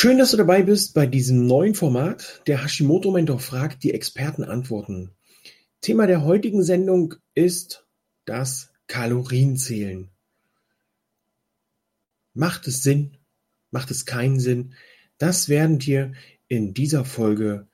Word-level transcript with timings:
Schön, 0.00 0.16
dass 0.16 0.30
du 0.30 0.36
dabei 0.36 0.62
bist 0.62 0.94
bei 0.94 1.06
diesem 1.06 1.48
neuen 1.48 1.74
Format. 1.74 2.42
Der 2.46 2.62
Hashimoto 2.62 3.10
Mentor 3.10 3.40
fragt, 3.40 3.82
die 3.82 3.92
Experten 3.92 4.44
antworten. 4.44 5.10
Thema 5.80 6.06
der 6.06 6.22
heutigen 6.22 6.62
Sendung 6.62 7.16
ist 7.34 7.84
das 8.24 8.70
Kalorienzählen. 8.86 10.08
Macht 12.32 12.68
es 12.68 12.84
Sinn? 12.84 13.16
Macht 13.72 13.90
es 13.90 14.06
keinen 14.06 14.38
Sinn? 14.38 14.74
Das 15.18 15.48
werden 15.48 15.80
dir 15.80 16.12
in 16.46 16.74
dieser 16.74 17.04
Folge 17.04 17.66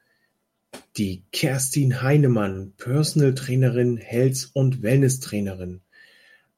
die 0.96 1.24
Kerstin 1.30 2.00
Heinemann, 2.00 2.72
Personal 2.78 3.34
Trainerin, 3.34 3.98
Health- 3.98 4.48
und 4.54 4.80
Wellness 4.80 5.20
Trainerin, 5.20 5.82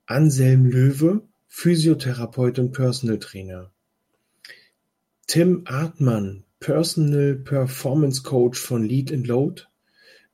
Anselm 0.07 0.65
Löwe, 0.67 1.27
Physiotherapeut 1.49 2.61
und 2.61 2.71
Personal 2.71 3.19
Trainer, 3.19 3.73
Tim 5.29 5.63
Artmann, 5.67 6.45
Personal 6.61 7.35
Performance 7.35 8.23
Coach 8.23 8.61
von 8.61 8.85
Lead 8.85 9.13
and 9.13 9.27
Load, 9.27 9.67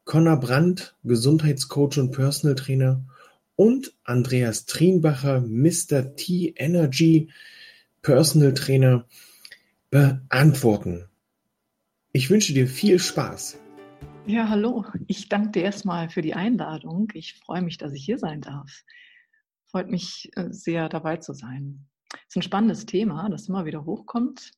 Conor 0.05 0.39
Brandt, 0.39 0.95
Gesundheitscoach 1.03 1.99
und 1.99 2.11
Personal 2.11 2.57
Trainer 2.57 3.03
und 3.57 3.95
Andreas 4.05 4.67
Trienbacher, 4.67 5.41
Mr. 5.41 6.15
T 6.15 6.53
Energy 6.57 7.31
Personal 8.03 8.53
Trainer 8.53 9.07
beantworten. 9.91 11.09
Ich 12.13 12.29
wünsche 12.29 12.53
dir 12.53 12.69
viel 12.69 12.99
Spaß. 12.99 13.59
Ja, 14.27 14.51
hallo. 14.51 14.85
Ich 15.07 15.31
danke 15.31 15.53
dir 15.53 15.63
erstmal 15.63 16.11
für 16.11 16.21
die 16.21 16.35
Einladung. 16.35 17.11
Ich 17.15 17.35
freue 17.35 17.63
mich, 17.63 17.79
dass 17.79 17.95
ich 17.95 18.05
hier 18.05 18.19
sein 18.19 18.43
darf. 18.43 18.85
Freut 19.65 19.89
mich 19.89 20.31
äh, 20.37 20.49
sehr, 20.51 20.91
dabei 20.91 21.17
zu 21.17 21.33
sein. 21.33 21.87
Es 22.13 22.19
ist 22.29 22.37
ein 22.37 22.43
spannendes 22.43 22.85
Thema, 22.85 23.31
das 23.31 23.49
immer 23.49 23.65
wieder 23.65 23.87
hochkommt. 23.87 24.53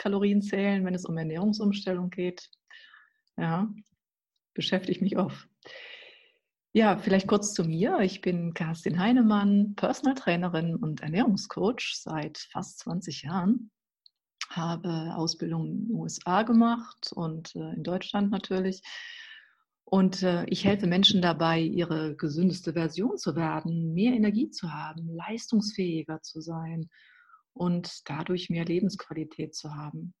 Kalorien 0.00 0.40
zählen, 0.40 0.84
wenn 0.84 0.94
es 0.94 1.04
um 1.04 1.16
Ernährungsumstellung 1.16 2.10
geht. 2.10 2.50
Ja, 3.36 3.72
beschäftige 4.54 5.04
mich 5.04 5.18
oft. 5.18 5.46
Ja, 6.72 6.96
vielleicht 6.96 7.26
kurz 7.26 7.52
zu 7.52 7.64
mir. 7.64 8.00
Ich 8.00 8.20
bin 8.20 8.54
Kerstin 8.54 8.98
Heinemann, 8.98 9.74
Personal 9.76 10.14
Trainerin 10.14 10.76
und 10.76 11.02
Ernährungscoach 11.02 11.96
seit 11.96 12.38
fast 12.38 12.78
20 12.80 13.22
Jahren. 13.22 13.70
Habe 14.48 15.14
Ausbildung 15.16 15.66
in 15.66 15.86
den 15.86 15.94
USA 15.94 16.42
gemacht 16.44 17.12
und 17.12 17.54
äh, 17.54 17.74
in 17.74 17.82
Deutschland 17.82 18.30
natürlich. 18.30 18.82
Und 19.84 20.22
äh, 20.22 20.44
ich 20.46 20.64
helfe 20.64 20.86
Menschen 20.86 21.20
dabei, 21.20 21.60
ihre 21.60 22.16
gesündeste 22.16 22.72
Version 22.72 23.18
zu 23.18 23.36
werden, 23.36 23.92
mehr 23.92 24.14
Energie 24.14 24.50
zu 24.50 24.72
haben, 24.72 25.08
leistungsfähiger 25.14 26.22
zu 26.22 26.40
sein 26.40 26.88
und 27.52 28.08
dadurch 28.08 28.50
mehr 28.50 28.64
Lebensqualität 28.64 29.54
zu 29.54 29.74
haben. 29.74 30.14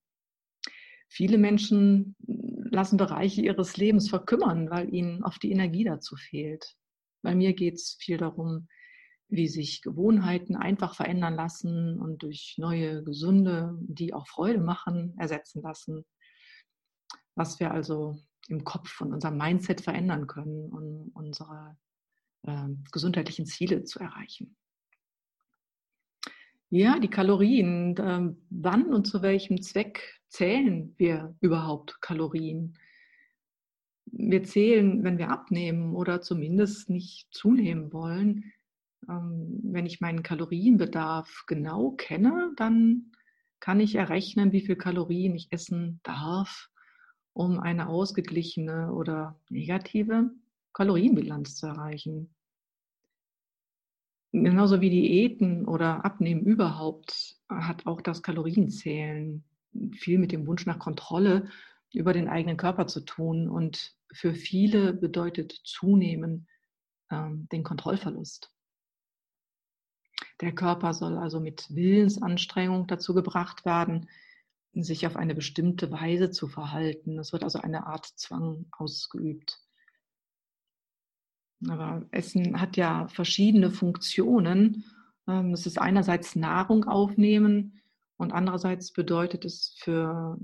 Viele 1.08 1.38
Menschen 1.38 2.14
lassen 2.70 2.96
Bereiche 2.96 3.42
ihres 3.42 3.76
Lebens 3.76 4.08
verkümmern, 4.08 4.70
weil 4.70 4.94
ihnen 4.94 5.24
oft 5.24 5.42
die 5.42 5.50
Energie 5.50 5.84
dazu 5.84 6.16
fehlt. 6.16 6.76
Bei 7.22 7.34
mir 7.34 7.52
geht 7.52 7.74
es 7.74 7.96
viel 8.00 8.16
darum, 8.16 8.68
wie 9.28 9.48
sich 9.48 9.82
Gewohnheiten 9.82 10.56
einfach 10.56 10.94
verändern 10.94 11.34
lassen 11.34 12.00
und 12.00 12.22
durch 12.22 12.54
neue, 12.58 13.02
gesunde, 13.02 13.76
die 13.82 14.12
auch 14.12 14.26
Freude 14.26 14.60
machen, 14.60 15.14
ersetzen 15.18 15.62
lassen. 15.62 16.04
Was 17.34 17.60
wir 17.60 17.72
also 17.72 18.16
im 18.48 18.64
Kopf 18.64 19.00
und 19.00 19.12
unserem 19.12 19.36
Mindset 19.36 19.80
verändern 19.80 20.26
können, 20.26 20.70
um 20.72 21.10
unsere 21.14 21.76
äh, 22.42 22.68
gesundheitlichen 22.90 23.46
Ziele 23.46 23.84
zu 23.84 24.00
erreichen. 24.00 24.56
Ja, 26.72 27.00
die 27.00 27.08
Kalorien. 27.08 27.96
Ähm, 27.98 28.36
wann 28.48 28.92
und 28.92 29.04
zu 29.04 29.22
welchem 29.22 29.60
Zweck 29.60 30.20
zählen 30.28 30.94
wir 30.98 31.34
überhaupt 31.40 32.00
Kalorien? 32.00 32.78
Wir 34.06 34.44
zählen, 34.44 35.02
wenn 35.02 35.18
wir 35.18 35.30
abnehmen 35.30 35.96
oder 35.96 36.20
zumindest 36.20 36.88
nicht 36.88 37.26
zunehmen 37.32 37.92
wollen. 37.92 38.52
Ähm, 39.08 39.58
wenn 39.64 39.84
ich 39.84 40.00
meinen 40.00 40.22
Kalorienbedarf 40.22 41.44
genau 41.48 41.90
kenne, 41.90 42.52
dann 42.56 43.10
kann 43.58 43.80
ich 43.80 43.96
errechnen, 43.96 44.52
wie 44.52 44.60
viel 44.60 44.76
Kalorien 44.76 45.34
ich 45.34 45.50
essen 45.50 45.98
darf, 46.04 46.68
um 47.32 47.58
eine 47.58 47.88
ausgeglichene 47.88 48.92
oder 48.92 49.40
negative 49.48 50.30
Kalorienbilanz 50.72 51.56
zu 51.56 51.66
erreichen. 51.66 52.32
Genauso 54.32 54.80
wie 54.80 54.90
Diäten 54.90 55.66
oder 55.66 56.04
Abnehmen 56.04 56.42
überhaupt 56.42 57.36
hat 57.48 57.86
auch 57.86 58.00
das 58.00 58.22
Kalorienzählen 58.22 59.44
viel 59.92 60.18
mit 60.18 60.32
dem 60.32 60.46
Wunsch 60.46 60.66
nach 60.66 60.78
Kontrolle 60.78 61.48
über 61.92 62.12
den 62.12 62.28
eigenen 62.28 62.56
Körper 62.56 62.86
zu 62.86 63.00
tun. 63.00 63.48
Und 63.48 63.96
für 64.12 64.34
viele 64.34 64.92
bedeutet 64.92 65.52
Zunehmen 65.64 66.46
ähm, 67.10 67.48
den 67.50 67.64
Kontrollverlust. 67.64 68.52
Der 70.40 70.52
Körper 70.52 70.94
soll 70.94 71.18
also 71.18 71.40
mit 71.40 71.66
Willensanstrengung 71.74 72.86
dazu 72.86 73.14
gebracht 73.14 73.64
werden, 73.64 74.08
sich 74.72 75.06
auf 75.06 75.16
eine 75.16 75.34
bestimmte 75.34 75.90
Weise 75.90 76.30
zu 76.30 76.46
verhalten. 76.46 77.18
Es 77.18 77.32
wird 77.32 77.42
also 77.42 77.58
eine 77.58 77.86
Art 77.86 78.06
Zwang 78.06 78.66
ausgeübt. 78.70 79.60
Aber 81.68 82.06
Essen 82.10 82.60
hat 82.60 82.76
ja 82.76 83.08
verschiedene 83.08 83.70
Funktionen. 83.70 84.84
Ähm, 85.28 85.52
es 85.52 85.66
ist 85.66 85.78
einerseits 85.78 86.36
Nahrung 86.36 86.84
aufnehmen 86.84 87.80
und 88.16 88.32
andererseits 88.32 88.92
bedeutet 88.92 89.44
es 89.44 89.74
für 89.78 90.38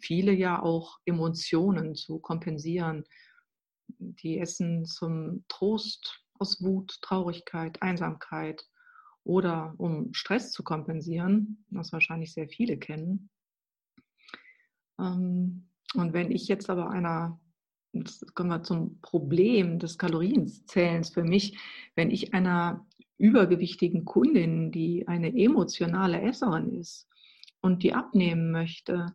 viele 0.00 0.32
ja 0.32 0.62
auch 0.62 0.98
Emotionen 1.04 1.94
zu 1.94 2.18
kompensieren. 2.18 3.04
Die 3.98 4.38
essen 4.38 4.84
zum 4.84 5.44
Trost 5.48 6.22
aus 6.38 6.62
Wut, 6.62 6.98
Traurigkeit, 7.02 7.82
Einsamkeit 7.82 8.66
oder 9.24 9.74
um 9.78 10.12
Stress 10.14 10.52
zu 10.52 10.62
kompensieren, 10.62 11.64
was 11.70 11.92
wahrscheinlich 11.92 12.32
sehr 12.32 12.48
viele 12.48 12.78
kennen. 12.78 13.28
Ähm, 14.98 15.68
und 15.94 16.12
wenn 16.12 16.30
ich 16.30 16.48
jetzt 16.48 16.70
aber 16.70 16.90
einer 16.90 17.40
jetzt 17.98 18.34
kommen 18.34 18.50
wir 18.50 18.62
zum 18.62 19.00
Problem 19.00 19.78
des 19.78 19.98
Kalorienzählens 19.98 21.10
für 21.10 21.24
mich, 21.24 21.58
wenn 21.94 22.10
ich 22.10 22.34
einer 22.34 22.86
übergewichtigen 23.18 24.04
Kundin, 24.04 24.70
die 24.70 25.08
eine 25.08 25.34
emotionale 25.36 26.20
Esserin 26.20 26.72
ist 26.72 27.08
und 27.60 27.82
die 27.82 27.94
abnehmen 27.94 28.50
möchte, 28.50 29.14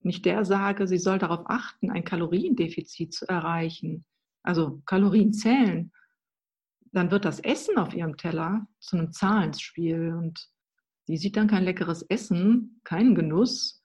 nicht 0.00 0.24
der 0.24 0.44
sage, 0.44 0.86
sie 0.86 0.98
soll 0.98 1.18
darauf 1.18 1.42
achten, 1.46 1.90
ein 1.90 2.04
Kaloriendefizit 2.04 3.12
zu 3.12 3.28
erreichen, 3.28 4.04
also 4.42 4.82
Kalorien 4.86 5.32
zählen, 5.32 5.92
dann 6.92 7.10
wird 7.10 7.24
das 7.24 7.40
Essen 7.40 7.76
auf 7.78 7.94
ihrem 7.94 8.16
Teller 8.16 8.66
zu 8.80 8.96
einem 8.96 9.12
Zahlenspiel. 9.12 10.14
Und 10.14 10.48
die 11.06 11.16
sieht 11.16 11.36
dann 11.36 11.48
kein 11.48 11.64
leckeres 11.64 12.02
Essen, 12.02 12.80
keinen 12.84 13.14
Genuss, 13.14 13.77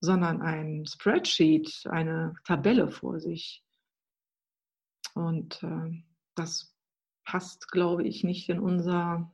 sondern 0.00 0.40
ein 0.42 0.86
Spreadsheet, 0.86 1.84
eine 1.88 2.34
Tabelle 2.44 2.90
vor 2.90 3.20
sich. 3.20 3.64
Und 5.14 5.62
äh, 5.62 6.02
das 6.34 6.74
passt, 7.24 7.70
glaube 7.70 8.04
ich, 8.04 8.24
nicht 8.24 8.48
in 8.48 8.60
unser 8.60 9.30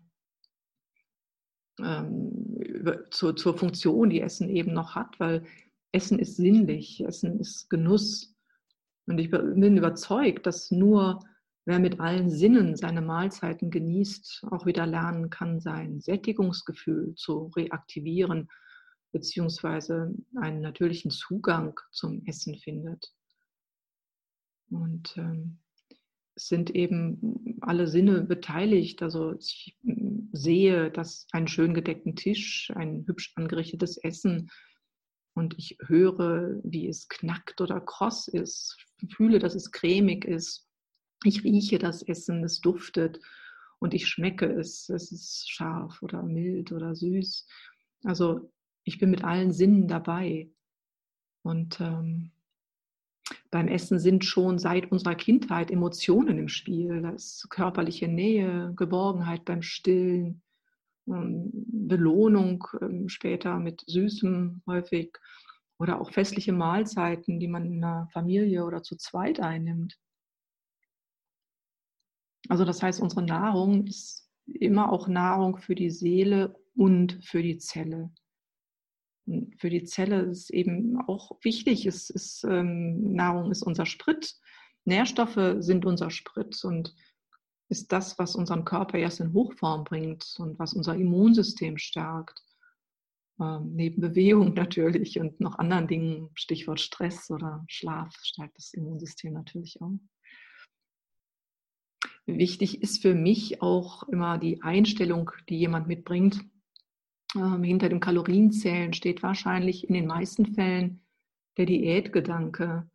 ähm, 1.78 2.56
über, 2.56 3.10
zur, 3.10 3.36
zur 3.36 3.56
Funktion, 3.56 4.10
die 4.10 4.20
Essen 4.20 4.48
eben 4.48 4.72
noch 4.72 4.94
hat, 4.94 5.18
weil 5.20 5.44
Essen 5.92 6.18
ist 6.18 6.36
sinnlich, 6.36 7.04
Essen 7.04 7.38
ist 7.38 7.68
Genuss. 7.68 8.34
Und 9.06 9.18
ich 9.18 9.30
bin 9.30 9.76
überzeugt, 9.76 10.46
dass 10.46 10.70
nur 10.70 11.20
wer 11.66 11.78
mit 11.78 12.00
allen 12.00 12.30
Sinnen 12.30 12.76
seine 12.76 13.00
Mahlzeiten 13.00 13.70
genießt, 13.70 14.46
auch 14.50 14.66
wieder 14.66 14.86
lernen 14.86 15.30
kann, 15.30 15.60
sein 15.60 16.00
Sättigungsgefühl 16.00 17.14
zu 17.14 17.50
reaktivieren 17.56 18.48
beziehungsweise 19.14 20.12
einen 20.34 20.60
natürlichen 20.60 21.12
Zugang 21.12 21.78
zum 21.92 22.26
Essen 22.26 22.58
findet. 22.58 23.14
Und 24.70 25.16
ähm, 25.16 25.60
sind 26.34 26.70
eben 26.70 27.56
alle 27.60 27.86
Sinne 27.86 28.22
beteiligt. 28.22 29.02
Also 29.02 29.36
ich 29.38 29.78
sehe, 30.32 30.90
dass 30.90 31.28
einen 31.30 31.46
schön 31.46 31.74
gedeckten 31.74 32.16
Tisch, 32.16 32.72
ein 32.74 33.04
hübsch 33.06 33.32
angerichtetes 33.36 33.98
Essen 33.98 34.50
und 35.34 35.56
ich 35.58 35.78
höre, 35.86 36.60
wie 36.64 36.88
es 36.88 37.08
knackt 37.08 37.60
oder 37.60 37.80
kross 37.80 38.26
ist, 38.26 38.76
fühle, 39.14 39.38
dass 39.38 39.54
es 39.54 39.70
cremig 39.70 40.24
ist. 40.24 40.68
Ich 41.22 41.44
rieche 41.44 41.78
das 41.78 42.02
Essen, 42.02 42.42
es 42.42 42.60
duftet 42.60 43.20
und 43.78 43.94
ich 43.94 44.08
schmecke 44.08 44.46
es. 44.46 44.88
Es 44.88 45.12
ist 45.12 45.48
scharf 45.48 46.02
oder 46.02 46.24
mild 46.24 46.72
oder 46.72 46.96
süß. 46.96 47.46
Also 48.02 48.52
ich 48.84 48.98
bin 48.98 49.10
mit 49.10 49.24
allen 49.24 49.52
Sinnen 49.52 49.88
dabei. 49.88 50.50
Und 51.42 51.80
ähm, 51.80 52.30
beim 53.50 53.68
Essen 53.68 53.98
sind 53.98 54.24
schon 54.24 54.58
seit 54.58 54.90
unserer 54.92 55.14
Kindheit 55.14 55.70
Emotionen 55.70 56.38
im 56.38 56.48
Spiel. 56.48 57.02
Da 57.02 57.10
ist 57.10 57.48
körperliche 57.50 58.08
Nähe, 58.08 58.72
Geborgenheit 58.76 59.44
beim 59.44 59.62
Stillen, 59.62 60.42
ähm, 61.06 61.50
Belohnung 61.52 62.66
ähm, 62.80 63.08
später 63.08 63.58
mit 63.58 63.82
Süßem 63.86 64.62
häufig 64.66 65.16
oder 65.78 66.00
auch 66.00 66.12
festliche 66.12 66.52
Mahlzeiten, 66.52 67.40
die 67.40 67.48
man 67.48 67.64
in 67.64 67.82
einer 67.82 68.08
Familie 68.12 68.64
oder 68.64 68.82
zu 68.82 68.96
zweit 68.96 69.40
einnimmt. 69.40 69.98
Also 72.48 72.64
das 72.64 72.82
heißt, 72.82 73.00
unsere 73.00 73.22
Nahrung 73.22 73.86
ist 73.86 74.30
immer 74.46 74.92
auch 74.92 75.08
Nahrung 75.08 75.56
für 75.56 75.74
die 75.74 75.90
Seele 75.90 76.54
und 76.74 77.24
für 77.24 77.42
die 77.42 77.56
Zelle 77.56 78.10
für 79.56 79.70
die 79.70 79.84
Zelle 79.84 80.20
ist 80.20 80.50
eben 80.50 81.00
auch 81.06 81.38
wichtig. 81.42 81.86
Es 81.86 82.10
ist, 82.10 82.44
ähm, 82.44 83.12
Nahrung 83.12 83.50
ist 83.50 83.62
unser 83.62 83.86
Sprit, 83.86 84.34
Nährstoffe 84.84 85.56
sind 85.58 85.86
unser 85.86 86.10
Sprit 86.10 86.62
und 86.64 86.94
ist 87.68 87.90
das, 87.92 88.18
was 88.18 88.36
unseren 88.36 88.64
Körper 88.64 88.98
erst 88.98 89.20
in 89.20 89.32
Hochform 89.32 89.84
bringt 89.84 90.34
und 90.38 90.58
was 90.58 90.74
unser 90.74 90.94
Immunsystem 90.94 91.78
stärkt. 91.78 92.42
Ähm, 93.40 93.72
neben 93.74 94.00
Bewegung 94.00 94.54
natürlich 94.54 95.18
und 95.18 95.40
noch 95.40 95.58
anderen 95.58 95.88
Dingen, 95.88 96.30
Stichwort 96.34 96.80
Stress 96.80 97.30
oder 97.30 97.64
Schlaf, 97.68 98.14
stärkt 98.22 98.58
das 98.58 98.74
Immunsystem 98.74 99.32
natürlich 99.32 99.80
auch. 99.80 99.98
Wichtig 102.26 102.80
ist 102.82 103.02
für 103.02 103.14
mich 103.14 103.60
auch 103.60 104.04
immer 104.04 104.38
die 104.38 104.62
Einstellung, 104.62 105.30
die 105.48 105.58
jemand 105.58 105.88
mitbringt, 105.88 106.40
ähm, 107.34 107.62
hinter 107.62 107.88
dem 107.88 108.00
Kalorienzählen 108.00 108.92
steht 108.92 109.22
wahrscheinlich 109.22 109.88
in 109.88 109.94
den 109.94 110.06
meisten 110.06 110.54
Fällen 110.54 111.04
der 111.56 111.66
Diätgedanke. 111.66 112.88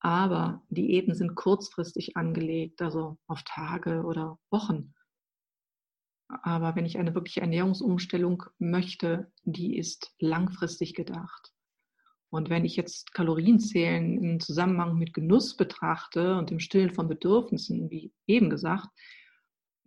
Aber 0.00 0.62
Diäten 0.68 1.14
sind 1.14 1.34
kurzfristig 1.34 2.16
angelegt, 2.16 2.80
also 2.82 3.18
auf 3.26 3.42
Tage 3.42 4.04
oder 4.04 4.38
Wochen. 4.50 4.94
Aber 6.28 6.76
wenn 6.76 6.86
ich 6.86 6.98
eine 6.98 7.14
wirkliche 7.14 7.40
Ernährungsumstellung 7.40 8.44
möchte, 8.58 9.32
die 9.44 9.76
ist 9.76 10.14
langfristig 10.20 10.94
gedacht. 10.94 11.52
Und 12.30 12.50
wenn 12.50 12.66
ich 12.66 12.76
jetzt 12.76 13.14
Kalorienzählen 13.14 14.22
im 14.22 14.40
Zusammenhang 14.40 14.98
mit 14.98 15.14
Genuss 15.14 15.56
betrachte 15.56 16.36
und 16.36 16.50
dem 16.50 16.60
Stillen 16.60 16.92
von 16.92 17.08
Bedürfnissen, 17.08 17.90
wie 17.90 18.12
eben 18.26 18.50
gesagt, 18.50 18.88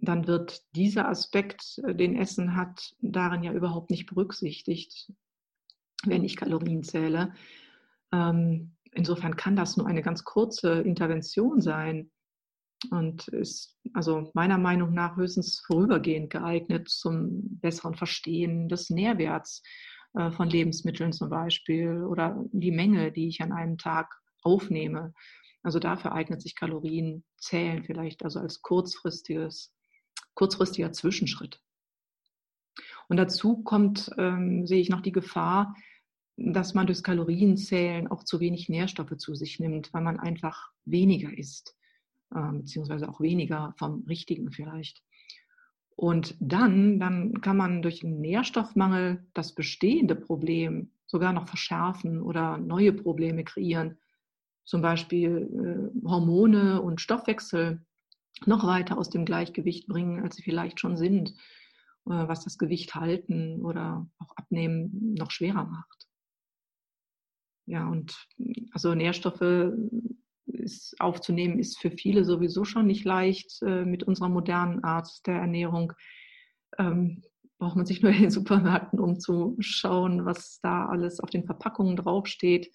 dann 0.01 0.27
wird 0.27 0.63
dieser 0.75 1.07
Aspekt, 1.07 1.79
äh, 1.85 1.95
den 1.95 2.15
Essen 2.15 2.55
hat, 2.55 2.95
darin 2.99 3.43
ja 3.43 3.53
überhaupt 3.53 3.91
nicht 3.91 4.07
berücksichtigt, 4.07 5.11
wenn 6.05 6.23
ich 6.23 6.35
Kalorien 6.35 6.83
zähle. 6.83 7.33
Ähm, 8.11 8.75
insofern 8.91 9.35
kann 9.35 9.55
das 9.55 9.77
nur 9.77 9.87
eine 9.87 10.01
ganz 10.01 10.23
kurze 10.23 10.81
Intervention 10.81 11.61
sein 11.61 12.11
und 12.89 13.27
ist 13.27 13.77
also 13.93 14.31
meiner 14.33 14.57
Meinung 14.57 14.93
nach 14.93 15.15
höchstens 15.15 15.59
vorübergehend 15.59 16.31
geeignet 16.31 16.89
zum 16.89 17.59
besseren 17.59 17.93
Verstehen 17.93 18.69
des 18.69 18.89
Nährwerts 18.89 19.61
äh, 20.15 20.31
von 20.31 20.49
Lebensmitteln 20.49 21.13
zum 21.13 21.29
Beispiel 21.29 22.03
oder 22.03 22.43
die 22.51 22.71
Menge, 22.71 23.11
die 23.11 23.27
ich 23.27 23.41
an 23.41 23.51
einem 23.51 23.77
Tag 23.77 24.11
aufnehme. 24.41 25.13
Also 25.61 25.77
dafür 25.77 26.13
eignet 26.13 26.41
sich 26.41 26.55
Kalorienzählen 26.55 27.83
vielleicht 27.83 28.23
also 28.23 28.39
als 28.39 28.63
kurzfristiges 28.63 29.71
kurzfristiger 30.33 30.91
Zwischenschritt. 30.91 31.61
Und 33.07 33.17
dazu 33.17 33.61
kommt, 33.63 34.09
ähm, 34.17 34.65
sehe 34.65 34.79
ich 34.79 34.89
noch 34.89 35.01
die 35.01 35.11
Gefahr, 35.11 35.75
dass 36.37 36.73
man 36.73 36.85
durchs 36.85 37.03
Kalorienzählen 37.03 38.07
auch 38.07 38.23
zu 38.23 38.39
wenig 38.39 38.69
Nährstoffe 38.69 39.17
zu 39.17 39.35
sich 39.35 39.59
nimmt, 39.59 39.93
weil 39.93 40.01
man 40.01 40.19
einfach 40.19 40.71
weniger 40.85 41.37
isst, 41.37 41.75
äh, 42.33 42.51
beziehungsweise 42.53 43.09
auch 43.09 43.19
weniger 43.21 43.73
vom 43.77 44.05
Richtigen 44.07 44.51
vielleicht. 44.51 45.03
Und 45.95 46.35
dann, 46.39 46.99
dann 46.99 47.41
kann 47.41 47.57
man 47.57 47.81
durch 47.81 48.03
einen 48.03 48.21
Nährstoffmangel 48.21 49.27
das 49.33 49.53
bestehende 49.53 50.15
Problem 50.15 50.91
sogar 51.05 51.33
noch 51.33 51.47
verschärfen 51.47 52.21
oder 52.21 52.57
neue 52.57 52.93
Probleme 52.93 53.43
kreieren. 53.43 53.99
Zum 54.63 54.81
Beispiel 54.81 55.91
äh, 56.03 56.07
Hormone 56.07 56.81
und 56.81 57.01
Stoffwechsel 57.01 57.85
noch 58.45 58.65
weiter 58.65 58.97
aus 58.97 59.09
dem 59.09 59.25
Gleichgewicht 59.25 59.87
bringen, 59.87 60.23
als 60.23 60.35
sie 60.35 60.43
vielleicht 60.43 60.79
schon 60.79 60.97
sind, 60.97 61.31
äh, 62.05 62.27
was 62.27 62.43
das 62.43 62.57
Gewicht 62.57 62.95
halten 62.95 63.61
oder 63.61 64.07
auch 64.19 64.35
abnehmen 64.35 65.13
noch 65.17 65.31
schwerer 65.31 65.65
macht. 65.65 66.07
Ja, 67.65 67.87
und 67.87 68.27
also 68.71 68.95
Nährstoffe 68.95 69.73
ist, 70.45 70.99
aufzunehmen 70.99 71.59
ist 71.59 71.77
für 71.79 71.91
viele 71.91 72.25
sowieso 72.25 72.65
schon 72.65 72.87
nicht 72.87 73.05
leicht 73.05 73.61
äh, 73.61 73.85
mit 73.85 74.03
unserer 74.03 74.29
modernen 74.29 74.83
Art 74.83 75.09
der 75.25 75.35
Ernährung. 75.35 75.93
Ähm, 76.77 77.23
braucht 77.59 77.75
man 77.75 77.85
sich 77.85 78.01
nur 78.01 78.11
in 78.11 78.23
den 78.23 78.31
Supermärkten 78.31 78.99
umzuschauen, 78.99 80.25
was 80.25 80.59
da 80.61 80.87
alles 80.87 81.19
auf 81.19 81.29
den 81.29 81.45
Verpackungen 81.45 81.95
draufsteht. 81.95 82.71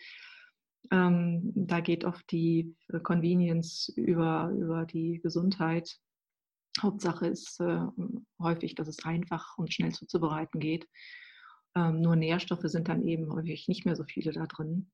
Ähm, 0.91 1.53
da 1.55 1.81
geht 1.81 2.05
oft 2.05 2.31
die 2.31 2.75
äh, 2.89 3.01
Convenience 3.01 3.93
über, 3.97 4.51
über 4.51 4.85
die 4.85 5.21
Gesundheit. 5.23 5.99
Hauptsache 6.81 7.27
ist 7.27 7.61
äh, 7.61 7.81
häufig, 8.39 8.75
dass 8.75 8.89
es 8.89 9.05
einfach 9.05 9.57
und 9.59 9.73
schnell 9.73 9.93
zuzubereiten 9.93 10.61
geht. 10.61 10.87
Ähm, 11.75 12.01
nur 12.01 12.17
Nährstoffe 12.17 12.65
sind 12.65 12.89
dann 12.89 13.07
eben 13.07 13.33
häufig 13.33 13.69
nicht 13.69 13.85
mehr 13.85 13.97
so 13.97 14.05
viele 14.05 14.33
da 14.33 14.47
drin. 14.47 14.91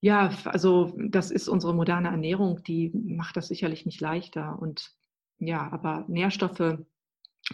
Ja, 0.00 0.30
also 0.44 0.94
das 1.08 1.30
ist 1.30 1.48
unsere 1.48 1.74
moderne 1.74 2.08
Ernährung, 2.08 2.62
die 2.62 2.90
macht 2.92 3.36
das 3.36 3.48
sicherlich 3.48 3.86
nicht 3.86 4.00
leichter. 4.00 4.58
Und 4.60 4.92
ja, 5.38 5.72
aber 5.72 6.04
Nährstoffe 6.08 6.78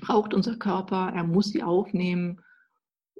braucht 0.00 0.34
unser 0.34 0.56
Körper, 0.56 1.12
er 1.14 1.25
muss 1.25 1.50
sie 1.50 1.62
aufnehmen 1.62 2.40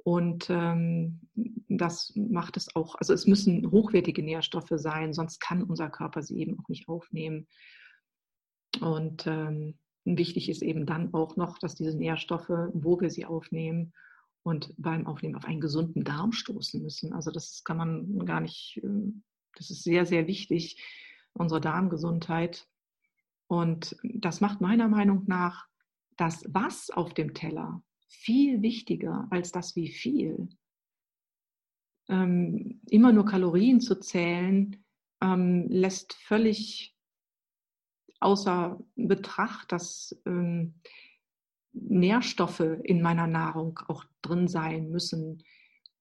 und 0.03 0.49
ähm, 0.49 1.21
das 1.67 2.13
macht 2.15 2.57
es 2.57 2.75
auch, 2.75 2.95
also 2.95 3.13
es 3.13 3.27
müssen 3.27 3.69
hochwertige 3.71 4.23
Nährstoffe 4.23 4.71
sein, 4.75 5.13
sonst 5.13 5.39
kann 5.39 5.63
unser 5.63 5.89
Körper 5.89 6.21
sie 6.23 6.39
eben 6.39 6.59
auch 6.59 6.67
nicht 6.69 6.87
aufnehmen. 6.87 7.47
Und 8.79 9.27
ähm, 9.27 9.77
wichtig 10.05 10.49
ist 10.49 10.63
eben 10.63 10.85
dann 10.85 11.13
auch 11.13 11.35
noch, 11.35 11.59
dass 11.59 11.75
diese 11.75 11.95
Nährstoffe, 11.95 12.49
wo 12.73 12.99
wir 12.99 13.09
sie 13.09 13.25
aufnehmen 13.25 13.93
und 14.43 14.73
beim 14.77 15.05
Aufnehmen 15.05 15.35
auf 15.35 15.45
einen 15.45 15.61
gesunden 15.61 16.03
Darm 16.03 16.31
stoßen 16.31 16.81
müssen. 16.81 17.13
Also 17.13 17.29
das 17.29 17.63
kann 17.63 17.77
man 17.77 18.25
gar 18.25 18.41
nicht, 18.41 18.79
ähm, 18.83 19.23
das 19.55 19.69
ist 19.69 19.83
sehr, 19.83 20.05
sehr 20.05 20.25
wichtig, 20.27 20.81
unsere 21.33 21.61
Darmgesundheit. 21.61 22.67
Und 23.47 23.95
das 24.03 24.41
macht 24.41 24.61
meiner 24.61 24.87
Meinung 24.87 25.25
nach 25.27 25.67
das 26.17 26.43
Was 26.49 26.89
auf 26.89 27.13
dem 27.13 27.33
Teller 27.33 27.83
viel 28.11 28.61
wichtiger 28.61 29.27
als 29.31 29.51
das 29.51 29.75
wie 29.75 29.87
viel. 29.87 30.49
Ähm, 32.09 32.81
immer 32.89 33.11
nur 33.11 33.25
Kalorien 33.25 33.79
zu 33.79 33.99
zählen, 33.99 34.83
ähm, 35.21 35.67
lässt 35.69 36.13
völlig 36.13 36.95
außer 38.19 38.79
Betracht, 38.95 39.71
dass 39.71 40.15
ähm, 40.25 40.75
Nährstoffe 41.73 42.59
in 42.83 43.01
meiner 43.01 43.27
Nahrung 43.27 43.79
auch 43.87 44.03
drin 44.21 44.47
sein 44.47 44.89
müssen. 44.89 45.43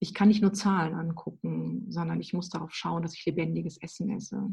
Ich 0.01 0.13
kann 0.13 0.29
nicht 0.29 0.43
nur 0.43 0.53
Zahlen 0.53 0.95
angucken, 0.95 1.91
sondern 1.91 2.21
ich 2.21 2.33
muss 2.33 2.51
darauf 2.51 2.75
schauen, 2.75 3.03
dass 3.03 3.15
ich 3.15 3.25
lebendiges 3.25 3.79
Essen 3.79 4.11
esse. 4.11 4.53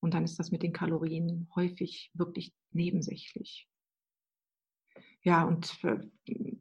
Und 0.00 0.14
dann 0.14 0.24
ist 0.24 0.38
das 0.38 0.50
mit 0.50 0.62
den 0.62 0.72
Kalorien 0.72 1.48
häufig 1.54 2.10
wirklich 2.14 2.54
nebensächlich. 2.72 3.69
Ja, 5.22 5.44
und 5.44 5.78
äh, 5.84 5.98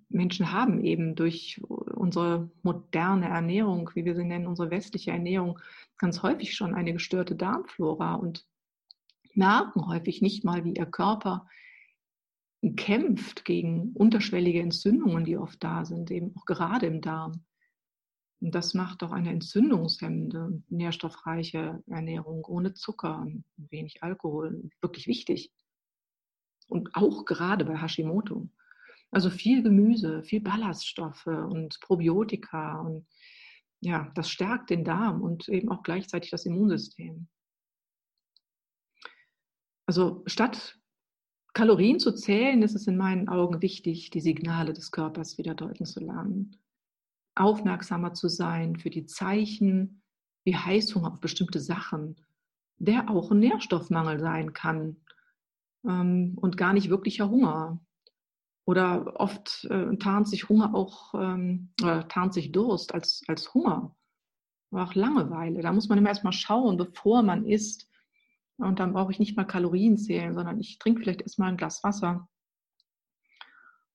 Menschen 0.09 0.51
haben 0.51 0.83
eben 0.83 1.15
durch 1.15 1.61
unsere 1.63 2.51
moderne 2.61 3.27
Ernährung, 3.29 3.89
wie 3.93 4.03
wir 4.03 4.15
sie 4.15 4.25
nennen, 4.25 4.47
unsere 4.47 4.69
westliche 4.69 5.11
Ernährung, 5.11 5.59
ganz 5.97 6.23
häufig 6.23 6.55
schon 6.55 6.73
eine 6.73 6.93
gestörte 6.93 7.35
Darmflora 7.35 8.15
und 8.15 8.45
merken 9.33 9.87
häufig 9.87 10.21
nicht 10.21 10.43
mal, 10.43 10.65
wie 10.65 10.73
ihr 10.73 10.85
Körper 10.85 11.47
kämpft 12.75 13.45
gegen 13.45 13.93
unterschwellige 13.93 14.59
Entzündungen, 14.61 15.23
die 15.23 15.37
oft 15.37 15.63
da 15.63 15.85
sind, 15.85 16.11
eben 16.11 16.35
auch 16.35 16.45
gerade 16.45 16.87
im 16.87 16.99
Darm. 16.99 17.45
Und 18.41 18.55
das 18.55 18.73
macht 18.73 19.03
auch 19.03 19.11
eine 19.11 19.31
entzündungshemmende, 19.31 20.61
nährstoffreiche 20.69 21.83
Ernährung 21.87 22.43
ohne 22.45 22.73
Zucker 22.73 23.19
und 23.19 23.43
wenig 23.57 24.03
Alkohol 24.03 24.69
wirklich 24.81 25.07
wichtig. 25.07 25.51
Und 26.69 26.95
auch 26.95 27.25
gerade 27.25 27.65
bei 27.65 27.75
Hashimoto. 27.75 28.47
Also 29.11 29.29
viel 29.29 29.63
Gemüse, 29.63 30.23
viel 30.23 30.39
Ballaststoffe 30.39 31.25
und 31.25 31.79
Probiotika 31.81 32.79
und 32.79 33.07
ja, 33.81 34.11
das 34.13 34.29
stärkt 34.29 34.69
den 34.69 34.83
Darm 34.83 35.21
und 35.21 35.49
eben 35.49 35.69
auch 35.69 35.83
gleichzeitig 35.83 36.29
das 36.29 36.45
Immunsystem. 36.45 37.27
Also 39.88 40.21
statt 40.27 40.77
Kalorien 41.53 41.99
zu 41.99 42.13
zählen, 42.13 42.61
ist 42.61 42.75
es 42.75 42.85
in 42.85 42.97
meinen 42.97 43.29
Augen 43.29 43.61
wichtig, 43.61 44.11
die 44.11 44.21
Signale 44.21 44.73
des 44.73 44.91
Körpers 44.91 45.39
wieder 45.39 45.55
deuten 45.55 45.85
zu 45.85 45.99
lernen. 45.99 46.57
Aufmerksamer 47.35 48.13
zu 48.13 48.27
sein 48.27 48.75
für 48.75 48.91
die 48.91 49.05
Zeichen 49.05 50.03
wie 50.43 50.55
Heißhunger 50.55 51.13
auf 51.13 51.19
bestimmte 51.19 51.59
Sachen, 51.59 52.17
der 52.77 53.09
auch 53.09 53.31
ein 53.31 53.39
Nährstoffmangel 53.39 54.19
sein 54.19 54.53
kann 54.53 54.97
ähm, 55.88 56.38
und 56.39 56.57
gar 56.57 56.74
nicht 56.74 56.89
wirklicher 56.89 57.29
Hunger. 57.29 57.79
Oder 58.65 59.19
oft 59.19 59.65
äh, 59.69 59.98
tarnt 59.98 60.27
sich 60.27 60.48
Hunger 60.50 60.75
auch, 60.75 61.13
ähm, 61.15 61.74
oder 61.81 62.07
tarnt 62.07 62.33
sich 62.33 62.51
Durst 62.51 62.93
als, 62.93 63.24
als 63.27 63.53
Hunger. 63.53 63.95
Oder 64.71 64.83
auch 64.83 64.93
Langeweile. 64.93 65.62
Da 65.62 65.71
muss 65.71 65.89
man 65.89 65.98
immer 65.98 66.09
erstmal 66.09 66.33
schauen, 66.33 66.77
bevor 66.77 67.24
man 67.24 67.45
isst. 67.45 67.89
Und 68.57 68.79
dann 68.79 68.93
brauche 68.93 69.12
ich 69.12 69.19
nicht 69.19 69.38
mal 69.38 69.45
Kalorien 69.45 69.98
zählen, 69.98 70.33
sondern 70.33 70.59
ich 70.59 70.77
trinke 70.79 71.01
vielleicht 71.01 71.21
erstmal 71.21 71.50
ein 71.50 71.57
Glas 71.57 71.83
Wasser 71.83 72.27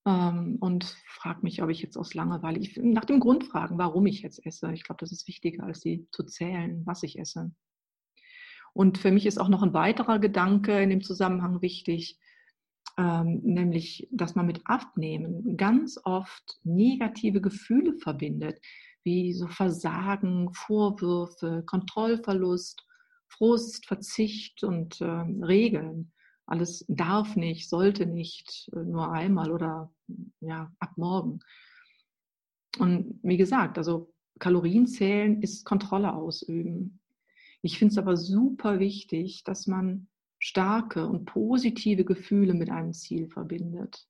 ähm, 0.06 0.56
und 0.60 0.84
frage 1.06 1.40
mich, 1.42 1.62
ob 1.62 1.70
ich 1.70 1.82
jetzt 1.82 1.96
aus 1.96 2.14
Langeweile, 2.14 2.58
ich, 2.58 2.76
nach 2.76 3.04
dem 3.04 3.20
Grund 3.20 3.44
fragen, 3.44 3.78
warum 3.78 4.06
ich 4.06 4.22
jetzt 4.22 4.44
esse. 4.44 4.72
Ich 4.72 4.84
glaube, 4.84 5.00
das 5.00 5.12
ist 5.12 5.26
wichtiger, 5.28 5.64
als 5.64 5.80
sie 5.80 6.06
zu 6.12 6.24
zählen, 6.24 6.82
was 6.84 7.02
ich 7.02 7.18
esse. 7.18 7.52
Und 8.74 8.98
für 8.98 9.10
mich 9.10 9.24
ist 9.24 9.38
auch 9.40 9.48
noch 9.48 9.62
ein 9.62 9.72
weiterer 9.72 10.18
Gedanke 10.18 10.82
in 10.82 10.90
dem 10.90 11.02
Zusammenhang 11.02 11.62
wichtig 11.62 12.18
ähm, 12.96 13.40
nämlich 13.42 14.08
dass 14.12 14.34
man 14.34 14.46
mit 14.46 14.60
Abnehmen 14.66 15.56
ganz 15.56 15.98
oft 16.04 16.60
negative 16.62 17.40
Gefühle 17.40 17.94
verbindet, 17.94 18.60
wie 19.02 19.32
so 19.32 19.48
Versagen, 19.48 20.52
Vorwürfe, 20.54 21.64
Kontrollverlust, 21.66 22.86
Frust, 23.28 23.86
Verzicht 23.86 24.62
und 24.62 25.00
äh, 25.00 25.04
Regeln. 25.04 26.12
Alles 26.46 26.84
darf 26.88 27.36
nicht, 27.36 27.68
sollte 27.68 28.06
nicht, 28.06 28.70
äh, 28.72 28.84
nur 28.84 29.10
einmal 29.10 29.50
oder 29.50 29.92
ja, 30.40 30.70
ab 30.78 30.92
morgen. 30.96 31.40
Und 32.78 33.18
wie 33.22 33.36
gesagt, 33.36 33.76
also 33.76 34.12
Kalorien 34.38 34.86
zählen 34.86 35.42
ist 35.42 35.64
Kontrolle 35.64 36.12
ausüben. 36.12 37.00
Ich 37.64 37.78
finde 37.78 37.92
es 37.92 37.98
aber 37.98 38.18
super 38.18 38.78
wichtig, 38.78 39.42
dass 39.42 39.66
man 39.66 40.06
starke 40.38 41.06
und 41.06 41.24
positive 41.24 42.04
Gefühle 42.04 42.52
mit 42.52 42.68
einem 42.68 42.92
Ziel 42.92 43.26
verbindet. 43.30 44.06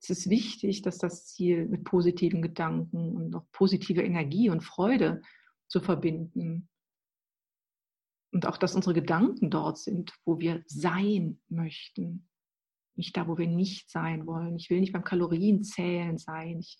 Es 0.00 0.10
ist 0.10 0.30
wichtig, 0.30 0.82
dass 0.82 0.98
das 0.98 1.26
Ziel 1.26 1.66
mit 1.66 1.82
positiven 1.82 2.40
Gedanken 2.40 3.16
und 3.16 3.34
auch 3.34 3.50
positive 3.50 4.00
Energie 4.00 4.48
und 4.48 4.62
Freude 4.62 5.22
zu 5.66 5.80
verbinden. 5.80 6.68
Und 8.30 8.46
auch, 8.46 8.58
dass 8.58 8.76
unsere 8.76 8.94
Gedanken 8.94 9.50
dort 9.50 9.78
sind, 9.78 10.12
wo 10.24 10.38
wir 10.38 10.62
sein 10.66 11.40
möchten. 11.48 12.28
Nicht 12.94 13.16
da, 13.16 13.26
wo 13.26 13.36
wir 13.36 13.48
nicht 13.48 13.90
sein 13.90 14.24
wollen. 14.24 14.54
Ich 14.54 14.70
will 14.70 14.78
nicht 14.78 14.92
beim 14.92 15.02
Kalorienzählen 15.02 16.16
sein. 16.16 16.60
Ich, 16.60 16.78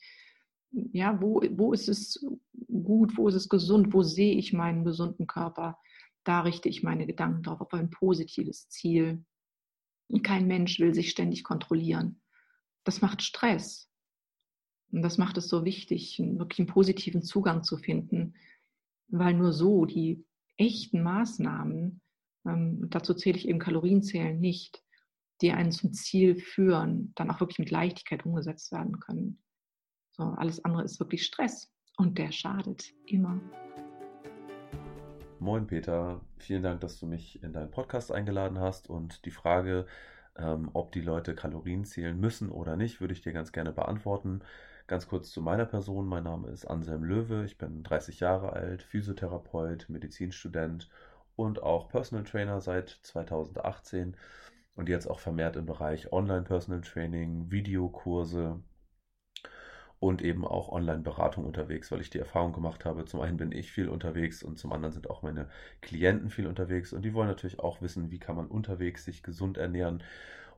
ja, 0.93 1.21
wo, 1.21 1.43
wo 1.57 1.73
ist 1.73 1.89
es 1.89 2.25
gut, 2.69 3.17
wo 3.17 3.27
ist 3.27 3.35
es 3.35 3.49
gesund, 3.49 3.93
wo 3.93 4.05
sehe 4.05 4.37
ich 4.37 4.53
meinen 4.53 4.85
gesunden 4.85 5.27
Körper? 5.27 5.77
Da 6.25 6.41
richte 6.41 6.69
ich 6.69 6.83
meine 6.83 7.07
Gedanken 7.07 7.43
drauf, 7.43 7.61
auf 7.61 7.73
ein 7.75 7.91
positives 7.91 8.69
Ziel. 8.69 9.25
Kein 10.23 10.47
Mensch 10.47 10.81
will 10.81 10.95
sich 10.95 11.11
ständig 11.11 11.45
kontrollieren. 11.45 12.21
Das 12.85 13.01
macht 13.01 13.23
Stress. 13.23 13.91
Und 14.91 15.03
das 15.03 15.19
macht 15.19 15.37
es 15.37 15.49
so 15.49 15.65
wichtig, 15.65 16.19
wirklich 16.19 16.61
einen 16.61 16.69
positiven 16.69 17.23
Zugang 17.23 17.65
zu 17.65 17.77
finden, 17.77 18.35
weil 19.09 19.35
nur 19.35 19.53
so 19.53 19.87
die 19.87 20.25
echten 20.57 21.03
Maßnahmen, 21.03 22.01
ähm, 22.47 22.87
dazu 22.91 23.15
zähle 23.15 23.37
ich 23.37 23.49
eben 23.49 23.59
Kalorienzählen 23.59 24.39
nicht, 24.39 24.83
die 25.41 25.53
einen 25.53 25.73
zum 25.73 25.93
Ziel 25.93 26.37
führen, 26.37 27.13
dann 27.17 27.31
auch 27.31 27.41
wirklich 27.41 27.59
mit 27.59 27.71
Leichtigkeit 27.71 28.25
umgesetzt 28.25 28.71
werden 28.73 29.01
können. 29.01 29.43
So, 30.13 30.23
alles 30.23 30.65
andere 30.65 30.85
ist 30.85 31.01
wirklich 31.01 31.25
Stress 31.25 31.73
und 31.97 32.19
der 32.19 32.31
schadet 32.31 32.93
immer. 33.07 33.41
Moin 35.45 35.67
Peter, 35.67 36.23
vielen 36.39 36.63
Dank, 36.63 36.81
dass 36.81 36.99
du 36.99 37.05
mich 37.05 37.43
in 37.43 37.53
deinen 37.53 37.71
Podcast 37.71 38.11
eingeladen 38.11 38.59
hast 38.61 38.89
und 38.89 39.27
die 39.27 39.31
Frage, 39.31 39.85
ähm, 40.39 40.71
ob 40.73 40.91
die 40.93 41.03
Leute 41.03 41.35
Kalorien 41.35 41.85
zählen 41.85 42.19
müssen 42.19 42.49
oder 42.49 42.77
nicht, 42.77 43.03
würde 43.03 43.13
ich 43.13 43.21
dir 43.21 43.35
ganz 43.35 43.53
gerne 43.53 43.71
beantworten. 43.71 44.41
Ganz 44.87 45.07
kurz 45.07 45.31
zu 45.33 45.43
meiner 45.43 45.67
Person. 45.67 46.07
Mein 46.07 46.25
Name 46.25 46.49
ist 46.49 46.65
Anselm 46.65 47.05
Löwe. 47.05 47.45
Ich 47.45 47.59
bin 47.59 47.83
30 47.83 48.21
Jahre 48.21 48.55
alt, 48.55 48.83
Physiotherapeut, 48.85 49.91
Medizinstudent 49.91 50.89
und 51.37 51.63
auch 51.63 51.91
Personal 51.91 52.25
Trainer 52.25 52.63
seit 52.63 52.99
2018 53.03 54.17
und 54.77 54.89
jetzt 54.89 55.07
auch 55.07 55.21
vermehrt 55.21 55.57
im 55.57 55.67
Bereich 55.67 56.11
Online 56.11 56.45
Personal 56.45 56.81
Training, 56.81 57.51
Videokurse, 57.51 58.61
und 60.05 60.21
eben 60.21 60.45
auch 60.45 60.69
Online-Beratung 60.69 61.47
unterwegs, 61.47 61.91
weil 61.91 62.03
ich 62.03 62.11
die 62.11 62.19
Erfahrung 62.19 62.53
gemacht 62.53 62.85
habe, 62.85 63.07
zum 63.07 63.23
einen 63.23 63.39
bin 63.39 63.53
ich 63.53 63.73
viel 63.73 63.89
unterwegs 63.89 64.43
und 64.43 64.59
zum 64.59 64.71
anderen 64.75 64.93
sind 64.93 65.09
auch 65.09 65.23
meine 65.23 65.49
Klienten 65.81 66.29
viel 66.29 66.47
unterwegs 66.47 66.93
und 66.93 67.03
die 67.07 67.15
wollen 67.15 67.29
natürlich 67.29 67.59
auch 67.59 67.81
wissen, 67.81 68.11
wie 68.11 68.19
kann 68.19 68.37
man 68.37 68.47
unterwegs 68.47 69.07
sich 69.07 69.23
gesund 69.23 69.57
ernähren 69.57 70.03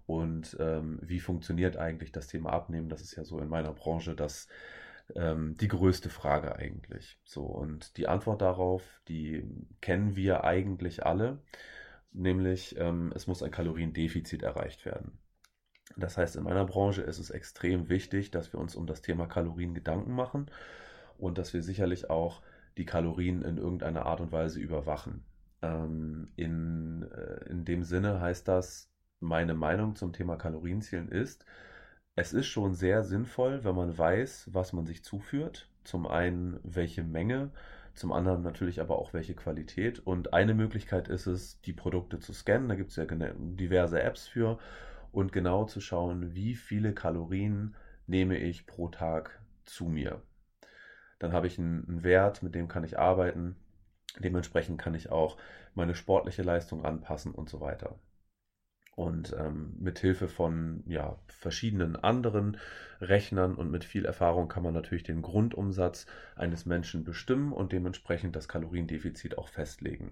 und 0.07 0.57
ähm, 0.59 0.99
wie 1.01 1.21
funktioniert 1.21 1.77
eigentlich 1.77 2.11
das 2.11 2.27
Thema 2.27 2.53
Abnehmen. 2.53 2.89
Das 2.89 3.03
ist 3.03 3.15
ja 3.15 3.23
so 3.23 3.39
in 3.39 3.49
meiner 3.49 3.73
Branche 3.73 4.17
das 4.17 4.49
ähm, 5.15 5.57
die 5.57 5.69
größte 5.69 6.11
Frage 6.11 6.57
eigentlich. 6.57 7.17
So 7.25 7.43
und 7.43 7.97
die 7.99 8.09
Antwort 8.09 8.43
darauf, 8.43 9.01
die 9.07 9.45
kennen 9.81 10.17
wir 10.17 10.43
eigentlich 10.43 11.07
alle, 11.07 11.39
nämlich 12.13 12.77
ähm, 12.79 13.13
es 13.15 13.29
muss 13.29 13.45
ein 13.45 13.53
Kaloriendefizit 13.53 14.43
erreicht 14.43 14.85
werden. 14.87 15.19
Das 15.97 16.19
heißt, 16.19 16.37
in 16.37 16.45
meiner 16.45 16.67
Branche 16.67 17.03
ist 17.03 17.19
es 17.19 17.31
extrem 17.31 17.89
wichtig, 17.89 18.31
dass 18.31 18.53
wir 18.53 18.61
uns 18.61 18.77
um 18.77 18.87
das 18.87 19.01
Thema 19.01 19.27
Kalorien 19.27 19.75
Gedanken 19.75 20.13
machen 20.13 20.47
und 21.19 21.39
dass 21.39 21.55
wir 21.55 21.63
sicherlich 21.63 22.11
auch 22.11 22.43
die 22.77 22.85
Kalorien 22.85 23.43
in 23.43 23.57
irgendeiner 23.57 24.05
Art 24.05 24.21
und 24.21 24.31
Weise 24.31 24.61
überwachen. 24.61 25.25
Ähm, 25.63 26.29
in, 26.37 27.03
äh, 27.11 27.49
in 27.49 27.65
dem 27.65 27.83
Sinne 27.83 28.21
heißt 28.21 28.47
das, 28.47 28.91
meine 29.21 29.55
Meinung 29.55 29.97
zum 29.97 30.13
Thema 30.13 30.37
Kalorienzielen 30.37 31.09
ist, 31.09 31.47
es 32.15 32.33
ist 32.33 32.47
schon 32.47 32.75
sehr 32.75 33.03
sinnvoll, 33.03 33.65
wenn 33.65 33.75
man 33.75 33.97
weiß, 33.97 34.51
was 34.53 34.73
man 34.73 34.87
sich 34.87 35.05
zuführt. 35.05 35.69
Zum 35.85 36.07
einen, 36.07 36.59
welche 36.63 37.05
Menge, 37.05 37.51
zum 37.95 38.13
anderen 38.13 38.43
natürlich 38.43 38.81
aber 38.81 38.99
auch 38.99 39.13
welche 39.13 39.35
Qualität. 39.35 39.99
Und 40.01 40.33
eine 40.33 40.55
Möglichkeit 40.55 41.09
ist 41.09 41.27
es, 41.27 41.61
die 41.63 41.73
Produkte 41.73 42.19
zu 42.19 42.33
scannen. 42.33 42.69
Da 42.69 42.75
gibt 42.75 42.91
es 42.91 42.97
ja 42.97 43.05
diverse 43.07 44.03
Apps 44.03 44.27
für 44.27 44.59
und 45.17 45.33
genau 45.33 45.65
zu 45.65 45.81
schauen, 45.81 46.35
wie 46.35 46.55
viele 46.55 46.93
Kalorien 46.93 47.75
nehme 48.07 48.37
ich 48.37 48.67
pro 48.67 48.89
Tag 48.89 49.41
zu 49.65 49.87
mir. 49.87 50.21
Dann 51.19 51.33
habe 51.33 51.47
ich 51.47 51.59
einen, 51.59 52.05
Wert, 52.05 52.43
mit 52.43 52.55
dem 52.55 52.69
kann 52.69 52.85
ich 52.85 52.99
arbeiten. 52.99 53.57
Dementsprechend 54.19 54.79
kann 54.79 54.95
ich 54.95 55.11
auch 55.11 55.39
meine 55.75 55.95
sportliche 55.95 56.43
Leistung 56.43 56.85
anpassen 56.85 57.33
und 57.33 57.49
so 57.49 57.63
weiter. 57.63 57.99
Und 58.95 59.35
ähm, 59.39 59.75
mit 59.79 60.01
Hilfe 60.01 60.29
von 60.29 60.83
ja, 60.87 61.19
verschiedenen 61.29 61.97
anderen 61.97 62.59
Rechnern 63.01 63.55
und 63.55 63.71
mit 63.71 63.85
viel 63.85 64.05
Erfahrung 64.05 64.49
kann 64.49 64.63
man 64.63 64.75
natürlich 64.75 65.05
den 65.05 65.23
Grundumsatz 65.23 66.05
eines 66.35 66.67
Menschen 66.67 67.05
bestimmen 67.05 67.55
und 67.55 67.73
dementsprechend 67.73 68.37
das 68.37 68.49
Kaloriendefizit 68.49 69.39
auch 69.39 69.49
festlegen. 69.49 70.11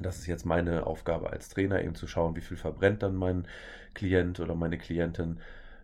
Das 0.00 0.18
ist 0.18 0.26
jetzt 0.26 0.46
meine 0.46 0.86
Aufgabe 0.86 1.30
als 1.30 1.48
Trainer, 1.48 1.82
eben 1.82 1.94
zu 1.94 2.06
schauen, 2.06 2.36
wie 2.36 2.40
viel 2.40 2.56
verbrennt 2.56 3.02
dann 3.02 3.14
mein 3.14 3.46
Klient 3.94 4.40
oder 4.40 4.54
meine 4.54 4.78
Klientin 4.78 5.40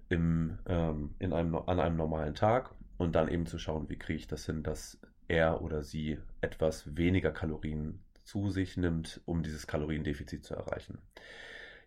im, 0.08 0.58
ähm, 0.66 1.14
in 1.18 1.32
einem, 1.32 1.54
an 1.54 1.80
einem 1.80 1.96
normalen 1.96 2.34
Tag 2.34 2.70
und 2.96 3.14
dann 3.14 3.28
eben 3.28 3.46
zu 3.46 3.58
schauen, 3.58 3.88
wie 3.88 3.98
kriege 3.98 4.18
ich 4.18 4.26
das 4.26 4.46
hin, 4.46 4.62
dass 4.62 4.98
er 5.28 5.62
oder 5.62 5.82
sie 5.82 6.18
etwas 6.40 6.96
weniger 6.96 7.30
Kalorien 7.30 8.00
zu 8.24 8.50
sich 8.50 8.76
nimmt, 8.76 9.20
um 9.26 9.42
dieses 9.42 9.66
Kaloriendefizit 9.66 10.44
zu 10.44 10.54
erreichen. 10.54 10.98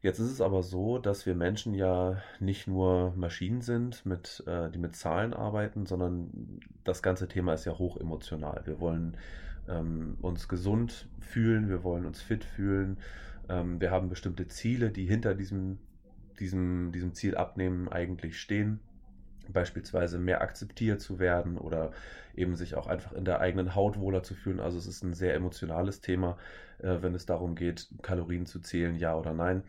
Jetzt 0.02 0.18
ist 0.18 0.32
es 0.32 0.42
aber 0.42 0.64
so, 0.64 0.98
dass 0.98 1.28
wir 1.28 1.36
Menschen 1.36 1.76
ja 1.76 2.24
nicht 2.40 2.68
nur 2.68 3.14
Maschinen 3.16 3.62
sind, 3.62 4.04
mit, 4.04 4.44
äh, 4.48 4.72
die 4.72 4.80
mit 4.80 4.96
Zahlen 4.96 5.34
arbeiten, 5.34 5.86
sondern 5.86 6.60
das 6.84 7.04
ganze 7.04 7.28
Thema 7.28 7.54
ist 7.54 7.66
ja 7.66 7.78
hoch 7.78 7.98
emotional. 7.98 8.64
Wir 8.66 8.80
wollen 8.80 9.16
ähm, 9.68 10.18
uns 10.22 10.48
gesund 10.48 11.08
fühlen, 11.20 11.70
wir 11.70 11.84
wollen 11.84 12.06
uns 12.06 12.22
fit 12.22 12.44
fühlen. 12.44 12.98
Ähm, 13.50 13.80
wir 13.82 13.92
haben 13.92 14.10
bestimmte 14.10 14.48
Ziele, 14.48 14.92
die 14.92 15.06
hinter 15.06 15.36
diesem, 15.36 15.80
diesem, 16.40 16.92
diesem 16.92 17.14
Ziel 17.14 17.36
abnehmen 17.36 17.90
eigentlich 17.90 18.40
stehen. 18.40 18.80
beispielsweise 19.50 20.18
mehr 20.20 20.42
akzeptiert 20.42 21.02
zu 21.02 21.20
werden 21.20 21.58
oder 21.58 21.92
eben 22.36 22.56
sich 22.56 22.76
auch 22.76 22.88
einfach 22.88 23.14
in 23.14 23.26
der 23.26 23.40
eigenen 23.42 23.76
Haut 23.76 24.00
wohler 24.00 24.24
zu 24.24 24.36
fühlen. 24.36 24.60
Also 24.60 24.78
es 24.78 24.88
ist 24.88 25.04
ein 25.04 25.14
sehr 25.14 25.34
emotionales 25.36 26.02
Thema, 26.02 26.38
äh, 26.80 27.02
wenn 27.02 27.16
es 27.16 27.26
darum 27.26 27.56
geht, 27.56 27.90
Kalorien 28.02 28.46
zu 28.46 28.60
zählen, 28.60 28.96
ja 28.96 29.16
oder 29.16 29.34
nein. 29.34 29.64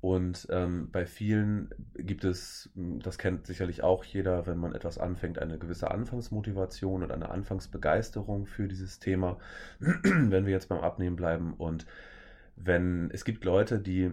Und 0.00 0.46
ähm, 0.50 0.90
bei 0.92 1.06
vielen 1.06 1.70
gibt 1.94 2.24
es, 2.24 2.70
das 2.74 3.18
kennt 3.18 3.46
sicherlich 3.46 3.82
auch 3.82 4.04
jeder, 4.04 4.46
wenn 4.46 4.58
man 4.58 4.74
etwas 4.74 4.98
anfängt, 4.98 5.40
eine 5.40 5.58
gewisse 5.58 5.90
Anfangsmotivation 5.90 7.02
und 7.02 7.10
eine 7.10 7.30
Anfangsbegeisterung 7.30 8.46
für 8.46 8.68
dieses 8.68 9.00
Thema, 9.00 9.38
wenn 9.80 10.46
wir 10.46 10.52
jetzt 10.52 10.68
beim 10.68 10.80
Abnehmen 10.80 11.16
bleiben. 11.16 11.54
Und 11.54 11.86
wenn 12.54 13.10
es 13.10 13.24
gibt 13.24 13.44
Leute, 13.44 13.80
die 13.80 14.12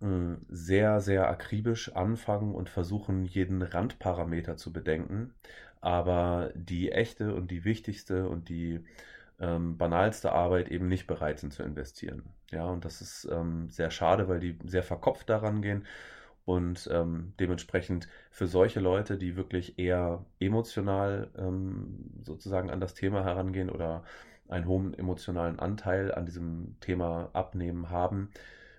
hm, 0.00 0.38
sehr, 0.48 1.00
sehr 1.00 1.28
akribisch 1.28 1.94
anfangen 1.96 2.54
und 2.54 2.68
versuchen, 2.68 3.24
jeden 3.24 3.62
Randparameter 3.62 4.56
zu 4.56 4.72
bedenken. 4.72 5.34
Aber 5.80 6.52
die 6.54 6.92
echte 6.92 7.34
und 7.34 7.50
die 7.50 7.64
wichtigste 7.64 8.28
und 8.28 8.48
die 8.48 8.80
ähm, 9.40 9.76
banalste 9.78 10.32
Arbeit 10.32 10.68
eben 10.68 10.88
nicht 10.88 11.06
bereit 11.06 11.38
sind 11.38 11.52
zu 11.52 11.62
investieren. 11.62 12.24
Ja, 12.50 12.66
und 12.66 12.84
das 12.84 13.00
ist 13.00 13.28
ähm, 13.30 13.68
sehr 13.70 13.90
schade, 13.90 14.28
weil 14.28 14.40
die 14.40 14.58
sehr 14.64 14.82
verkopft 14.82 15.28
daran 15.30 15.62
gehen 15.62 15.86
und 16.44 16.88
ähm, 16.90 17.34
dementsprechend 17.38 18.08
für 18.30 18.46
solche 18.46 18.80
Leute, 18.80 19.18
die 19.18 19.36
wirklich 19.36 19.78
eher 19.78 20.24
emotional 20.40 21.30
ähm, 21.36 22.10
sozusagen 22.24 22.70
an 22.70 22.80
das 22.80 22.94
Thema 22.94 23.22
herangehen 23.22 23.70
oder 23.70 24.02
einen 24.48 24.66
hohen 24.66 24.94
emotionalen 24.94 25.58
Anteil 25.58 26.12
an 26.14 26.24
diesem 26.24 26.76
Thema 26.80 27.28
abnehmen 27.34 27.90
haben, 27.90 28.30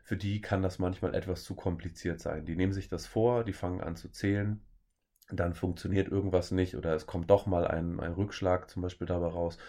für 0.04 0.18
die 0.18 0.42
kann 0.42 0.64
das 0.64 0.80
manchmal 0.80 1.14
etwas 1.14 1.44
zu 1.44 1.54
kompliziert 1.56 2.20
sein. 2.20 2.46
Die 2.46 2.56
nehmen 2.56 2.74
sich 2.74 2.90
das 2.90 3.06
vor, 3.06 3.44
die 3.44 3.54
fangen 3.54 3.82
an 3.82 3.96
zu 3.96 4.10
zählen, 4.10 4.60
dann 5.32 5.54
funktioniert 5.54 6.08
irgendwas 6.08 6.50
nicht 6.52 6.76
oder 6.76 6.96
es 6.96 7.06
kommt 7.06 7.30
doch 7.30 7.46
mal 7.46 7.68
ein, 7.68 8.00
ein 8.00 8.14
Rückschlag 8.14 8.70
zum 8.70 8.82
Beispiel 8.82 9.06
dabei 9.08 9.28
raus 9.28 9.60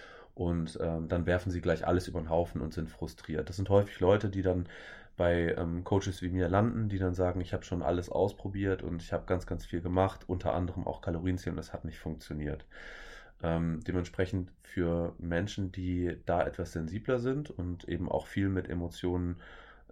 und 0.40 0.78
ähm, 0.80 1.06
dann 1.06 1.26
werfen 1.26 1.50
sie 1.50 1.60
gleich 1.60 1.86
alles 1.86 2.08
über 2.08 2.18
den 2.18 2.30
Haufen 2.30 2.62
und 2.62 2.72
sind 2.72 2.88
frustriert. 2.88 3.50
Das 3.50 3.56
sind 3.56 3.68
häufig 3.68 4.00
Leute, 4.00 4.30
die 4.30 4.40
dann 4.40 4.70
bei 5.18 5.54
ähm, 5.58 5.84
Coaches 5.84 6.22
wie 6.22 6.30
mir 6.30 6.48
landen, 6.48 6.88
die 6.88 6.96
dann 6.96 7.12
sagen, 7.12 7.42
ich 7.42 7.52
habe 7.52 7.62
schon 7.62 7.82
alles 7.82 8.08
ausprobiert 8.08 8.82
und 8.82 9.02
ich 9.02 9.12
habe 9.12 9.26
ganz, 9.26 9.46
ganz 9.46 9.66
viel 9.66 9.82
gemacht, 9.82 10.24
unter 10.28 10.54
anderem 10.54 10.86
auch 10.86 11.02
Kalorienzählen, 11.02 11.58
das 11.58 11.74
hat 11.74 11.84
nicht 11.84 11.98
funktioniert. 11.98 12.64
Ähm, 13.42 13.80
dementsprechend 13.86 14.50
für 14.62 15.14
Menschen, 15.18 15.72
die 15.72 16.16
da 16.24 16.42
etwas 16.46 16.72
sensibler 16.72 17.18
sind 17.18 17.50
und 17.50 17.84
eben 17.86 18.10
auch 18.10 18.26
viel 18.26 18.48
mit 18.48 18.66
Emotionen 18.70 19.36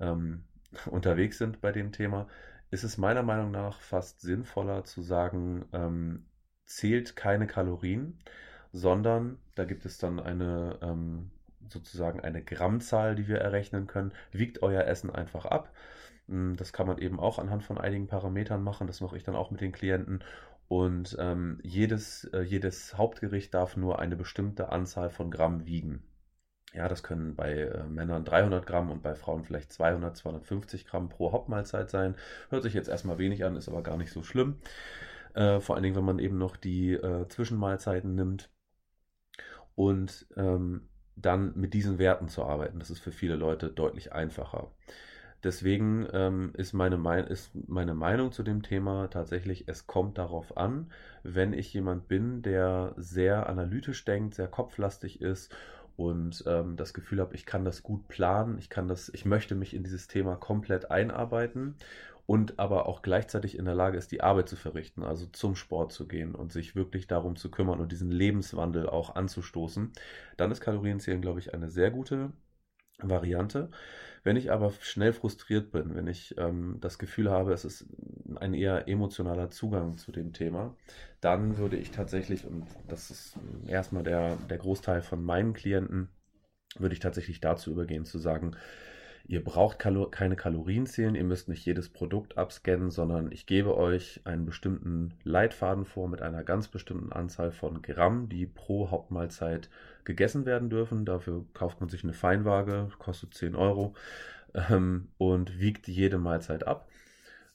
ähm, 0.01 0.45
unterwegs 0.87 1.37
sind 1.37 1.61
bei 1.61 1.73
dem 1.73 1.93
Thema, 1.93 2.27
ist 2.71 2.85
es 2.85 2.97
meiner 2.97 3.23
Meinung 3.23 3.51
nach 3.51 3.83
fast 3.83 4.23
sinnvoller 4.23 4.85
zu 4.85 5.03
sagen, 5.03 5.67
ähm, 5.75 6.25
zählt 6.65 7.17
keine 7.17 7.47
Kalorien, 7.47 8.19
sondern 8.73 9.39
da 9.55 9.65
gibt 9.65 9.85
es 9.87 9.99
dann 9.99 10.21
eine 10.21 10.79
ähm, 10.83 11.31
sozusagen 11.69 12.21
eine 12.21 12.43
Grammzahl, 12.43 13.15
die 13.15 13.29
wir 13.29 13.39
errechnen 13.39 13.87
können. 13.87 14.13
Wiegt 14.33 14.63
euer 14.63 14.85
Essen 14.85 15.11
einfach 15.11 15.45
ab. 15.47 15.73
Hm, 16.29 16.57
das 16.57 16.73
kann 16.73 16.87
man 16.87 16.99
eben 16.99 17.21
auch 17.21 17.39
anhand 17.39 17.65
von 17.65 17.79
einigen 17.79 18.07
Parametern 18.07 18.63
machen. 18.63 18.87
Das 18.87 19.01
mache 19.01 19.17
ich 19.17 19.25
dann 19.25 19.37
auch 19.37 19.51
mit 19.51 19.61
den 19.61 19.73
Klienten. 19.73 20.23
Und 20.69 21.17
ähm, 21.19 21.59
jedes, 21.63 22.25
äh, 22.33 22.43
jedes 22.43 22.97
Hauptgericht 22.99 23.55
darf 23.55 23.77
nur 23.77 23.99
eine 23.99 24.17
bestimmte 24.17 24.71
Anzahl 24.71 25.11
von 25.11 25.31
Gramm 25.31 25.67
wiegen. 25.67 26.03
Ja, 26.75 26.87
das 26.89 27.03
können 27.03 27.35
bei 27.35 27.55
äh, 27.63 27.85
Männern 27.85 28.27
300 28.27 28.67
Gramm 28.67 28.91
und 28.91 29.03
bei 29.03 29.15
Frauen 29.15 29.45
vielleicht 29.45 29.73
200, 29.73 30.17
250 30.17 30.87
Gramm 30.87 31.09
pro 31.09 31.33
Hauptmahlzeit 31.33 31.89
sein. 31.89 32.15
Hört 32.51 32.63
sich 32.63 32.75
jetzt 32.75 32.89
erstmal 32.89 33.19
wenig 33.19 33.45
an, 33.45 33.57
ist 33.57 33.69
aber 33.69 33.83
gar 33.83 33.97
nicht 33.97 34.13
so 34.13 34.23
schlimm. 34.23 34.59
Äh, 35.35 35.61
vor 35.61 35.75
allen 35.77 35.85
Dingen, 35.85 35.97
wenn 35.97 36.05
man 36.05 36.19
eben 36.19 36.37
noch 36.37 36.57
die 36.57 36.93
äh, 36.93 37.27
Zwischenmahlzeiten 37.29 38.15
nimmt. 38.15 38.51
Und 39.79 40.27
ähm, 40.37 40.89
dann 41.15 41.53
mit 41.55 41.73
diesen 41.73 41.99
Werten 42.01 42.27
zu 42.27 42.45
arbeiten, 42.45 42.81
das 42.81 42.91
ist 42.91 42.99
für 42.99 43.13
viele 43.13 43.37
Leute 43.37 43.69
deutlich 43.69 44.13
einfacher. 44.13 44.73
Deswegen 45.45 46.05
ähm, 46.13 46.51
ist, 46.57 46.73
meine 46.73 46.97
Mein 46.97 47.29
ist 47.29 47.53
meine 47.69 47.95
Meinung 47.95 48.33
zu 48.33 48.43
dem 48.43 48.63
Thema 48.65 49.07
tatsächlich, 49.07 49.69
es 49.69 49.87
kommt 49.87 50.19
darauf 50.19 50.57
an, 50.57 50.91
wenn 51.23 51.53
ich 51.53 51.73
jemand 51.73 52.09
bin, 52.09 52.43
der 52.43 52.93
sehr 52.97 53.49
analytisch 53.49 54.05
denkt, 54.05 54.35
sehr 54.35 54.49
kopflastig 54.49 55.21
ist 55.21 55.55
und 55.97 56.43
ähm, 56.49 56.77
das 56.77 56.93
Gefühl 56.93 57.21
habe, 57.21 57.37
ich 57.37 57.47
kann 57.47 57.65
das 57.65 57.85
gut 57.85 58.09
planen, 58.09 58.59
ich 58.59 58.71
kann 58.71 58.89
das, 58.89 59.11
ich 59.11 59.25
möchte 59.27 59.55
mich 59.55 59.75
in 59.75 59.85
dieses 59.85 60.09
Thema 60.09 60.35
komplett 60.35 60.91
einarbeiten 60.91 61.77
und 62.29 62.59
aber 62.59 62.85
auch 62.85 63.01
gleichzeitig 63.01 63.57
in 63.57 63.65
der 63.65 63.75
Lage 63.75 63.97
ist, 63.97 64.13
die 64.13 64.21
Arbeit 64.21 64.51
zu 64.51 64.57
verrichten, 64.57 65.03
also 65.03 65.25
zum 65.33 65.57
Sport 65.57 65.93
zu 65.93 66.07
gehen 66.07 66.35
und 66.35 66.53
sich 66.53 66.77
wirklich 66.77 67.07
darum 67.07 67.37
zu 67.37 67.51
kümmern 67.51 67.81
und 67.81 67.91
diesen 67.91 68.11
Lebenswandel 68.11 68.87
auch 68.87 69.17
anzustoßen, 69.17 69.93
dann 70.37 70.51
ist 70.51 70.61
Kalorienzählen, 70.61 71.23
glaube 71.23 71.41
ich, 71.41 71.55
eine 71.55 71.71
sehr 71.71 71.91
gute 71.91 72.35
Variante. 72.99 73.71
Wenn 74.25 74.37
ich 74.37 74.53
aber 74.53 74.73
schnell 74.81 75.15
frustriert 75.15 75.71
bin, 75.71 75.95
wenn 75.95 76.07
ich 76.07 76.37
ähm, 76.37 76.77
das 76.83 76.99
Gefühl 76.99 77.31
habe, 77.31 77.55
es 77.55 77.65
ist 77.65 77.87
ein 78.37 78.53
eher 78.53 78.89
emotionaler 78.89 79.49
Zugang 79.49 79.97
zu 79.97 80.13
dem 80.13 80.35
Thema, 80.35 80.77
dann 81.23 81.57
würde 81.57 81.79
ich 81.79 81.93
tatsächlich, 81.93 82.45
und 82.45 82.67
das 82.89 83.11
ist 83.11 83.39
erstmal 83.67 84.03
der, 84.03 84.37
der 84.51 84.59
Großteil 84.59 85.01
von 85.01 85.25
meinen 85.25 85.55
Klienten, 85.55 86.11
würde 86.79 86.93
ich 86.93 87.01
tatsächlich 87.01 87.41
dazu 87.41 87.71
übergehen 87.71 88.05
zu 88.05 88.19
sagen, 88.19 88.55
Ihr 89.31 89.45
braucht 89.45 89.79
Kalo 89.79 90.09
keine 90.09 90.37
Kalorien 90.37 90.87
zählen, 90.87 91.15
ihr 91.15 91.23
müsst 91.23 91.51
nicht 91.51 91.65
jedes 91.67 91.91
Produkt 91.91 92.39
abscannen, 92.39 92.91
sondern 92.91 93.31
ich 93.31 93.45
gebe 93.45 93.77
euch 93.77 94.23
einen 94.25 94.47
bestimmten 94.47 95.13
Leitfaden 95.23 95.85
vor 95.85 96.09
mit 96.09 96.23
einer 96.23 96.43
ganz 96.43 96.69
bestimmten 96.69 97.13
Anzahl 97.13 97.53
von 97.53 97.83
Gramm, 97.83 98.31
die 98.31 98.47
pro 98.47 98.91
Hauptmahlzeit 98.91 99.69
gegessen 100.05 100.47
werden 100.47 100.71
dürfen. 100.71 101.05
Dafür 101.05 101.45
kauft 101.53 101.81
man 101.81 101.91
sich 101.91 102.05
eine 102.05 102.15
Feinwaage, 102.15 102.89
kostet 102.99 103.35
10 103.35 103.55
Euro 103.55 103.95
ähm, 104.55 105.09
und 105.19 105.61
wiegt 105.61 105.89
jede 105.89 106.17
Mahlzeit 106.17 106.67
ab. 106.67 106.89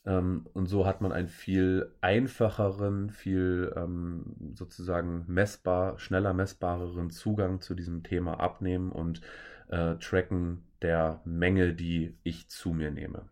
Ähm, 0.05 0.45
und 0.53 0.67
so 0.67 0.86
hat 0.86 1.01
man 1.01 1.12
einen 1.12 1.27
viel 1.27 1.91
einfacheren, 2.01 3.09
viel 3.09 3.73
ähm, 3.75 4.36
sozusagen 4.53 5.25
messbar, 5.27 5.97
schneller 5.97 6.33
messbareren 6.33 7.09
Zugang 7.09 7.62
zu 7.62 7.73
diesem 7.73 8.03
Thema 8.03 8.39
abnehmen 8.39 8.91
und 8.91 9.21
äh, 9.69 9.95
tracken 9.95 10.63
der 10.83 11.21
Menge, 11.25 11.73
die 11.73 12.17
ich 12.23 12.49
zu 12.49 12.71
mir 12.73 12.91
nehme. 12.91 13.29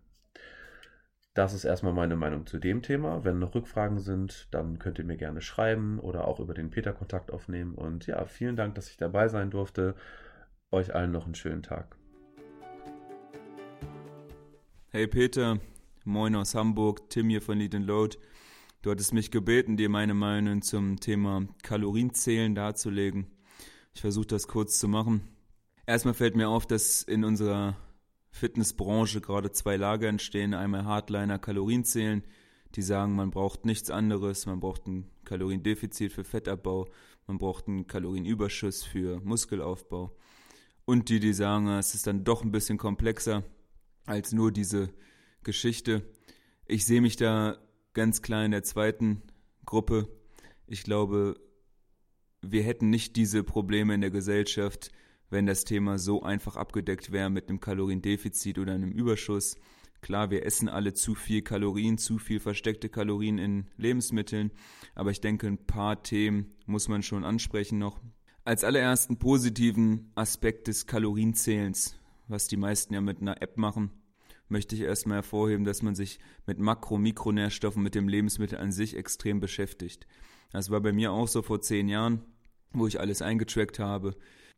Das 1.33 1.53
ist 1.53 1.63
erstmal 1.63 1.93
meine 1.93 2.17
Meinung 2.17 2.45
zu 2.45 2.57
dem 2.57 2.81
Thema. 2.81 3.23
Wenn 3.23 3.39
noch 3.39 3.55
Rückfragen 3.55 3.99
sind, 3.99 4.49
dann 4.51 4.79
könnt 4.79 4.99
ihr 4.99 5.05
mir 5.05 5.15
gerne 5.15 5.41
schreiben 5.41 5.99
oder 5.99 6.27
auch 6.27 6.41
über 6.41 6.53
den 6.53 6.69
Peter 6.69 6.91
Kontakt 6.91 7.31
aufnehmen. 7.31 7.75
Und 7.75 8.05
ja, 8.07 8.25
vielen 8.25 8.57
Dank, 8.57 8.75
dass 8.75 8.89
ich 8.89 8.97
dabei 8.97 9.29
sein 9.29 9.49
durfte. 9.49 9.95
Euch 10.71 10.93
allen 10.93 11.11
noch 11.11 11.25
einen 11.25 11.35
schönen 11.35 11.63
Tag. 11.63 11.95
Hey 14.89 15.07
Peter, 15.07 15.59
moin 16.03 16.35
aus 16.35 16.53
Hamburg, 16.53 17.09
Tim 17.09 17.29
hier 17.29 17.41
von 17.41 17.57
Lead 17.57 17.75
and 17.75 17.87
Load. 17.87 18.17
Du 18.81 18.91
hattest 18.91 19.13
mich 19.13 19.31
gebeten, 19.31 19.77
dir 19.77 19.87
meine 19.87 20.13
Meinung 20.13 20.61
zum 20.61 20.99
Thema 20.99 21.47
Kalorienzählen 21.63 22.55
darzulegen. 22.55 23.27
Ich 23.93 24.01
versuche 24.01 24.27
das 24.27 24.49
kurz 24.49 24.79
zu 24.79 24.89
machen. 24.89 25.30
Erstmal 25.91 26.13
fällt 26.13 26.37
mir 26.37 26.47
auf, 26.47 26.65
dass 26.65 27.03
in 27.03 27.25
unserer 27.25 27.75
Fitnessbranche 28.29 29.19
gerade 29.19 29.51
zwei 29.51 29.75
Lager 29.75 30.07
entstehen. 30.07 30.53
Einmal 30.53 30.85
Hardliner 30.85 31.37
Kalorien 31.37 31.83
zählen, 31.83 32.23
die 32.75 32.81
sagen, 32.81 33.13
man 33.13 33.29
braucht 33.29 33.65
nichts 33.65 33.91
anderes, 33.91 34.45
man 34.45 34.61
braucht 34.61 34.87
ein 34.87 35.11
Kaloriendefizit 35.25 36.13
für 36.13 36.23
Fettabbau, 36.23 36.87
man 37.27 37.39
braucht 37.39 37.67
einen 37.67 37.87
Kalorienüberschuss 37.87 38.83
für 38.83 39.19
Muskelaufbau. 39.19 40.15
Und 40.85 41.09
die, 41.09 41.19
die 41.19 41.33
sagen, 41.33 41.67
es 41.67 41.93
ist 41.93 42.07
dann 42.07 42.23
doch 42.23 42.41
ein 42.41 42.53
bisschen 42.53 42.77
komplexer 42.77 43.43
als 44.05 44.31
nur 44.31 44.53
diese 44.53 44.93
Geschichte. 45.43 46.03
Ich 46.67 46.85
sehe 46.85 47.01
mich 47.01 47.17
da 47.17 47.57
ganz 47.91 48.21
klar 48.21 48.45
in 48.45 48.51
der 48.51 48.63
zweiten 48.63 49.23
Gruppe. 49.65 50.07
Ich 50.67 50.83
glaube, 50.83 51.35
wir 52.41 52.63
hätten 52.63 52.89
nicht 52.89 53.17
diese 53.17 53.43
Probleme 53.43 53.93
in 53.93 53.99
der 53.99 54.09
Gesellschaft, 54.09 54.89
wenn 55.31 55.45
das 55.45 55.63
Thema 55.63 55.97
so 55.97 56.21
einfach 56.21 56.57
abgedeckt 56.57 57.11
wäre 57.11 57.29
mit 57.29 57.49
einem 57.49 57.59
Kaloriendefizit 57.59 58.59
oder 58.59 58.73
einem 58.73 58.91
Überschuss. 58.91 59.55
Klar, 60.01 60.29
wir 60.29 60.45
essen 60.45 60.67
alle 60.67 60.93
zu 60.93 61.15
viel 61.15 61.41
Kalorien, 61.41 61.97
zu 61.97 62.17
viel 62.17 62.39
versteckte 62.39 62.89
Kalorien 62.89 63.37
in 63.37 63.67
Lebensmitteln, 63.77 64.51
aber 64.93 65.11
ich 65.11 65.21
denke, 65.21 65.47
ein 65.47 65.65
paar 65.65 66.03
Themen 66.03 66.53
muss 66.65 66.87
man 66.87 67.01
schon 67.01 67.23
ansprechen 67.23 67.79
noch. 67.79 68.01
Als 68.43 68.63
allerersten 68.63 69.17
positiven 69.17 70.11
Aspekt 70.15 70.67
des 70.67 70.85
Kalorienzählens, 70.85 71.95
was 72.27 72.47
die 72.47 72.57
meisten 72.57 72.93
ja 72.93 73.01
mit 73.01 73.21
einer 73.21 73.41
App 73.41 73.57
machen, 73.57 73.91
möchte 74.49 74.75
ich 74.75 74.81
erstmal 74.81 75.17
hervorheben, 75.17 75.63
dass 75.63 75.81
man 75.81 75.95
sich 75.95 76.19
mit 76.45 76.59
Makro-, 76.59 76.97
Mikronährstoffen, 76.97 77.83
mit 77.83 77.95
dem 77.95 78.09
Lebensmittel 78.09 78.57
an 78.57 78.71
sich 78.71 78.97
extrem 78.97 79.39
beschäftigt. 79.39 80.07
Das 80.51 80.71
war 80.71 80.81
bei 80.81 80.91
mir 80.91 81.13
auch 81.13 81.27
so 81.27 81.41
vor 81.41 81.61
zehn 81.61 81.87
Jahren, 81.87 82.25
wo 82.73 82.87
ich 82.87 82.99
alles 82.99 83.21
eingetrackt 83.21 83.79
habe 83.79 84.15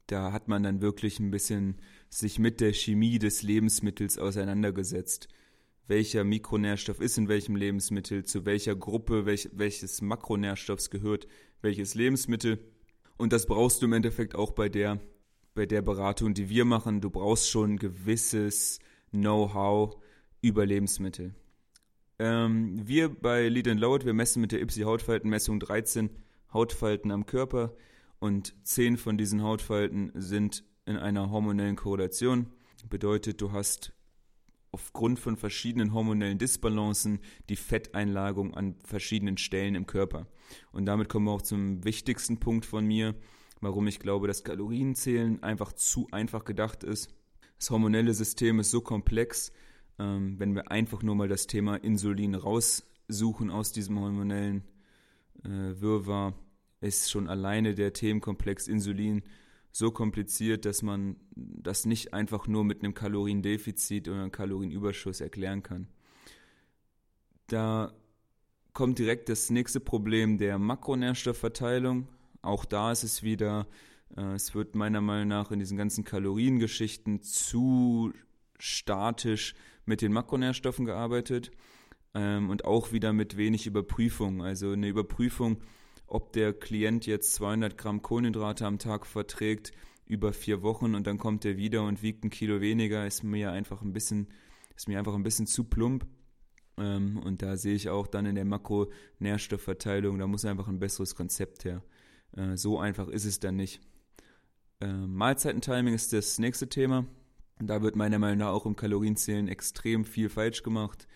da 0.07 0.31
hat 0.31 0.47
man 0.47 0.63
dann 0.63 0.81
wirklich 0.81 1.19
ein 1.19 1.31
bisschen 1.31 1.77
sich 2.09 2.39
mit 2.39 2.59
der 2.59 2.73
Chemie 2.73 3.19
des 3.19 3.41
Lebensmittels 3.43 4.17
auseinandergesetzt. 4.17 5.27
welcher 5.85 6.23
Mikronährstoff 6.23 7.01
ist 7.01 7.17
in 7.17 7.27
welchem 7.27 7.57
Lebensmittel, 7.57 8.23
zu 8.23 8.45
welcher 8.45 8.73
Gruppe 8.73 9.25
welch, 9.25 9.49
welches 9.53 10.01
Makronährstoffs 10.01 10.89
gehört 10.89 11.27
welches 11.63 11.95
Lebensmittel. 11.95 12.59
Und 13.17 13.33
das 13.33 13.47
brauchst 13.47 13.81
du 13.81 13.85
im 13.87 13.93
Endeffekt 13.93 14.35
auch 14.35 14.51
bei 14.51 14.69
der, 14.69 14.99
bei 15.55 15.65
der 15.65 15.81
Beratung, 15.81 16.33
die 16.33 16.49
wir 16.49 16.65
machen. 16.65 17.01
Du 17.01 17.09
brauchst 17.09 17.49
schon 17.49 17.77
gewisses 17.77 18.79
Know-how 19.11 19.97
über 20.41 20.65
Lebensmittel. 20.65 21.33
Ähm, 22.19 22.87
wir 22.87 23.09
bei 23.09 23.47
Lead 23.47 23.67
and 23.67 23.79
Load, 23.79 24.05
wir 24.05 24.13
messen 24.13 24.41
mit 24.41 24.51
der 24.51 24.61
IPSI-Hautfaltenmessung 24.61 25.59
13 25.59 26.09
Hautfalten 26.53 27.11
am 27.11 27.25
Körper 27.25 27.75
und 28.23 28.53
10 28.65 28.95
von 28.95 29.17
diesen 29.17 29.43
Hautfalten 29.43 30.13
sind 30.15 30.63
in 30.85 30.95
einer 30.95 31.29
hormonellen 31.29 31.75
Korrelation. 31.75 32.47
Bedeutet, 32.89 33.41
du 33.41 33.51
hast 33.51 33.91
aufgrund 34.71 35.19
von 35.19 35.35
verschiedenen 35.35 35.93
hormonellen 35.93 36.37
Disbalancen 36.37 37.19
die 37.49 37.57
Fetteinlagung 37.57 38.53
an 38.53 38.75
verschiedenen 38.85 39.37
Stellen 39.37 39.75
im 39.75 39.87
Körper. 39.87 40.27
Und 40.71 40.85
damit 40.85 41.09
kommen 41.09 41.25
wir 41.25 41.33
auch 41.33 41.41
zum 41.41 41.83
wichtigsten 41.83 42.39
Punkt 42.39 42.65
von 42.65 42.85
mir, 42.85 43.13
warum 43.59 43.87
ich 43.87 43.99
glaube, 43.99 44.27
dass 44.27 44.45
Kalorienzählen 44.45 45.43
einfach 45.43 45.73
zu 45.73 46.07
einfach 46.11 46.45
gedacht 46.45 46.85
ist. 46.85 47.13
Das 47.59 47.71
hormonelle 47.71 48.13
System 48.13 48.61
ist 48.61 48.71
so 48.71 48.79
komplex, 48.79 49.51
ähm, 49.99 50.39
wenn 50.39 50.55
wir 50.55 50.71
einfach 50.71 51.03
nur 51.03 51.15
mal 51.15 51.27
das 51.27 51.45
Thema 51.45 51.75
Insulin 51.75 52.35
raussuchen 52.35 53.51
aus 53.51 53.73
diesem 53.73 53.99
hormonellen 53.99 54.63
äh, 55.43 55.49
Wirrwarr, 55.81 56.35
ist 56.83 57.09
schon 57.09 57.27
alleine 57.27 57.73
der 57.75 57.93
Themenkomplex 57.93 58.67
Insulin 58.67 59.23
so 59.71 59.91
kompliziert, 59.91 60.65
dass 60.65 60.83
man 60.83 61.15
das 61.35 61.85
nicht 61.85 62.13
einfach 62.13 62.47
nur 62.47 62.63
mit 62.63 62.83
einem 62.83 62.93
Kaloriendefizit 62.93 64.07
oder 64.07 64.21
einem 64.21 64.31
Kalorienüberschuss 64.31 65.19
erklären 65.19 65.63
kann. 65.63 65.87
Da 67.47 67.93
kommt 68.73 68.99
direkt 68.99 69.29
das 69.29 69.49
nächste 69.49 69.79
Problem 69.79 70.37
der 70.37 70.59
Makronährstoffverteilung. 70.59 72.07
Auch 72.41 72.65
da 72.65 72.91
ist 72.91 73.03
es 73.03 73.23
wieder, 73.23 73.67
äh, 74.15 74.33
es 74.33 74.53
wird 74.53 74.75
meiner 74.75 75.01
Meinung 75.01 75.27
nach 75.27 75.51
in 75.51 75.59
diesen 75.59 75.77
ganzen 75.77 76.03
Kaloriengeschichten 76.03 77.21
zu 77.21 78.13
statisch 78.59 79.55
mit 79.85 80.01
den 80.01 80.13
Makronährstoffen 80.13 80.85
gearbeitet 80.85 81.51
ähm, 82.13 82.49
und 82.49 82.65
auch 82.65 82.91
wieder 82.91 83.11
mit 83.11 83.37
wenig 83.37 83.65
Überprüfung. 83.65 84.43
Also 84.43 84.71
eine 84.71 84.87
Überprüfung 84.87 85.57
ob 86.13 86.31
der 86.33 86.53
Klient 86.53 87.07
jetzt 87.07 87.33
200 87.33 87.77
Gramm 87.77 88.01
Kohlenhydrate 88.03 88.65
am 88.65 88.77
Tag 88.77 89.07
verträgt 89.07 89.71
über 90.05 90.31
vier 90.31 90.61
Wochen 90.61 90.93
und 90.93 91.07
dann 91.07 91.17
kommt 91.17 91.43
er 91.43 91.57
wieder 91.57 91.83
und 91.83 92.03
wiegt 92.03 92.23
ein 92.23 92.29
Kilo 92.29 92.61
weniger, 92.61 93.07
ist 93.07 93.23
mir 93.23 93.51
einfach 93.51 93.81
ein 93.81 93.93
bisschen, 93.93 94.27
ist 94.75 94.87
mir 94.87 94.99
einfach 94.99 95.15
ein 95.15 95.23
bisschen 95.23 95.47
zu 95.47 95.63
plump. 95.63 96.05
Ähm, 96.77 97.17
und 97.17 97.41
da 97.41 97.57
sehe 97.57 97.73
ich 97.73 97.89
auch 97.89 98.05
dann 98.05 98.27
in 98.27 98.35
der 98.35 98.45
Makronährstoffverteilung, 98.45 100.19
da 100.19 100.27
muss 100.27 100.45
einfach 100.45 100.67
ein 100.67 100.79
besseres 100.79 101.15
Konzept 101.15 101.65
her. 101.65 101.83
Äh, 102.37 102.57
so 102.57 102.79
einfach 102.79 103.07
ist 103.07 103.25
es 103.25 103.39
dann 103.39 103.55
nicht. 103.55 103.81
Äh, 104.81 104.93
Mahlzeitentiming 104.93 105.95
ist 105.95 106.13
das 106.13 106.37
nächste 106.37 106.69
Thema. 106.69 107.07
Da 107.59 107.81
wird 107.81 107.95
meiner 107.95 108.19
Meinung 108.19 108.39
nach 108.39 108.51
auch 108.51 108.65
im 108.67 108.75
Kalorienzählen 108.75 109.47
extrem 109.47 110.05
viel 110.05 110.29
falsch 110.29 110.61
gemacht. 110.61 111.07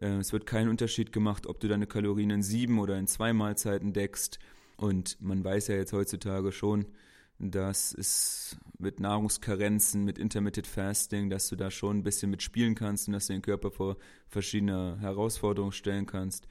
Äh, 0.00 0.16
es 0.16 0.32
wird 0.32 0.46
kein 0.46 0.68
Unterschied 0.68 1.12
gemacht, 1.12 1.46
ob 1.46 1.60
du 1.60 1.68
deine 1.68 1.86
Kalorien 1.86 2.30
in 2.30 2.42
sieben 2.42 2.78
oder 2.78 2.98
in 2.98 3.06
zwei 3.06 3.32
Mahlzeiten 3.32 3.92
deckst. 3.92 4.38
Und 4.76 5.20
man 5.20 5.44
weiß 5.44 5.68
ja 5.68 5.76
jetzt 5.76 5.92
heutzutage 5.92 6.52
schon, 6.52 6.86
dass 7.38 7.92
es 7.92 8.56
mit 8.78 9.00
Nahrungskarenzen, 9.00 10.04
mit 10.04 10.18
Intermittent 10.18 10.66
Fasting, 10.66 11.28
dass 11.28 11.48
du 11.48 11.56
da 11.56 11.70
schon 11.70 11.98
ein 11.98 12.02
bisschen 12.02 12.30
mitspielen 12.30 12.74
kannst 12.74 13.08
und 13.08 13.14
dass 13.14 13.26
du 13.26 13.32
den 13.32 13.42
Körper 13.42 13.70
vor 13.70 13.96
verschiedene 14.28 14.98
Herausforderungen 15.00 15.72
stellen 15.72 16.06
kannst. 16.06 16.46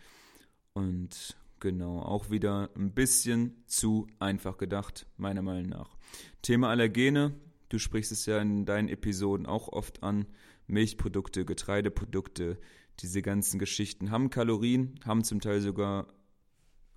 Und 0.73 1.37
genau, 1.59 1.99
auch 1.99 2.29
wieder 2.29 2.69
ein 2.75 2.93
bisschen 2.93 3.63
zu 3.67 4.07
einfach 4.19 4.57
gedacht, 4.57 5.07
meiner 5.17 5.41
Meinung 5.41 5.69
nach. 5.69 5.95
Thema 6.41 6.69
Allergene, 6.69 7.33
du 7.69 7.79
sprichst 7.79 8.11
es 8.11 8.25
ja 8.25 8.39
in 8.39 8.65
deinen 8.65 8.89
Episoden 8.89 9.45
auch 9.45 9.69
oft 9.69 10.03
an. 10.03 10.25
Milchprodukte, 10.67 11.43
Getreideprodukte, 11.45 12.57
diese 13.01 13.21
ganzen 13.21 13.59
Geschichten 13.59 14.11
haben 14.11 14.29
Kalorien, 14.29 14.99
haben 15.05 15.23
zum 15.23 15.41
Teil 15.41 15.61
sogar, 15.61 16.07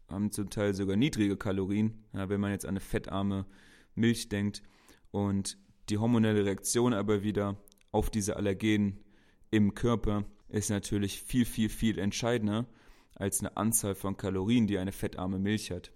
haben 0.09 0.31
zum 0.31 0.51
Teil 0.51 0.75
sogar 0.75 0.97
niedrige 0.97 1.37
Kalorien, 1.37 2.05
ja, 2.13 2.29
wenn 2.29 2.41
man 2.41 2.51
jetzt 2.51 2.65
an 2.65 2.71
eine 2.71 2.81
fettarme 2.81 3.47
Milch 3.95 4.29
denkt. 4.29 4.63
Und 5.11 5.59
die 5.89 5.99
hormonelle 5.99 6.45
Reaktion 6.45 6.93
aber 6.93 7.23
wieder 7.23 7.57
auf 7.91 8.11
diese 8.11 8.37
Allergenen 8.37 9.01
im 9.51 9.75
Körper 9.75 10.25
ist 10.49 10.71
natürlich 10.71 11.23
viel, 11.23 11.45
viel, 11.45 11.69
viel 11.69 11.99
entscheidender 11.99 12.67
als 13.15 13.41
eine 13.41 13.57
Anzahl 13.57 13.95
von 13.95 14.17
Kalorien, 14.17 14.67
die 14.67 14.79
eine 14.79 14.93
fettarme 14.93 15.39
Milch 15.39 15.71
hat. 15.71 15.93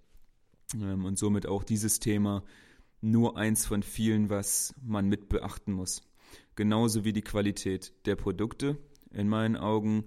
Ähm, 0.74 1.04
und 1.04 1.18
somit 1.18 1.46
auch 1.46 1.64
dieses 1.64 1.98
Thema 1.98 2.44
nur 3.00 3.36
eins 3.36 3.66
von 3.66 3.82
vielen, 3.82 4.30
was 4.30 4.74
man 4.82 5.08
mit 5.08 5.28
beachten 5.28 5.72
muss. 5.72 6.02
Genauso 6.54 7.04
wie 7.04 7.12
die 7.12 7.22
Qualität 7.22 7.92
der 8.06 8.16
Produkte, 8.16 8.78
in 9.18 9.28
meinen 9.28 9.56
Augen, 9.56 10.06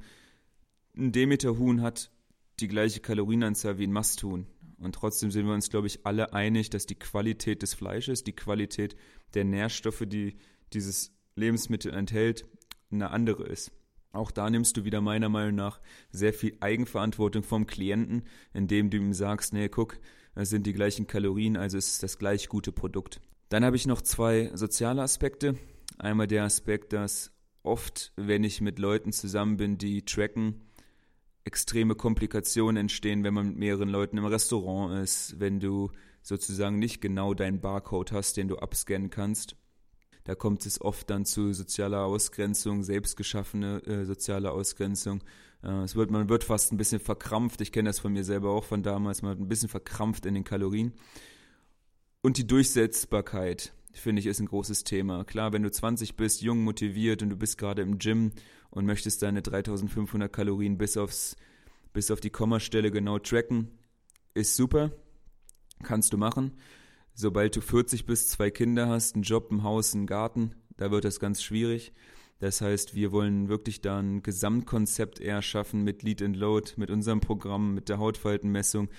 ein 0.95 1.11
Demeter-Huhn 1.11 1.81
hat 1.81 2.11
die 2.59 2.67
gleiche 2.67 2.99
Kalorienanzahl 2.99 3.77
wie 3.77 3.87
ein 3.87 3.91
Masthuhn. 3.91 4.47
Und 4.77 4.95
trotzdem 4.95 5.31
sind 5.31 5.45
wir 5.45 5.53
uns, 5.53 5.69
glaube 5.69 5.87
ich, 5.87 6.05
alle 6.05 6.33
einig, 6.33 6.69
dass 6.69 6.85
die 6.85 6.97
Qualität 6.97 7.61
des 7.61 7.73
Fleisches, 7.73 8.23
die 8.23 8.35
Qualität 8.35 8.95
der 9.33 9.43
Nährstoffe, 9.43 10.03
die 10.07 10.37
dieses 10.73 11.11
Lebensmittel 11.35 11.93
enthält, 11.93 12.45
eine 12.91 13.11
andere 13.11 13.43
ist. 13.43 13.71
Auch 14.11 14.31
da 14.31 14.49
nimmst 14.49 14.75
du 14.75 14.83
wieder 14.83 15.01
meiner 15.01 15.29
Meinung 15.29 15.55
nach 15.55 15.79
sehr 16.11 16.33
viel 16.33 16.57
Eigenverantwortung 16.59 17.43
vom 17.43 17.65
Klienten, 17.67 18.23
indem 18.53 18.89
du 18.89 18.97
ihm 18.97 19.13
sagst, 19.13 19.53
nee, 19.53 19.69
guck, 19.69 19.99
das 20.35 20.49
sind 20.49 20.65
die 20.65 20.73
gleichen 20.73 21.07
Kalorien, 21.07 21.57
also 21.57 21.77
ist 21.77 22.03
das 22.03 22.17
gleich 22.17 22.49
gute 22.49 22.71
Produkt. 22.71 23.21
Dann 23.49 23.63
habe 23.63 23.75
ich 23.75 23.85
noch 23.85 24.01
zwei 24.01 24.51
soziale 24.53 25.01
Aspekte. 25.01 25.55
Einmal 25.97 26.27
der 26.27 26.43
Aspekt, 26.43 26.93
dass 26.93 27.31
oft, 27.63 28.13
wenn 28.15 28.43
ich 28.43 28.61
mit 28.61 28.79
Leuten 28.79 29.11
zusammen 29.11 29.57
bin, 29.57 29.77
die 29.77 30.03
tracken, 30.03 30.61
extreme 31.43 31.95
Komplikationen 31.95 32.77
entstehen, 32.77 33.23
wenn 33.23 33.33
man 33.33 33.47
mit 33.47 33.57
mehreren 33.57 33.89
Leuten 33.89 34.17
im 34.17 34.25
Restaurant 34.25 35.01
ist, 35.03 35.39
wenn 35.39 35.59
du 35.59 35.91
sozusagen 36.21 36.77
nicht 36.77 37.01
genau 37.01 37.33
deinen 37.33 37.61
Barcode 37.61 38.11
hast, 38.11 38.37
den 38.37 38.47
du 38.47 38.57
abscannen 38.57 39.09
kannst. 39.09 39.55
Da 40.23 40.35
kommt 40.35 40.65
es 40.67 40.79
oft 40.79 41.09
dann 41.09 41.25
zu 41.25 41.51
sozialer 41.53 42.05
Ausgrenzung, 42.05 42.83
selbstgeschaffene 42.83 43.83
äh, 43.85 44.05
soziale 44.05 44.51
Ausgrenzung. 44.51 45.23
Äh, 45.63 45.83
es 45.83 45.95
wird, 45.95 46.11
man 46.11 46.29
wird 46.29 46.43
fast 46.43 46.71
ein 46.71 46.77
bisschen 46.77 46.99
verkrampft. 46.99 47.61
Ich 47.61 47.71
kenne 47.71 47.89
das 47.89 47.99
von 47.99 48.13
mir 48.13 48.23
selber 48.23 48.51
auch 48.51 48.63
von 48.63 48.83
damals. 48.83 49.23
Man 49.23 49.31
wird 49.31 49.41
ein 49.41 49.49
bisschen 49.49 49.69
verkrampft 49.69 50.27
in 50.27 50.35
den 50.35 50.43
Kalorien. 50.43 50.93
Und 52.21 52.37
die 52.37 52.45
Durchsetzbarkeit 52.45 53.73
finde 53.93 54.19
ich, 54.19 54.25
ist 54.25 54.39
ein 54.39 54.47
großes 54.47 54.83
Thema. 54.83 55.23
Klar, 55.23 55.53
wenn 55.53 55.63
du 55.63 55.71
20 55.71 56.15
bist, 56.15 56.41
jung, 56.41 56.63
motiviert 56.63 57.21
und 57.21 57.29
du 57.29 57.35
bist 57.35 57.57
gerade 57.57 57.81
im 57.81 57.97
Gym 57.97 58.31
und 58.69 58.85
möchtest 58.85 59.21
deine 59.21 59.41
3500 59.41 60.31
Kalorien 60.31 60.77
bis, 60.77 60.97
aufs, 60.97 61.35
bis 61.93 62.11
auf 62.11 62.19
die 62.19 62.29
Kommastelle 62.29 62.91
genau 62.91 63.19
tracken, 63.19 63.69
ist 64.33 64.55
super. 64.55 64.91
Kannst 65.83 66.13
du 66.13 66.17
machen. 66.17 66.53
Sobald 67.13 67.55
du 67.55 67.61
40 67.61 68.05
bist, 68.05 68.29
zwei 68.29 68.49
Kinder 68.49 68.87
hast, 68.87 69.15
einen 69.15 69.23
Job, 69.23 69.51
ein 69.51 69.63
Haus, 69.63 69.93
einen 69.93 70.07
Garten, 70.07 70.55
da 70.77 70.91
wird 70.91 71.03
das 71.03 71.19
ganz 71.19 71.43
schwierig. 71.43 71.91
Das 72.39 72.61
heißt, 72.61 72.95
wir 72.95 73.11
wollen 73.11 73.49
wirklich 73.49 73.81
da 73.81 73.99
ein 73.99 74.23
Gesamtkonzept 74.23 75.19
eher 75.19 75.43
schaffen 75.43 75.83
mit 75.83 76.01
Lead 76.01 76.23
and 76.23 76.35
Load, 76.35 76.71
mit 76.77 76.89
unserem 76.89 77.19
Programm, 77.19 77.75
mit 77.75 77.87
der 77.87 77.99
Hautfaltenmessung, 77.99 78.89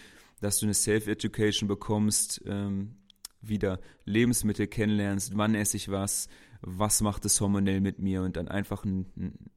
dass 0.41 0.59
du 0.59 0.67
eine 0.67 0.75
Self-Education 0.75 1.67
bekommst, 1.67 2.43
ähm, 2.47 2.97
wieder 3.43 3.81
Lebensmittel 4.05 4.67
kennenlernst, 4.67 5.37
wann 5.37 5.55
esse 5.55 5.77
ich 5.77 5.91
was, 5.91 6.29
was 6.63 7.01
macht 7.01 7.25
es 7.25 7.41
hormonell 7.41 7.81
mit 7.81 7.99
mir 7.99 8.23
und 8.23 8.37
dann 8.37 8.49
einfach 8.49 8.85
ein, 8.85 9.07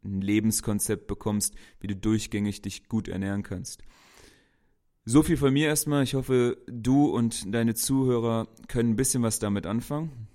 ein 0.03 0.21
Lebenskonzept 0.21 1.07
bekommst, 1.07 1.55
wie 1.79 1.87
du 1.87 1.95
durchgängig 1.95 2.61
dich 2.61 2.89
gut 2.89 3.07
ernähren 3.07 3.43
kannst. 3.43 3.83
So 5.05 5.21
viel 5.21 5.37
von 5.37 5.53
mir 5.53 5.67
erstmal. 5.67 6.03
Ich 6.03 6.15
hoffe, 6.15 6.57
du 6.65 7.05
und 7.05 7.53
deine 7.53 7.75
Zuhörer 7.75 8.47
können 8.67 8.91
ein 8.91 8.95
bisschen 8.95 9.21
was 9.21 9.37
damit 9.37 9.67
anfangen. 9.67 10.27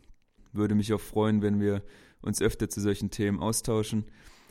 Würde 0.52 0.76
mich 0.76 0.92
auch 0.92 1.00
freuen, 1.00 1.42
wenn 1.42 1.60
wir 1.60 1.82
uns 2.22 2.40
öfter 2.40 2.68
zu 2.68 2.80
solchen 2.80 3.10
Themen 3.10 3.40
austauschen. 3.40 4.04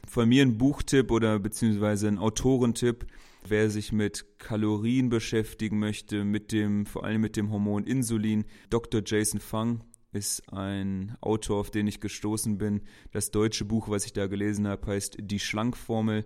Von 0.06 0.28
mir 0.28 0.44
ein 0.44 0.58
Buchtipp 0.58 1.12
oder 1.12 1.40
beziehungsweise 1.40 2.10
ein 2.10 2.18
Autorentipp 2.18 3.06
Wer 3.48 3.70
sich 3.70 3.92
mit 3.92 4.38
Kalorien 4.38 5.10
beschäftigen 5.10 5.80
möchte, 5.80 6.24
mit 6.24 6.52
dem, 6.52 6.86
vor 6.86 7.04
allem 7.04 7.22
mit 7.22 7.36
dem 7.36 7.52
Hormon 7.52 7.86
Insulin, 7.86 8.46
Dr. 8.70 9.02
Jason 9.06 9.40
Fung 9.40 9.84
ist 10.12 10.52
ein 10.52 11.16
Autor, 11.22 11.60
auf 11.60 11.72
den 11.72 11.88
ich 11.88 12.02
gestoßen 12.02 12.58
bin. 12.58 12.82
Das 13.12 13.32
deutsche 13.32 13.66
Buch, 13.66 13.90
was 13.90 14.06
ich 14.06 14.14
da 14.14 14.28
gelesen 14.28 14.68
habe, 14.68 14.88
heißt 14.88 15.18
Die 15.22 15.40
Schlankformel. 15.40 16.26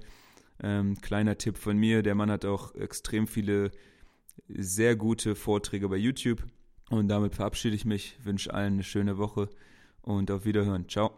Ähm, 0.61 0.95
kleiner 1.01 1.37
Tipp 1.37 1.57
von 1.57 1.77
mir. 1.77 2.01
Der 2.01 2.15
Mann 2.15 2.31
hat 2.31 2.45
auch 2.45 2.73
extrem 2.75 3.27
viele 3.27 3.71
sehr 4.47 4.95
gute 4.95 5.35
Vorträge 5.35 5.89
bei 5.89 5.97
YouTube. 5.97 6.43
Und 6.89 7.07
damit 7.07 7.35
verabschiede 7.35 7.75
ich 7.75 7.85
mich, 7.85 8.17
wünsche 8.23 8.53
allen 8.53 8.73
eine 8.73 8.83
schöne 8.83 9.17
Woche 9.17 9.49
und 10.01 10.31
auf 10.31 10.45
Wiederhören. 10.45 10.87
Ciao. 10.87 11.11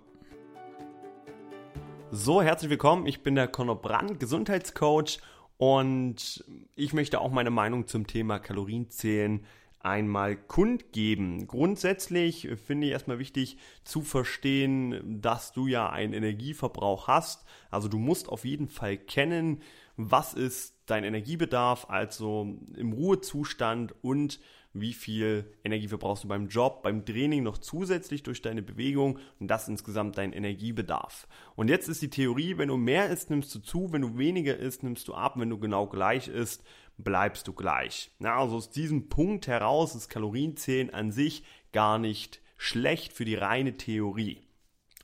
So, 2.11 2.41
herzlich 2.41 2.69
willkommen. 2.69 3.07
Ich 3.07 3.23
bin 3.23 3.35
der 3.35 3.47
Conor 3.47 3.81
Brandt, 3.81 4.19
Gesundheitscoach 4.19 5.19
und 5.57 6.43
ich 6.75 6.93
möchte 6.93 7.21
auch 7.21 7.31
meine 7.31 7.49
Meinung 7.49 7.87
zum 7.87 8.07
Thema 8.07 8.39
Kalorienzählen 8.39 9.45
einmal 9.85 10.35
kundgeben. 10.35 11.45
Grundsätzlich 11.45 12.49
finde 12.65 12.87
ich 12.87 12.93
erstmal 12.93 13.19
wichtig 13.19 13.57
zu 13.83 14.01
verstehen, 14.01 15.21
dass 15.21 15.53
du 15.53 15.67
ja 15.67 15.89
einen 15.89 16.13
Energieverbrauch 16.13 17.07
hast. 17.07 17.45
Also 17.69 17.87
du 17.87 17.99
musst 17.99 18.27
auf 18.27 18.45
jeden 18.45 18.67
Fall 18.67 18.97
kennen, 18.97 19.61
was 19.95 20.33
ist 20.33 20.75
dein 20.87 21.03
Energiebedarf, 21.03 21.85
also 21.89 22.57
im 22.75 22.93
Ruhezustand 22.93 23.93
und 24.03 24.39
wie 24.75 24.93
viel 24.93 25.45
Energie 25.63 25.87
verbrauchst 25.87 26.25
du 26.25 26.27
beim 26.27 26.49
Job, 26.49 26.83
beim 26.83 27.05
Training 27.05 27.43
noch 27.43 27.57
zusätzlich 27.57 28.23
durch 28.23 28.41
deine 28.41 28.61
Bewegung 28.61 29.19
und 29.39 29.47
das 29.47 29.69
insgesamt 29.69 30.17
dein 30.17 30.33
Energiebedarf. 30.33 31.27
Und 31.55 31.69
jetzt 31.69 31.87
ist 31.87 32.01
die 32.01 32.09
Theorie, 32.09 32.57
wenn 32.57 32.67
du 32.67 32.75
mehr 32.75 33.09
isst, 33.09 33.29
nimmst 33.29 33.55
du 33.55 33.59
zu, 33.59 33.93
wenn 33.93 34.01
du 34.01 34.17
weniger 34.17 34.57
isst, 34.57 34.83
nimmst 34.83 35.07
du 35.07 35.13
ab, 35.13 35.35
wenn 35.37 35.49
du 35.49 35.57
genau 35.57 35.87
gleich 35.87 36.27
isst, 36.27 36.63
bleibst 36.97 37.47
du 37.47 37.53
gleich. 37.53 38.11
Na, 38.19 38.37
also 38.37 38.57
aus 38.57 38.69
diesem 38.69 39.07
Punkt 39.07 39.47
heraus 39.47 39.95
ist 39.95 40.09
Kalorienzählen 40.09 40.93
an 40.93 41.11
sich 41.11 41.43
gar 41.71 41.97
nicht 41.97 42.41
schlecht 42.57 43.13
für 43.13 43.25
die 43.25 43.35
reine 43.35 43.77
Theorie. 43.77 44.41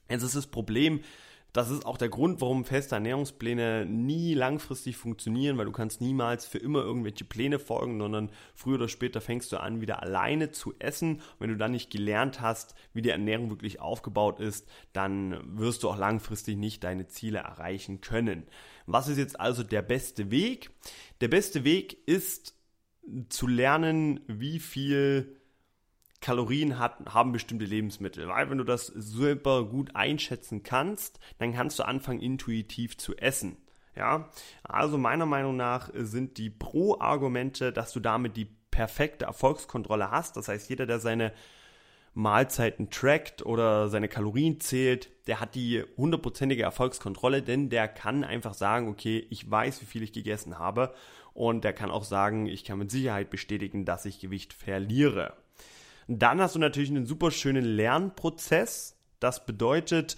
Jetzt 0.10 0.24
ist 0.24 0.36
das 0.36 0.48
Problem, 0.48 1.00
das 1.54 1.70
ist 1.70 1.86
auch 1.86 1.98
der 1.98 2.08
Grund, 2.08 2.40
warum 2.40 2.64
feste 2.64 2.96
Ernährungspläne 2.96 3.86
nie 3.86 4.34
langfristig 4.34 4.96
funktionieren, 4.96 5.58
weil 5.58 5.66
du 5.66 5.74
kannst 5.74 6.00
niemals 6.00 6.46
für 6.46 6.60
immer 6.60 6.80
irgendwelche 6.80 7.26
Pläne 7.26 7.60
folgen, 7.60 8.00
sondern 8.00 8.32
früher 8.56 8.76
oder 8.76 8.88
später 8.88 9.20
fängst 9.20 9.52
du 9.52 9.58
an, 9.58 9.82
wieder 9.82 10.02
alleine 10.02 10.52
zu 10.52 10.74
essen. 10.80 11.16
Und 11.16 11.40
wenn 11.40 11.50
du 11.50 11.58
dann 11.58 11.72
nicht 11.72 11.92
gelernt 11.92 12.40
hast, 12.40 12.74
wie 12.94 13.02
die 13.02 13.10
Ernährung 13.10 13.50
wirklich 13.50 13.82
aufgebaut 13.82 14.40
ist, 14.40 14.68
dann 14.94 15.58
wirst 15.58 15.84
du 15.84 15.90
auch 15.90 15.98
langfristig 15.98 16.58
nicht 16.58 16.86
deine 16.86 17.08
Ziele 17.08 17.40
erreichen 17.40 18.00
können. 18.00 18.48
Was 18.86 19.10
ist 19.10 19.18
jetzt 19.18 19.40
also 19.40 19.64
der 19.64 19.82
beste 19.82 20.32
Weg? 20.32 20.72
Der 21.20 21.28
beste 21.28 21.66
Weg 21.66 21.98
ist 22.08 22.56
zu 23.28 23.48
lernen, 23.48 24.22
wie 24.28 24.60
viel 24.60 25.41
Kalorien 26.22 26.80
hat, 26.80 26.98
haben 27.14 27.32
bestimmte 27.32 27.66
Lebensmittel. 27.66 28.28
Weil 28.28 28.50
wenn 28.50 28.60
du 28.60 28.64
das 28.64 28.88
super 28.88 29.66
gut 29.66 29.96
einschätzen 29.96 30.64
kannst, 30.64 31.20
dann 31.40 31.54
kannst 31.54 31.80
du 31.80 31.84
anfangen, 31.84 32.22
intuitiv 32.22 32.98
zu 32.98 33.18
essen. 33.18 33.58
Ja, 33.96 34.30
also 34.64 34.98
meiner 34.98 35.26
Meinung 35.26 35.58
nach 35.58 35.90
sind 35.94 36.38
die 36.38 36.50
Pro-Argumente, 36.50 37.74
dass 37.74 37.92
du 37.92 38.00
damit 38.00 38.38
die 38.38 38.48
perfekte 38.72 39.26
Erfolgskontrolle 39.26 40.12
hast. 40.12 40.38
Das 40.38 40.48
heißt, 40.48 40.70
jeder, 40.70 40.86
der 40.86 41.00
seine 41.00 41.34
Mahlzeiten 42.14 42.90
trackt 42.90 43.46
oder 43.46 43.90
seine 43.90 44.08
Kalorien 44.08 44.60
zählt, 44.60 45.10
der 45.28 45.40
hat 45.40 45.56
die 45.56 45.84
hundertprozentige 45.98 46.64
Erfolgskontrolle, 46.64 47.42
denn 47.42 47.70
der 47.70 47.88
kann 47.88 48.24
einfach 48.24 48.54
sagen, 48.54 48.90
okay, 48.90 49.26
ich 49.30 49.50
weiß, 49.50 49.82
wie 49.82 49.86
viel 49.86 50.04
ich 50.04 50.14
gegessen 50.14 50.60
habe 50.60 50.94
und 51.34 51.64
der 51.64 51.74
kann 51.74 51.92
auch 51.92 52.04
sagen, 52.04 52.48
ich 52.48 52.66
kann 52.66 52.80
mit 52.80 52.92
Sicherheit 52.92 53.30
bestätigen, 53.30 53.86
dass 53.86 54.06
ich 54.06 54.20
Gewicht 54.20 54.54
verliere. 54.54 55.34
Dann 56.08 56.42
hast 56.42 56.56
du 56.56 56.60
natürlich 56.60 56.90
einen 56.90 57.06
super 57.06 57.32
schönen 57.32 57.64
Lernprozess. 57.64 58.98
Das 59.20 59.46
bedeutet, 59.46 60.18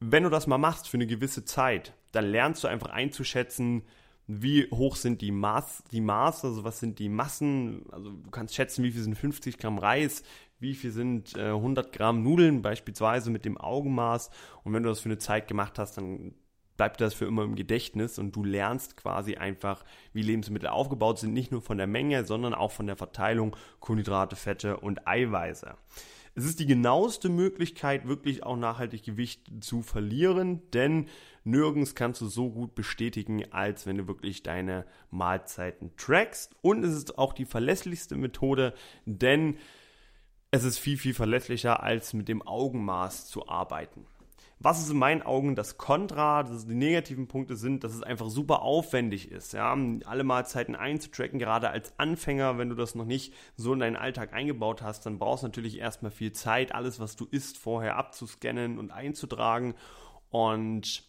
wenn 0.00 0.22
du 0.24 0.30
das 0.30 0.46
mal 0.46 0.58
machst 0.58 0.88
für 0.88 0.96
eine 0.96 1.06
gewisse 1.06 1.44
Zeit, 1.44 1.94
dann 2.12 2.26
lernst 2.26 2.64
du 2.64 2.68
einfach 2.68 2.90
einzuschätzen, 2.90 3.82
wie 4.26 4.70
hoch 4.70 4.96
sind 4.96 5.20
die 5.20 5.32
Maß, 5.32 5.84
die 5.92 6.00
Maße, 6.00 6.46
also 6.46 6.64
was 6.64 6.80
sind 6.80 6.98
die 6.98 7.10
Massen, 7.10 7.84
also 7.92 8.10
du 8.10 8.30
kannst 8.30 8.54
schätzen, 8.54 8.82
wie 8.82 8.90
viel 8.90 9.02
sind 9.02 9.16
50 9.16 9.58
Gramm 9.58 9.78
Reis, 9.78 10.22
wie 10.60 10.74
viel 10.74 10.92
sind 10.92 11.36
äh, 11.36 11.48
100 11.48 11.92
Gramm 11.92 12.22
Nudeln 12.22 12.62
beispielsweise 12.62 13.30
mit 13.30 13.44
dem 13.44 13.58
Augenmaß 13.58 14.30
und 14.62 14.72
wenn 14.72 14.82
du 14.82 14.88
das 14.88 15.00
für 15.00 15.10
eine 15.10 15.18
Zeit 15.18 15.46
gemacht 15.46 15.78
hast, 15.78 15.98
dann 15.98 16.34
bleibt 16.76 17.00
das 17.00 17.14
für 17.14 17.26
immer 17.26 17.44
im 17.44 17.54
Gedächtnis 17.54 18.18
und 18.18 18.34
du 18.34 18.44
lernst 18.44 18.96
quasi 18.96 19.36
einfach, 19.36 19.84
wie 20.12 20.22
Lebensmittel 20.22 20.68
aufgebaut 20.68 21.18
sind, 21.18 21.32
nicht 21.32 21.52
nur 21.52 21.62
von 21.62 21.78
der 21.78 21.86
Menge, 21.86 22.24
sondern 22.24 22.54
auch 22.54 22.72
von 22.72 22.86
der 22.86 22.96
Verteilung 22.96 23.56
Kohlenhydrate, 23.80 24.36
Fette 24.36 24.78
und 24.78 25.06
Eiweiße. 25.06 25.74
Es 26.36 26.44
ist 26.44 26.58
die 26.58 26.66
genaueste 26.66 27.28
Möglichkeit, 27.28 28.08
wirklich 28.08 28.42
auch 28.42 28.56
nachhaltig 28.56 29.04
Gewicht 29.04 29.48
zu 29.60 29.82
verlieren, 29.82 30.62
denn 30.72 31.06
nirgends 31.44 31.94
kannst 31.94 32.20
du 32.20 32.26
so 32.26 32.50
gut 32.50 32.74
bestätigen, 32.74 33.52
als 33.52 33.86
wenn 33.86 33.98
du 33.98 34.08
wirklich 34.08 34.42
deine 34.42 34.84
Mahlzeiten 35.10 35.92
trackst. 35.96 36.56
Und 36.60 36.84
es 36.84 36.92
ist 36.92 37.18
auch 37.18 37.34
die 37.34 37.44
verlässlichste 37.44 38.16
Methode, 38.16 38.74
denn 39.04 39.58
es 40.50 40.64
ist 40.64 40.78
viel, 40.78 40.98
viel 40.98 41.14
verlässlicher, 41.14 41.84
als 41.84 42.14
mit 42.14 42.28
dem 42.28 42.42
Augenmaß 42.42 43.26
zu 43.26 43.48
arbeiten. 43.48 44.06
Was 44.64 44.80
ist 44.80 44.88
in 44.88 44.96
meinen 44.96 45.20
Augen 45.20 45.56
das 45.56 45.76
Kontra, 45.76 46.42
dass 46.42 46.66
die 46.66 46.74
negativen 46.74 47.28
Punkte 47.28 47.54
sind, 47.54 47.84
dass 47.84 47.94
es 47.94 48.02
einfach 48.02 48.30
super 48.30 48.62
aufwendig 48.62 49.30
ist, 49.30 49.52
ja, 49.52 49.76
alle 50.06 50.24
Mahlzeiten 50.24 50.74
einzutracken, 50.74 51.38
gerade 51.38 51.68
als 51.68 51.92
Anfänger, 51.98 52.56
wenn 52.56 52.70
du 52.70 52.74
das 52.74 52.94
noch 52.94 53.04
nicht 53.04 53.34
so 53.58 53.74
in 53.74 53.80
deinen 53.80 53.96
Alltag 53.96 54.32
eingebaut 54.32 54.80
hast, 54.80 55.04
dann 55.04 55.18
brauchst 55.18 55.42
du 55.42 55.48
natürlich 55.48 55.78
erstmal 55.78 56.10
viel 56.10 56.32
Zeit, 56.32 56.74
alles, 56.74 56.98
was 56.98 57.14
du 57.14 57.26
isst, 57.30 57.58
vorher 57.58 57.96
abzuscannen 57.96 58.78
und 58.78 58.90
einzutragen 58.90 59.74
und 60.30 61.04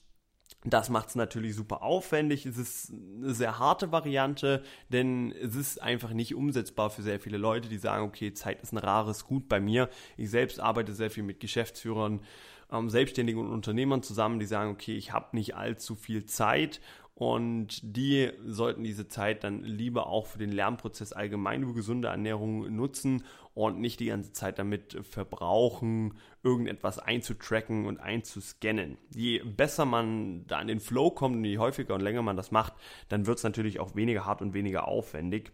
das 0.66 0.90
macht 0.90 1.10
es 1.10 1.16
natürlich 1.16 1.56
super 1.56 1.82
aufwendig. 1.82 2.46
Es 2.46 2.58
ist 2.58 2.92
eine 2.92 3.34
sehr 3.34 3.60
harte 3.60 3.92
Variante, 3.92 4.64
denn 4.90 5.32
es 5.32 5.56
ist 5.56 5.82
einfach 5.82 6.12
nicht 6.12 6.36
umsetzbar 6.36 6.90
für 6.90 7.04
sehr 7.04 7.20
viele 7.20 7.38
Leute, 7.38 7.70
die 7.70 7.78
sagen, 7.78 8.04
okay, 8.04 8.34
Zeit 8.34 8.62
ist 8.62 8.74
ein 8.74 8.80
rares 8.80 9.26
Gut 9.26 9.48
bei 9.48 9.60
mir. 9.60 9.90
Ich 10.18 10.30
selbst 10.30 10.60
arbeite 10.60 10.94
sehr 10.94 11.12
viel 11.12 11.24
mit 11.24 11.40
Geschäftsführern 11.40 12.22
ähm, 12.72 12.90
Selbstständigen 12.90 13.42
und 13.42 13.52
Unternehmern 13.52 14.04
zusammen, 14.04 14.40
die 14.40 14.46
sagen, 14.46 14.72
okay, 14.72 14.96
ich 14.96 15.14
habe 15.14 15.36
nicht 15.36 15.56
allzu 15.56 15.96
viel 15.96 16.26
Zeit 16.26 16.82
und 17.16 17.80
die 17.82 18.30
sollten 18.46 18.84
diese 18.84 19.08
Zeit 19.08 19.46
dann 19.46 19.64
lieber 19.64 20.08
auch 20.08 20.26
für 20.28 20.38
den 20.38 20.52
Lernprozess 20.52 21.14
allgemein 21.14 21.64
über 21.64 21.74
gesunde 21.74 22.10
Ernährung 22.10 22.76
nutzen 22.76 23.24
und 23.54 23.80
nicht 23.80 24.02
die 24.02 24.08
ganze 24.08 24.34
Zeit 24.34 24.60
damit 24.60 24.98
verbrauchen, 25.10 26.16
irgendetwas 26.44 27.00
einzutracken 27.00 27.86
und 27.86 28.02
einzuscannen. 28.02 28.98
Je 29.16 29.40
besser 29.40 29.86
man 29.86 30.46
da 30.46 30.60
in 30.60 30.68
den 30.68 30.82
Flow 30.82 31.10
kommt 31.10 31.38
und 31.38 31.46
je 31.46 31.58
häufiger 31.58 31.96
und 31.96 32.02
länger 32.02 32.22
man 32.22 32.36
das 32.36 32.52
macht, 32.52 32.74
dann 33.08 33.28
wird 33.28 33.38
es 33.38 33.46
natürlich 33.46 33.80
auch 33.80 33.96
weniger 33.96 34.26
hart 34.26 34.42
und 34.42 34.54
weniger 34.54 34.86
aufwendig. 34.90 35.54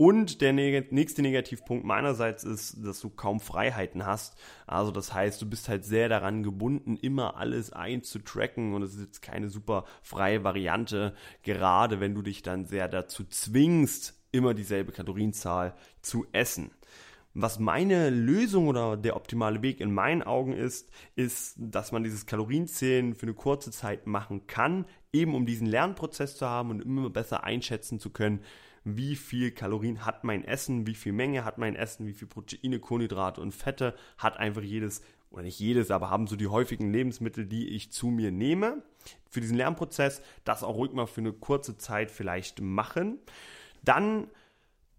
Und 0.00 0.42
der 0.42 0.52
nächste 0.52 1.22
Negativpunkt 1.22 1.84
meinerseits 1.84 2.44
ist, 2.44 2.76
dass 2.86 3.00
du 3.00 3.10
kaum 3.10 3.40
Freiheiten 3.40 4.06
hast. 4.06 4.38
Also 4.64 4.92
das 4.92 5.12
heißt, 5.12 5.42
du 5.42 5.50
bist 5.50 5.68
halt 5.68 5.84
sehr 5.84 6.08
daran 6.08 6.44
gebunden, 6.44 6.96
immer 6.96 7.36
alles 7.36 7.72
einzutracken 7.72 8.74
und 8.74 8.84
es 8.84 8.94
ist 8.94 9.00
jetzt 9.00 9.22
keine 9.22 9.48
super 9.48 9.86
freie 10.02 10.44
Variante, 10.44 11.16
gerade 11.42 11.98
wenn 11.98 12.14
du 12.14 12.22
dich 12.22 12.44
dann 12.44 12.64
sehr 12.64 12.86
dazu 12.86 13.24
zwingst, 13.24 14.16
immer 14.30 14.54
dieselbe 14.54 14.92
Kalorienzahl 14.92 15.74
zu 16.00 16.26
essen. 16.30 16.70
Was 17.34 17.58
meine 17.58 18.10
Lösung 18.10 18.68
oder 18.68 18.96
der 18.96 19.16
optimale 19.16 19.62
Weg 19.62 19.80
in 19.80 19.92
meinen 19.92 20.22
Augen 20.22 20.52
ist, 20.52 20.90
ist, 21.16 21.56
dass 21.58 21.90
man 21.90 22.04
dieses 22.04 22.24
Kalorienzählen 22.24 23.16
für 23.16 23.26
eine 23.26 23.34
kurze 23.34 23.72
Zeit 23.72 24.06
machen 24.06 24.46
kann, 24.46 24.86
eben 25.12 25.34
um 25.34 25.44
diesen 25.44 25.66
Lernprozess 25.66 26.36
zu 26.36 26.46
haben 26.46 26.70
und 26.70 26.82
immer 26.82 27.10
besser 27.10 27.42
einschätzen 27.42 27.98
zu 27.98 28.10
können, 28.10 28.44
wie 28.96 29.16
viel 29.16 29.50
Kalorien 29.50 30.04
hat 30.04 30.24
mein 30.24 30.44
Essen, 30.44 30.86
wie 30.86 30.94
viel 30.94 31.12
Menge 31.12 31.44
hat 31.44 31.58
mein 31.58 31.76
Essen, 31.76 32.06
wie 32.06 32.12
viel 32.12 32.28
Proteine, 32.28 32.78
Kohlenhydrate 32.78 33.40
und 33.40 33.52
Fette 33.52 33.94
hat 34.16 34.36
einfach 34.36 34.62
jedes, 34.62 35.02
oder 35.30 35.42
nicht 35.42 35.60
jedes, 35.60 35.90
aber 35.90 36.10
haben 36.10 36.26
so 36.26 36.36
die 36.36 36.48
häufigen 36.48 36.92
Lebensmittel, 36.92 37.46
die 37.46 37.68
ich 37.68 37.90
zu 37.92 38.08
mir 38.08 38.30
nehme. 38.30 38.82
Für 39.28 39.40
diesen 39.40 39.56
Lernprozess 39.56 40.22
das 40.44 40.62
auch 40.62 40.76
ruhig 40.76 40.92
mal 40.92 41.06
für 41.06 41.20
eine 41.20 41.32
kurze 41.32 41.76
Zeit 41.76 42.10
vielleicht 42.10 42.60
machen. 42.60 43.18
Dann 43.84 44.28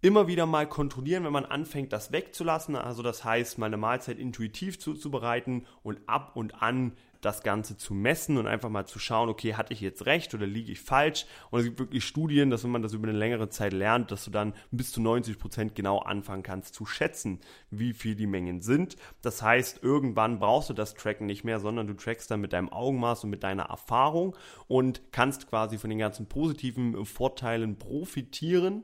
immer 0.02 0.28
wieder 0.28 0.46
mal 0.46 0.68
kontrollieren, 0.68 1.26
wenn 1.26 1.34
man 1.34 1.46
anfängt, 1.46 1.92
das 1.92 2.12
wegzulassen. 2.12 2.76
Also 2.76 3.04
das 3.04 3.24
heißt, 3.24 3.58
meine 3.58 3.78
Mahlzeit 3.78 4.18
intuitiv 4.18 4.80
zuzubereiten 4.80 5.66
und 5.84 6.00
ab 6.08 6.36
und 6.36 6.62
an 6.62 6.94
das 7.22 7.44
Ganze 7.44 7.76
zu 7.76 7.94
messen 7.94 8.38
und 8.38 8.48
einfach 8.48 8.70
mal 8.70 8.86
zu 8.86 8.98
schauen, 8.98 9.28
okay, 9.28 9.56
hatte 9.56 9.74
ich 9.74 9.82
jetzt 9.82 10.06
recht 10.06 10.34
oder 10.34 10.48
liege 10.48 10.72
ich 10.72 10.80
falsch? 10.80 11.26
Und 11.52 11.60
es 11.60 11.66
gibt 11.66 11.80
wirklich 11.80 12.06
Studien, 12.06 12.50
dass 12.50 12.64
wenn 12.64 12.72
man 12.72 12.82
das 12.82 12.94
über 12.94 13.10
eine 13.10 13.18
längere 13.18 13.50
Zeit 13.50 13.74
lernt, 13.74 14.12
dass 14.12 14.24
du 14.24 14.32
dann 14.32 14.54
bis 14.72 14.92
zu 14.92 15.02
90 15.02 15.38
Prozent 15.38 15.76
genau 15.76 16.00
anfangen 16.00 16.44
kannst 16.44 16.76
zu 16.76 16.86
schätzen, 16.86 17.40
wie 17.72 17.94
viel 17.94 18.16
die 18.16 18.28
Mengen 18.28 18.62
sind. 18.62 18.96
Das 19.22 19.42
heißt, 19.42 19.84
irgendwann 19.84 20.40
brauchst 20.40 20.70
du 20.70 20.74
das 20.74 20.94
Tracken 20.94 21.26
nicht 21.26 21.44
mehr, 21.44 21.60
sondern 21.60 21.88
du 21.88 21.94
trackst 21.94 22.32
dann 22.32 22.40
mit 22.40 22.54
deinem 22.54 22.70
Augenmaß 22.70 23.26
und 23.26 23.32
mit 23.32 23.44
deiner 23.44 23.64
Erfahrung 23.64 24.36
und 24.68 25.02
kannst 25.12 25.50
quasi 25.50 25.78
von 25.78 25.90
den 25.90 26.00
ganzen 26.00 26.28
positiven 26.28 27.06
Vorteilen 27.06 27.78
profitieren 27.78 28.84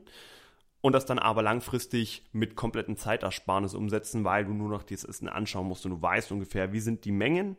und 0.86 0.92
das 0.92 1.04
dann 1.04 1.18
aber 1.18 1.42
langfristig 1.42 2.22
mit 2.30 2.54
kompletten 2.54 2.96
Zeitersparnis 2.96 3.74
umsetzen, 3.74 4.22
weil 4.22 4.44
du 4.44 4.52
nur 4.52 4.68
noch 4.68 4.84
dieses 4.84 5.04
Essen 5.04 5.28
anschauen 5.28 5.66
musst 5.66 5.84
und 5.84 5.90
du 5.90 6.00
weißt 6.00 6.30
ungefähr, 6.30 6.72
wie 6.72 6.78
sind 6.78 7.04
die 7.04 7.10
Mengen 7.10 7.56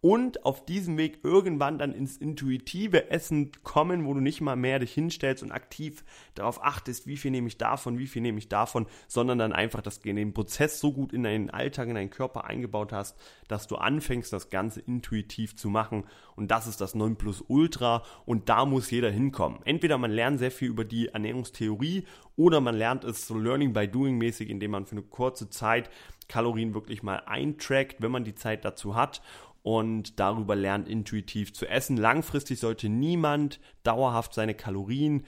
und 0.00 0.44
auf 0.44 0.64
diesem 0.64 0.96
Weg 0.96 1.20
irgendwann 1.24 1.78
dann 1.78 1.92
ins 1.92 2.16
intuitive 2.16 3.10
Essen 3.10 3.50
kommen, 3.64 4.06
wo 4.06 4.14
du 4.14 4.20
nicht 4.20 4.40
mal 4.40 4.54
mehr 4.54 4.78
dich 4.78 4.92
hinstellst 4.92 5.42
und 5.42 5.50
aktiv 5.50 6.04
darauf 6.34 6.62
achtest, 6.62 7.06
wie 7.08 7.16
viel 7.16 7.32
nehme 7.32 7.48
ich 7.48 7.58
davon, 7.58 7.98
wie 7.98 8.06
viel 8.06 8.22
nehme 8.22 8.38
ich 8.38 8.48
davon, 8.48 8.86
sondern 9.08 9.38
dann 9.38 9.52
einfach 9.52 9.82
das, 9.82 10.00
den 10.00 10.34
Prozess 10.34 10.78
so 10.78 10.92
gut 10.92 11.12
in 11.12 11.24
deinen 11.24 11.50
Alltag, 11.50 11.88
in 11.88 11.96
deinen 11.96 12.10
Körper 12.10 12.44
eingebaut 12.44 12.92
hast, 12.92 13.18
dass 13.48 13.66
du 13.66 13.76
anfängst, 13.76 14.32
das 14.32 14.50
Ganze 14.50 14.80
intuitiv 14.80 15.56
zu 15.56 15.68
machen. 15.68 16.04
Und 16.36 16.52
das 16.52 16.68
ist 16.68 16.80
das 16.80 16.94
9 16.94 17.16
Plus 17.16 17.42
Ultra 17.48 18.04
und 18.24 18.48
da 18.48 18.64
muss 18.64 18.90
jeder 18.90 19.10
hinkommen. 19.10 19.60
Entweder 19.64 19.98
man 19.98 20.12
lernt 20.12 20.38
sehr 20.38 20.52
viel 20.52 20.68
über 20.68 20.84
die 20.84 21.08
Ernährungstheorie 21.08 22.04
oder 22.36 22.60
man 22.60 22.76
lernt 22.76 23.02
es 23.02 23.26
so 23.26 23.36
Learning 23.36 23.72
by 23.72 23.88
Doing 23.88 24.16
mäßig, 24.16 24.48
indem 24.48 24.70
man 24.70 24.86
für 24.86 24.92
eine 24.92 25.02
kurze 25.02 25.50
Zeit 25.50 25.90
Kalorien 26.28 26.74
wirklich 26.74 27.02
mal 27.02 27.22
eintrackt, 27.26 28.00
wenn 28.00 28.10
man 28.10 28.24
die 28.24 28.34
Zeit 28.34 28.64
dazu 28.64 28.94
hat 28.94 29.22
und 29.68 30.18
darüber 30.18 30.56
lernt 30.56 30.88
intuitiv 30.88 31.52
zu 31.52 31.66
essen. 31.66 31.98
Langfristig 31.98 32.58
sollte 32.58 32.88
niemand 32.88 33.60
dauerhaft 33.82 34.32
seine 34.32 34.54
Kalorien 34.54 35.26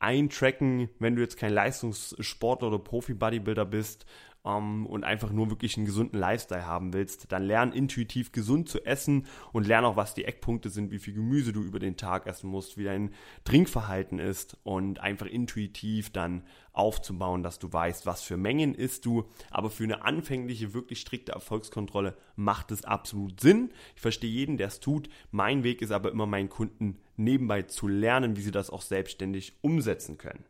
eintracken, 0.00 0.90
wenn 0.98 1.14
du 1.14 1.22
jetzt 1.22 1.36
kein 1.36 1.52
Leistungssportler 1.52 2.66
oder 2.66 2.80
Profi-Bodybuilder 2.80 3.64
bist 3.64 4.04
ähm, 4.46 4.86
und 4.86 5.04
einfach 5.04 5.30
nur 5.30 5.50
wirklich 5.50 5.76
einen 5.76 5.86
gesunden 5.86 6.18
Lifestyle 6.18 6.66
haben 6.66 6.92
willst, 6.92 7.32
dann 7.32 7.42
lern 7.42 7.72
intuitiv 7.72 8.32
gesund 8.32 8.68
zu 8.68 8.84
essen 8.84 9.26
und 9.52 9.66
lern 9.66 9.84
auch, 9.84 9.96
was 9.96 10.14
die 10.14 10.24
Eckpunkte 10.24 10.70
sind, 10.70 10.90
wie 10.90 10.98
viel 10.98 11.14
Gemüse 11.14 11.52
du 11.52 11.62
über 11.62 11.78
den 11.78 11.96
Tag 11.96 12.26
essen 12.26 12.48
musst, 12.48 12.78
wie 12.78 12.84
dein 12.84 13.10
Trinkverhalten 13.44 14.18
ist 14.18 14.56
und 14.62 15.00
einfach 15.00 15.26
intuitiv 15.26 16.10
dann 16.10 16.42
aufzubauen, 16.72 17.42
dass 17.42 17.58
du 17.58 17.72
weißt, 17.72 18.06
was 18.06 18.22
für 18.22 18.36
Mengen 18.36 18.74
isst 18.74 19.06
du. 19.06 19.24
Aber 19.50 19.70
für 19.70 19.84
eine 19.84 20.04
anfängliche, 20.04 20.74
wirklich 20.74 21.00
strikte 21.00 21.32
Erfolgskontrolle 21.32 22.16
macht 22.36 22.70
es 22.70 22.84
absolut 22.84 23.40
Sinn. 23.40 23.70
Ich 23.94 24.02
verstehe 24.02 24.30
jeden, 24.30 24.58
der 24.58 24.68
es 24.68 24.80
tut. 24.80 25.08
Mein 25.30 25.64
Weg 25.64 25.80
ist 25.82 25.90
aber 25.90 26.10
immer, 26.10 26.26
meinen 26.26 26.50
Kunden 26.50 26.98
nebenbei 27.16 27.62
zu 27.62 27.88
lernen, 27.88 28.36
wie 28.36 28.42
sie 28.42 28.50
das 28.50 28.70
auch 28.70 28.82
selbstständig 28.82 29.54
umsetzen 29.62 30.18
können. 30.18 30.44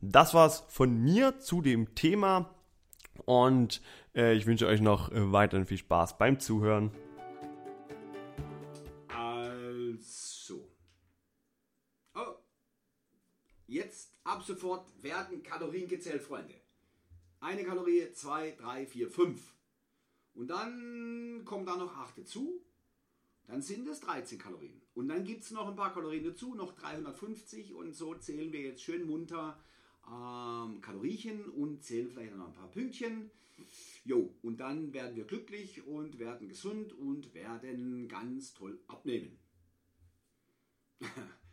Das 0.00 0.34
war's 0.34 0.64
von 0.68 1.02
mir 1.02 1.38
zu 1.38 1.62
dem 1.62 1.94
Thema. 1.94 2.55
Und 3.24 3.80
äh, 4.14 4.34
ich 4.34 4.46
wünsche 4.46 4.66
euch 4.66 4.80
noch 4.80 5.10
äh, 5.12 5.32
weiterhin 5.32 5.66
viel 5.66 5.78
Spaß 5.78 6.18
beim 6.18 6.38
Zuhören. 6.38 6.90
Also. 9.08 10.68
Oh. 12.14 12.34
Jetzt 13.66 14.14
ab 14.24 14.42
sofort 14.42 14.90
werden 15.02 15.42
Kalorien 15.42 15.88
gezählt, 15.88 16.22
Freunde. 16.22 16.54
Eine 17.40 17.64
Kalorie, 17.64 18.12
zwei, 18.12 18.52
drei, 18.52 18.86
vier, 18.86 19.10
fünf. 19.10 19.54
Und 20.34 20.48
dann 20.48 21.42
kommen 21.44 21.66
da 21.66 21.76
noch 21.76 21.96
acht 21.96 22.18
dazu. 22.18 22.62
Dann 23.46 23.62
sind 23.62 23.86
es 23.88 24.00
13 24.00 24.38
Kalorien. 24.38 24.82
Und 24.94 25.08
dann 25.08 25.24
gibt 25.24 25.44
es 25.44 25.52
noch 25.52 25.68
ein 25.68 25.76
paar 25.76 25.92
Kalorien 25.92 26.24
dazu, 26.24 26.54
noch 26.54 26.72
350. 26.72 27.74
Und 27.74 27.94
so 27.94 28.14
zählen 28.14 28.52
wir 28.52 28.60
jetzt 28.60 28.82
schön 28.82 29.06
munter 29.06 29.58
ähm, 30.08 30.80
Kalorien 30.80 31.48
und 31.50 31.82
zählen 31.82 32.08
vielleicht 32.10 32.36
noch 32.36 32.48
ein 32.48 32.54
paar 32.54 32.70
Pünktchen. 32.70 33.30
Jo, 34.04 34.34
und 34.42 34.60
dann 34.60 34.92
werden 34.92 35.16
wir 35.16 35.24
glücklich 35.24 35.86
und 35.86 36.18
werden 36.18 36.48
gesund 36.48 36.92
und 36.92 37.34
werden 37.34 38.08
ganz 38.08 38.54
toll 38.54 38.78
abnehmen. 38.86 39.38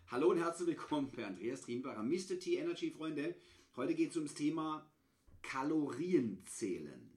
Hallo 0.07 0.31
und 0.31 0.37
herzlich 0.37 0.67
willkommen 0.67 1.11
bei 1.15 1.25
Andreas 1.25 1.61
Triembacher, 1.61 2.03
Mr. 2.03 2.39
T 2.39 2.57
Energy, 2.57 2.91
Freunde. 2.91 3.35
Heute 3.75 3.95
geht 3.95 4.11
es 4.11 4.17
ums 4.17 4.35
Thema 4.35 4.85
Kalorienzählen. 5.41 7.09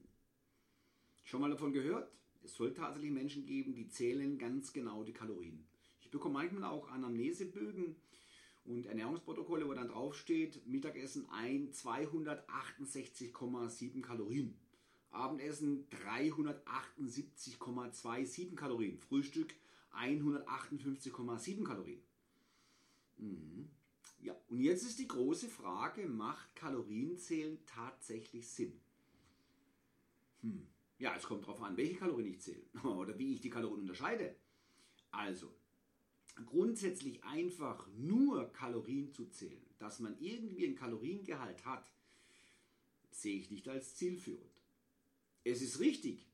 Schon 1.23 1.41
mal 1.41 1.51
davon 1.51 1.73
gehört? 1.73 2.11
Es 2.43 2.55
soll 2.55 2.73
tatsächlich 2.73 3.11
Menschen 3.11 3.45
geben, 3.45 3.75
die 3.75 3.89
zählen 3.89 4.37
ganz 4.37 4.73
genau 4.73 5.03
die 5.03 5.13
Kalorien. 5.13 5.67
Ich 5.99 6.09
bekomme 6.09 6.35
manchmal 6.35 6.63
auch 6.63 6.89
Anamnesebögen 6.89 7.97
und 8.67 8.85
Ernährungsprotokolle, 8.85 9.67
wo 9.67 9.73
dann 9.73 9.87
draufsteht, 9.87 10.67
Mittagessen 10.67 11.27
ein 11.29 11.71
268,7 11.71 14.01
Kalorien. 14.01 14.55
Abendessen 15.09 15.89
378,27 15.89 18.53
Kalorien. 18.55 18.99
Frühstück 18.99 19.55
158,7 19.93 21.63
Kalorien. 21.63 22.03
Mhm. 23.17 23.69
Ja, 24.19 24.35
und 24.49 24.61
jetzt 24.61 24.83
ist 24.83 24.99
die 24.99 25.07
große 25.07 25.47
Frage, 25.47 26.07
macht 26.07 26.55
Kalorienzählen 26.55 27.57
tatsächlich 27.65 28.47
Sinn? 28.47 28.79
Hm. 30.41 30.67
Ja, 30.99 31.15
es 31.15 31.23
kommt 31.23 31.43
darauf 31.43 31.61
an, 31.61 31.77
welche 31.77 31.95
Kalorien 31.95 32.27
ich 32.27 32.41
zähle 32.41 32.63
oder 32.83 33.17
wie 33.17 33.33
ich 33.33 33.41
die 33.41 33.49
Kalorien 33.49 33.81
unterscheide. 33.81 34.35
Also, 35.11 35.53
grundsätzlich 36.45 37.23
einfach 37.23 37.87
nur 37.95 38.51
Kalorien 38.53 39.11
zu 39.11 39.25
zählen, 39.25 39.65
dass 39.79 39.99
man 39.99 40.15
irgendwie 40.19 40.65
einen 40.65 40.75
Kaloriengehalt 40.75 41.65
hat, 41.65 41.91
sehe 43.11 43.37
ich 43.37 43.51
nicht 43.51 43.67
als 43.67 43.95
zielführend. 43.95 44.51
Es 45.43 45.61
ist 45.61 45.79
richtig, 45.79 46.27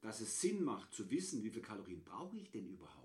dass 0.00 0.20
es 0.20 0.40
Sinn 0.40 0.64
macht 0.64 0.92
zu 0.92 1.10
wissen, 1.10 1.42
wie 1.42 1.50
viele 1.50 1.62
Kalorien 1.62 2.02
brauche 2.02 2.36
ich 2.36 2.50
denn 2.50 2.66
überhaupt. 2.66 3.00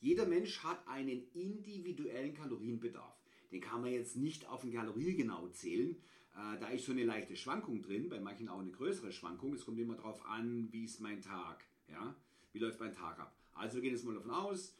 Jeder 0.00 0.26
Mensch 0.26 0.62
hat 0.62 0.86
einen 0.86 1.26
individuellen 1.32 2.34
Kalorienbedarf. 2.34 3.16
Den 3.50 3.60
kann 3.60 3.80
man 3.80 3.92
jetzt 3.92 4.16
nicht 4.16 4.46
auf 4.46 4.62
ein 4.62 4.72
Kalorie 4.72 5.14
genau 5.14 5.48
zählen. 5.48 5.96
Äh, 6.34 6.58
da 6.60 6.68
ist 6.68 6.84
so 6.84 6.92
eine 6.92 7.04
leichte 7.04 7.34
Schwankung 7.34 7.82
drin, 7.82 8.08
bei 8.08 8.20
manchen 8.20 8.48
auch 8.48 8.60
eine 8.60 8.70
größere 8.70 9.10
Schwankung. 9.10 9.54
Es 9.54 9.64
kommt 9.64 9.80
immer 9.80 9.96
darauf 9.96 10.24
an, 10.26 10.68
wie 10.70 10.84
ist 10.84 11.00
mein 11.00 11.22
Tag. 11.22 11.64
Ja? 11.88 12.14
Wie 12.52 12.58
läuft 12.58 12.78
mein 12.78 12.92
Tag 12.92 13.18
ab? 13.18 13.34
Also 13.54 13.76
wir 13.76 13.82
gehen 13.82 13.92
jetzt 13.92 14.04
mal 14.04 14.14
davon 14.14 14.30
aus, 14.30 14.74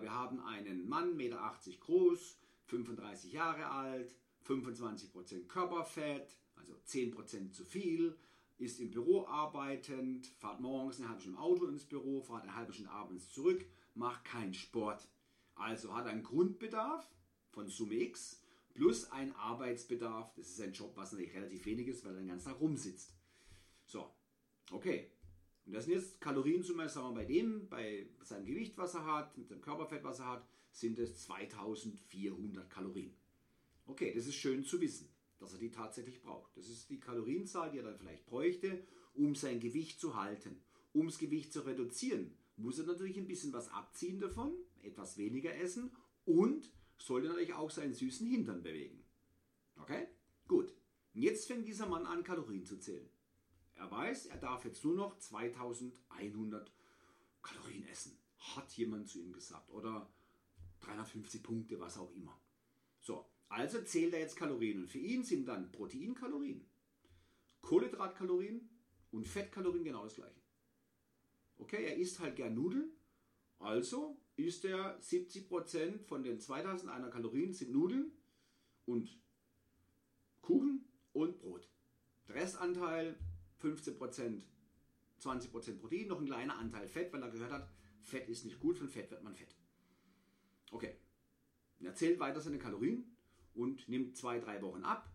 wir 0.00 0.12
haben 0.12 0.40
einen 0.40 0.88
Mann, 0.88 1.10
1,80 1.10 1.14
Meter 1.14 1.52
groß, 1.80 2.38
35 2.66 3.32
Jahre 3.32 3.66
alt, 3.66 4.14
25% 4.46 5.46
Körperfett, 5.46 6.36
also 6.56 6.74
10% 6.86 7.52
zu 7.52 7.64
viel, 7.64 8.16
ist 8.58 8.80
im 8.80 8.90
Büro 8.90 9.26
arbeitend, 9.26 10.26
fahrt 10.38 10.60
morgens 10.60 10.98
eine 10.98 11.08
halbe 11.08 11.20
Stunde 11.20 11.38
im 11.38 11.44
Auto 11.44 11.66
ins 11.66 11.84
Büro, 11.84 12.20
fahrt 12.20 12.44
eine 12.44 12.54
halbe 12.54 12.72
Stunde 12.72 12.90
abends 12.90 13.30
zurück, 13.30 13.64
macht 13.94 14.24
keinen 14.24 14.54
Sport. 14.54 15.08
Also 15.54 15.94
hat 15.94 16.06
einen 16.06 16.22
Grundbedarf 16.22 17.08
von 17.50 17.68
Summe 17.68 17.94
X 17.94 18.42
plus 18.74 19.10
ein 19.10 19.34
Arbeitsbedarf. 19.36 20.32
Das 20.34 20.48
ist 20.48 20.60
ein 20.60 20.72
Job, 20.72 20.92
was 20.96 21.12
natürlich 21.12 21.34
relativ 21.34 21.66
wenig 21.66 21.88
ist, 21.88 22.04
weil 22.04 22.14
er 22.14 22.20
den 22.20 22.28
ganzen 22.28 22.48
Tag 22.48 22.60
rumsitzt. 22.60 23.14
So, 23.86 24.10
okay. 24.70 25.10
Und 25.64 25.72
das 25.74 25.84
sind 25.84 25.94
jetzt 25.94 26.20
Kalorien 26.20 26.62
zum 26.62 26.76
Beispiel, 26.76 27.02
sagen 27.02 27.14
wir, 27.14 27.22
bei 27.22 27.24
dem, 27.24 27.68
bei 27.68 28.06
seinem 28.22 28.46
Gewicht, 28.46 28.76
was 28.78 28.94
er 28.94 29.04
hat, 29.04 29.38
mit 29.38 29.50
dem 29.50 29.60
Körperfett, 29.60 30.02
was 30.02 30.18
er 30.18 30.26
hat, 30.26 30.48
sind 30.72 30.98
es 30.98 31.22
2400 31.22 32.68
Kalorien. 32.68 33.14
Okay, 33.86 34.12
das 34.14 34.26
ist 34.26 34.34
schön 34.36 34.64
zu 34.64 34.80
wissen, 34.80 35.08
dass 35.38 35.52
er 35.52 35.58
die 35.58 35.70
tatsächlich 35.70 36.20
braucht. 36.20 36.56
Das 36.56 36.68
ist 36.68 36.90
die 36.90 36.98
Kalorienzahl, 36.98 37.70
die 37.70 37.78
er 37.78 37.84
dann 37.84 37.98
vielleicht 37.98 38.26
bräuchte, 38.26 38.84
um 39.14 39.34
sein 39.34 39.60
Gewicht 39.60 40.00
zu 40.00 40.16
halten. 40.16 40.62
Um 40.92 41.06
das 41.06 41.18
Gewicht 41.18 41.52
zu 41.52 41.60
reduzieren, 41.60 42.36
muss 42.56 42.78
er 42.78 42.86
natürlich 42.86 43.16
ein 43.16 43.26
bisschen 43.26 43.52
was 43.52 43.68
abziehen 43.70 44.20
davon, 44.20 44.52
etwas 44.82 45.16
weniger 45.16 45.54
essen 45.56 45.90
und 46.24 46.70
sollte 46.98 47.28
natürlich 47.28 47.54
auch 47.54 47.70
seinen 47.70 47.94
süßen 47.94 48.26
Hintern 48.26 48.62
bewegen. 48.62 49.02
Okay? 49.76 50.06
Gut. 50.48 50.74
Und 51.14 51.22
jetzt 51.22 51.46
fängt 51.46 51.66
dieser 51.66 51.86
Mann 51.86 52.06
an, 52.06 52.24
Kalorien 52.24 52.64
zu 52.64 52.78
zählen. 52.78 53.08
Er 53.82 53.90
weiß, 53.90 54.26
er 54.26 54.36
darf 54.36 54.64
jetzt 54.64 54.84
nur 54.84 54.94
noch 54.94 55.18
2100 55.18 56.72
Kalorien 57.42 57.84
essen. 57.88 58.16
Hat 58.38 58.70
jemand 58.74 59.08
zu 59.08 59.20
ihm 59.20 59.32
gesagt. 59.32 59.68
Oder 59.70 60.08
350 60.82 61.42
Punkte, 61.42 61.80
was 61.80 61.98
auch 61.98 62.12
immer. 62.14 62.40
So, 63.00 63.28
also 63.48 63.82
zählt 63.82 64.14
er 64.14 64.20
jetzt 64.20 64.36
Kalorien. 64.36 64.82
Und 64.82 64.88
für 64.88 65.00
ihn 65.00 65.24
sind 65.24 65.46
dann 65.46 65.72
Proteinkalorien, 65.72 66.64
Kohlenhydratkalorien 67.62 68.70
und 69.10 69.26
Fettkalorien 69.26 69.82
genau 69.82 70.04
das 70.04 70.14
gleiche. 70.14 70.40
Okay, 71.58 71.84
er 71.84 71.96
isst 71.96 72.20
halt 72.20 72.36
gern 72.36 72.54
Nudeln. 72.54 72.92
Also 73.58 74.16
isst 74.36 74.64
er 74.64 75.00
70% 75.00 76.04
von 76.04 76.22
den 76.22 76.38
2100 76.38 77.10
Kalorien 77.12 77.52
sind 77.52 77.72
Nudeln 77.72 78.12
und 78.84 79.20
Kuchen 80.40 80.88
und 81.12 81.40
Brot. 81.40 81.68
Der 82.28 82.36
Restanteil 82.36 83.18
15%, 83.62 84.42
20% 85.20 85.78
Protein, 85.78 86.08
noch 86.08 86.20
ein 86.20 86.26
kleiner 86.26 86.58
Anteil 86.58 86.88
Fett, 86.88 87.12
weil 87.12 87.22
er 87.22 87.30
gehört 87.30 87.52
hat, 87.52 87.70
Fett 88.02 88.28
ist 88.28 88.44
nicht 88.44 88.58
gut, 88.58 88.78
von 88.78 88.88
Fett 88.88 89.10
wird 89.10 89.22
man 89.22 89.34
fett. 89.34 89.54
Okay. 90.70 90.96
er 91.80 91.94
zählt 91.94 92.18
weiter 92.18 92.40
seine 92.40 92.58
Kalorien 92.58 93.16
und 93.54 93.88
nimmt 93.88 94.16
zwei, 94.16 94.38
drei 94.38 94.60
Wochen 94.62 94.82
ab. 94.82 95.08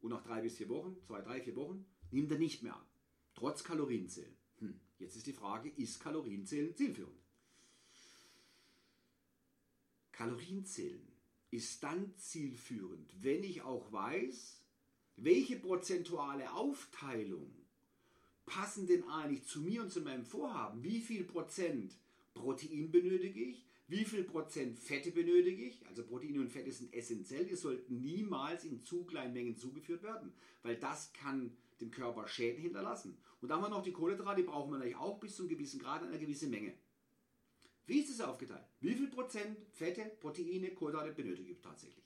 Und 0.00 0.10
nach 0.10 0.22
drei 0.22 0.40
bis 0.40 0.56
vier 0.56 0.68
Wochen, 0.68 0.96
zwei, 1.02 1.20
drei, 1.20 1.40
vier 1.40 1.56
Wochen, 1.56 1.86
nimmt 2.10 2.32
er 2.32 2.38
nicht 2.38 2.62
mehr 2.62 2.74
ab. 2.74 2.90
Trotz 3.34 3.62
Kalorienzählen. 3.62 4.36
Hm. 4.58 4.80
Jetzt 4.98 5.16
ist 5.16 5.26
die 5.26 5.32
Frage, 5.32 5.68
ist 5.70 6.00
Kalorienzählen 6.00 6.74
zielführend? 6.74 7.20
Kalorienzählen 10.12 11.06
ist 11.50 11.82
dann 11.82 12.16
zielführend, 12.16 13.10
wenn 13.22 13.42
ich 13.42 13.62
auch 13.62 13.92
weiß, 13.92 14.62
welche 15.16 15.58
prozentuale 15.58 16.52
Aufteilung 16.52 17.59
passen 18.50 18.88
denn 18.88 19.04
eigentlich 19.04 19.44
zu 19.44 19.60
mir 19.60 19.80
und 19.80 19.92
zu 19.92 20.00
meinem 20.00 20.24
Vorhaben? 20.24 20.82
Wie 20.82 21.00
viel 21.00 21.22
Prozent 21.22 21.96
Protein 22.34 22.90
benötige 22.90 23.40
ich, 23.40 23.64
wie 23.86 24.04
viel 24.04 24.24
Prozent 24.24 24.76
Fette 24.78 25.12
benötige 25.12 25.64
ich. 25.64 25.86
Also 25.86 26.04
Proteine 26.04 26.40
und 26.40 26.50
Fette 26.50 26.72
sind 26.72 26.92
essentiell, 26.92 27.46
die 27.46 27.54
sollten 27.54 28.00
niemals 28.00 28.64
in 28.64 28.82
zu 28.82 29.04
kleinen 29.04 29.34
Mengen 29.34 29.56
zugeführt 29.56 30.02
werden, 30.02 30.32
weil 30.62 30.76
das 30.76 31.12
kann 31.12 31.56
dem 31.80 31.92
Körper 31.92 32.26
Schäden 32.26 32.60
hinterlassen. 32.62 33.16
Und 33.40 33.48
dann 33.48 33.62
haben 33.62 33.70
wir 33.70 33.76
noch 33.76 33.84
die 33.84 33.92
Kohlenhydrate, 33.92 34.42
die 34.42 34.48
brauchen 34.48 34.70
wir 34.72 34.78
natürlich 34.78 34.96
auch 34.96 35.20
bis 35.20 35.36
zu 35.36 35.42
einem 35.42 35.50
gewissen 35.50 35.80
Grad, 35.80 36.02
einer 36.02 36.18
gewissen 36.18 36.50
Menge. 36.50 36.74
Wie 37.86 38.00
ist 38.00 38.10
es 38.10 38.20
aufgeteilt? 38.20 38.66
Wie 38.80 38.94
viel 38.94 39.08
Prozent 39.08 39.56
Fette, 39.70 40.02
Proteine, 40.20 40.74
Kohlenhydrate 40.74 41.12
benötige 41.12 41.52
ich 41.52 41.60
tatsächlich? 41.60 42.04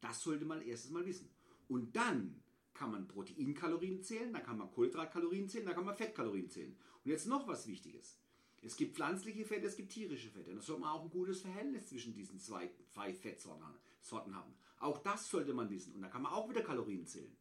Das 0.00 0.22
sollte 0.22 0.44
man 0.44 0.62
erstes 0.62 0.90
mal 0.90 1.04
wissen. 1.04 1.30
Und 1.68 1.94
dann 1.94 2.42
kann 2.80 2.92
man 2.92 3.06
Proteinkalorien 3.06 4.02
zählen, 4.02 4.32
dann 4.32 4.42
kann 4.42 4.56
man 4.56 4.70
Kohlenhydratkalorien 4.70 5.50
zählen, 5.50 5.66
dann 5.66 5.74
kann 5.74 5.84
man 5.84 5.94
Fettkalorien 5.94 6.48
zählen. 6.48 6.74
Und 7.04 7.10
jetzt 7.10 7.26
noch 7.26 7.46
was 7.46 7.66
Wichtiges. 7.66 8.18
Es 8.62 8.74
gibt 8.74 8.96
pflanzliche 8.96 9.44
Fette, 9.44 9.66
es 9.66 9.76
gibt 9.76 9.92
tierische 9.92 10.30
Fette. 10.30 10.54
Da 10.54 10.62
sollte 10.62 10.80
man 10.80 10.92
auch 10.92 11.04
ein 11.04 11.10
gutes 11.10 11.42
Verhältnis 11.42 11.88
zwischen 11.90 12.14
diesen 12.14 12.38
zwei, 12.38 12.70
zwei 12.88 13.12
Fettsorten 13.12 14.34
haben. 14.34 14.54
Auch 14.78 14.96
das 14.96 15.28
sollte 15.28 15.52
man 15.52 15.68
wissen. 15.68 15.94
Und 15.94 16.00
da 16.00 16.08
kann 16.08 16.22
man 16.22 16.32
auch 16.32 16.48
wieder 16.48 16.62
Kalorien 16.62 17.06
zählen. 17.06 17.36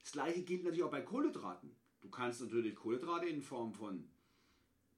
Das 0.00 0.12
gleiche 0.12 0.42
gilt 0.42 0.64
natürlich 0.64 0.84
auch 0.84 0.90
bei 0.90 1.02
Kohlenhydraten. 1.02 1.76
Du 2.00 2.08
kannst 2.08 2.40
natürlich 2.40 2.76
Kohlenhydrate 2.76 3.26
in 3.26 3.42
Form 3.42 3.74
von, 3.74 4.08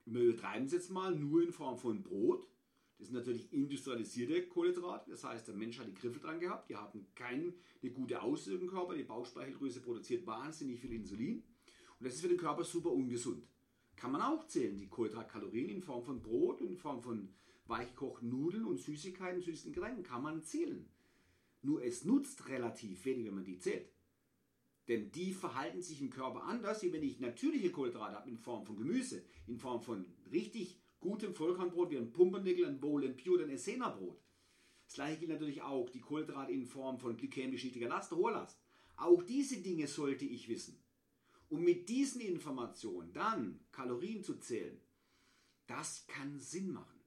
wir 0.05 0.23
übertreiben 0.23 0.67
es 0.67 0.73
jetzt 0.73 0.91
mal, 0.91 1.17
nur 1.17 1.43
in 1.43 1.51
Form 1.51 1.79
von 1.79 2.05
Brot. 2.05 2.47
Das 3.01 3.09
sind 3.09 3.17
natürlich 3.17 3.51
industrialisierte 3.51 4.47
Kohlenhydrate. 4.47 5.11
Das 5.11 5.25
heißt, 5.25 5.49
der 5.49 5.55
Mensch 5.55 5.79
hat 5.79 5.89
die 5.89 5.95
Griffel 5.95 6.21
dran 6.21 6.39
gehabt. 6.39 6.69
Die 6.69 6.77
haben 6.77 7.07
keine 7.15 7.55
gute 7.95 8.21
Auswirkung 8.21 8.69
im 8.69 8.71
Körper. 8.75 8.95
Die 8.95 9.05
Bauchspeicheldrüse 9.05 9.81
produziert 9.81 10.27
wahnsinnig 10.27 10.79
viel 10.81 10.93
Insulin. 10.93 11.43
Und 11.99 12.07
das 12.07 12.15
ist 12.15 12.21
für 12.21 12.29
den 12.29 12.37
Körper 12.37 12.63
super 12.63 12.91
ungesund. 12.91 13.43
Kann 13.97 14.13
man 14.13 14.21
auch 14.21 14.47
zählen, 14.47 14.77
die 14.77 14.89
Kohlenhydratkalorien 14.89 15.71
in 15.71 15.81
Form 15.81 16.05
von 16.05 16.21
Brot 16.21 16.61
in 16.61 16.77
Form 16.77 17.01
von 17.01 17.31
weichgekochten 17.67 18.29
Nudeln 18.29 18.67
und 18.67 18.79
Süßigkeiten, 18.79 19.41
süßen 19.41 19.73
Getränken 19.73 20.03
kann 20.03 20.23
man 20.23 20.43
zählen. 20.43 20.87
Nur 21.63 21.83
es 21.83 22.05
nutzt 22.05 22.49
relativ 22.49 23.03
wenig, 23.07 23.27
wenn 23.27 23.35
man 23.35 23.45
die 23.45 23.59
zählt. 23.59 23.89
Denn 24.89 25.11
die 25.11 25.33
verhalten 25.33 25.81
sich 25.81 26.03
im 26.03 26.11
Körper 26.11 26.43
anders, 26.45 26.83
wie 26.83 26.93
wenn 26.93 27.03
ich 27.03 27.19
natürliche 27.19 27.71
Kohlenhydrate 27.71 28.17
habe 28.17 28.29
in 28.29 28.37
Form 28.37 28.67
von 28.67 28.77
Gemüse, 28.77 29.25
in 29.47 29.57
Form 29.57 29.81
von 29.81 30.05
richtig 30.31 30.79
gutem 31.01 31.35
Vollkornbrot 31.35 31.91
wie 31.91 31.99
ein 31.99 32.13
Pumpernickel, 32.13 32.67
ein 32.67 32.81
Bowl 32.81 33.05
and 33.05 33.27
oder 33.29 33.45
ein 33.45 33.51
Essener-Brot. 33.51 34.21
Das 34.85 34.95
gleiche 34.95 35.19
gilt 35.21 35.31
natürlich 35.31 35.63
auch 35.63 35.89
die 35.89 36.01
Kohlenhydrate 36.01 36.53
in 36.53 36.67
Form 36.67 36.99
von 36.99 37.17
glykämisch 37.17 37.65
niedriger 37.65 37.89
Last, 37.89 38.13
hoher 38.13 38.33
Last. 38.33 38.59
Auch 38.97 39.23
diese 39.23 39.59
Dinge 39.59 39.87
sollte 39.87 40.25
ich 40.25 40.49
wissen. 40.49 40.83
Und 41.49 41.63
mit 41.63 41.89
diesen 41.89 42.21
Informationen 42.21 43.13
dann 43.13 43.61
Kalorien 43.73 44.23
zu 44.23 44.39
zählen, 44.39 44.81
das 45.67 46.07
kann 46.07 46.39
Sinn 46.39 46.73
machen. 46.73 47.01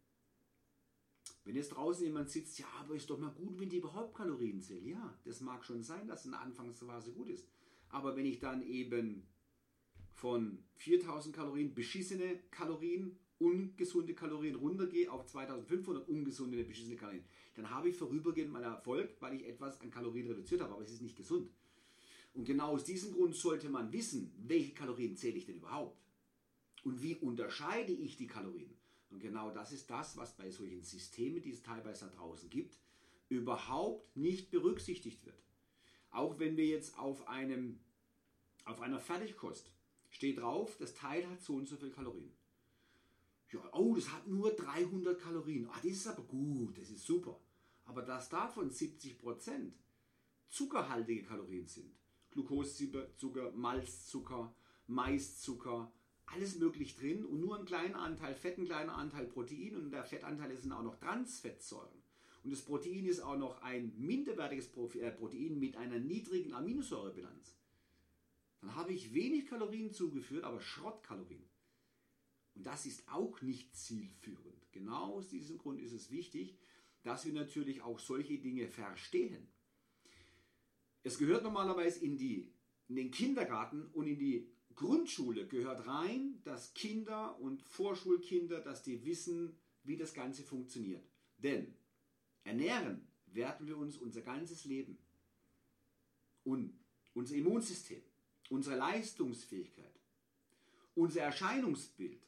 Wenn 1.46 1.56
jetzt 1.56 1.70
draußen 1.70 2.06
jemand 2.06 2.30
sitzt, 2.30 2.58
ja, 2.60 2.66
aber 2.80 2.96
ist 2.96 3.10
doch 3.10 3.20
mal 3.20 3.32
gut, 3.32 3.60
wenn 3.60 3.70
die 3.70 3.78
überhaupt 3.78 4.16
Kalorien 4.16 4.62
zählen. 4.62 4.88
Ja, 4.88 5.20
das 5.26 5.42
mag 5.42 5.64
schon 5.66 5.84
sein, 5.84 6.08
dass 6.08 6.26
in 6.26 6.32
der 6.32 6.40
Anfangsphase 6.40 7.12
gut 7.12 7.30
ist. 7.30 7.48
Aber 7.90 8.16
wenn 8.16 8.26
ich 8.26 8.40
dann 8.40 8.62
eben 8.62 9.28
von 10.14 10.64
4000 10.76 11.36
Kalorien 11.36 11.74
beschissene 11.74 12.40
Kalorien, 12.50 13.20
ungesunde 13.44 14.14
Kalorien 14.14 14.56
runtergehe 14.56 15.12
auf 15.12 15.26
2500 15.26 16.08
ungesunde, 16.08 16.64
beschissene 16.64 16.96
Kalorien, 16.96 17.26
dann 17.56 17.70
habe 17.70 17.90
ich 17.90 17.96
vorübergehend 17.96 18.52
mal 18.52 18.64
Erfolg, 18.64 19.16
weil 19.20 19.36
ich 19.36 19.46
etwas 19.46 19.80
an 19.82 19.92
Kalorien 19.92 20.28
reduziert 20.28 20.62
habe, 20.62 20.74
aber 20.74 20.84
es 20.84 20.92
ist 20.92 21.02
nicht 21.02 21.18
gesund. 21.18 21.50
Und 22.34 22.46
genau 22.46 22.72
aus 22.72 22.84
diesem 22.84 23.14
Grund 23.14 23.36
sollte 23.36 23.70
man 23.70 23.92
wissen, 23.94 24.34
welche 24.48 24.74
Kalorien 24.74 25.16
zähle 25.16 25.38
ich 25.38 25.46
denn 25.46 25.58
überhaupt? 25.58 26.02
Und 26.84 27.02
wie 27.02 27.16
unterscheide 27.16 27.92
ich 27.92 28.18
die 28.18 28.28
Kalorien? 28.28 28.74
Und 29.10 29.20
genau 29.20 29.52
das 29.52 29.72
ist 29.72 29.90
das, 29.90 30.18
was 30.18 30.36
bei 30.36 30.50
solchen 30.50 30.82
Systemen, 30.82 31.42
die 31.42 31.52
es 31.52 31.62
teilweise 31.62 32.06
da 32.06 32.12
draußen 32.16 32.50
gibt, 32.50 32.78
überhaupt 33.30 34.18
nicht 34.18 34.50
berücksichtigt 34.50 35.24
wird. 35.26 35.42
Auch 36.10 36.40
wenn 36.40 36.58
wir 36.58 36.66
jetzt 36.66 36.98
auf, 36.98 37.28
einem, 37.28 37.80
auf 38.66 38.82
einer 38.82 39.00
Fertigkost 39.00 39.72
steht 40.10 40.40
drauf, 40.40 40.76
das 40.80 40.94
Teil 40.94 41.28
hat 41.30 41.42
so 41.42 41.56
und 41.56 41.68
so 41.68 41.76
viel 41.76 41.92
Kalorien. 41.92 42.32
Ja, 43.54 43.62
oh, 43.72 43.94
das 43.94 44.12
hat 44.12 44.28
nur 44.28 44.52
300 44.52 45.22
Kalorien. 45.22 45.70
Ah, 45.70 45.80
das 45.84 45.92
ist 45.92 46.08
aber 46.08 46.24
gut, 46.24 46.76
das 46.76 46.90
ist 46.90 47.06
super. 47.06 47.40
Aber 47.86 48.02
dass 48.02 48.30
davon 48.30 48.72
70% 48.72 49.74
zuckerhaltige 50.50 51.24
Kalorien 51.24 51.68
sind, 51.68 51.94
Glukosezucker, 52.32 53.52
Malzzucker, 53.52 54.56
Maiszucker, 54.88 55.92
alles 56.26 56.58
möglich 56.58 56.96
drin 56.96 57.24
und 57.26 57.42
nur 57.42 57.60
ein 57.60 57.66
kleiner 57.66 58.00
Anteil 58.00 58.34
Fett, 58.34 58.58
ein 58.58 58.66
kleiner 58.66 58.96
Anteil 58.96 59.28
Protein 59.28 59.76
und 59.76 59.92
der 59.92 60.04
Fettanteil 60.04 60.58
sind 60.58 60.72
auch 60.72 60.82
noch 60.82 60.96
Transfettsäuren. 60.96 62.02
Und 62.44 62.52
das 62.52 62.62
Protein 62.64 63.06
ist 63.06 63.22
auch 63.22 63.38
noch 63.38 63.62
ein 63.62 63.94
minderwertiges 63.98 64.68
äh, 64.96 65.12
Protein 65.12 65.60
mit 65.60 65.78
einer 65.78 66.00
niedrigen 66.00 66.54
Aminosäurebilanz. 66.54 67.56
Dann 68.62 68.76
habe 68.76 68.94
ich 68.94 69.14
wenig 69.14 69.46
Kalorien 69.46 69.94
zugeführt, 69.94 70.44
aber 70.44 70.60
Schrottkalorien. 70.60 71.44
Und 72.64 72.68
das 72.68 72.86
ist 72.86 73.04
auch 73.10 73.42
nicht 73.42 73.76
zielführend. 73.76 74.72
Genau 74.72 75.16
aus 75.16 75.28
diesem 75.28 75.58
Grund 75.58 75.82
ist 75.82 75.92
es 75.92 76.12
wichtig, 76.12 76.58
dass 77.02 77.26
wir 77.26 77.34
natürlich 77.34 77.82
auch 77.82 78.00
solche 78.00 78.38
Dinge 78.38 78.70
verstehen. 78.70 79.50
Es 81.04 81.18
gehört 81.18 81.44
normalerweise 81.44 82.06
in, 82.06 82.16
die, 82.16 82.54
in 82.88 82.96
den 82.96 83.12
Kindergarten 83.12 83.88
und 83.88 84.08
in 84.08 84.18
die 84.18 84.48
Grundschule 84.76 85.46
gehört 85.46 85.86
rein, 85.88 86.40
dass 86.46 86.74
Kinder 86.74 87.38
und 87.42 87.62
Vorschulkinder, 87.62 88.62
dass 88.62 88.82
die 88.82 89.04
wissen, 89.04 89.58
wie 89.84 89.98
das 89.98 90.14
Ganze 90.14 90.42
funktioniert. 90.44 91.06
Denn 91.40 91.76
Ernähren 92.46 93.06
werden 93.26 93.68
wir 93.68 93.78
uns 93.78 93.98
unser 93.98 94.22
ganzes 94.22 94.64
Leben. 94.64 94.98
Und 96.46 96.80
unser 97.14 97.36
Immunsystem, 97.36 98.04
unsere 98.50 98.78
Leistungsfähigkeit, 98.78 100.00
unser 100.96 101.24
Erscheinungsbild 101.24 102.24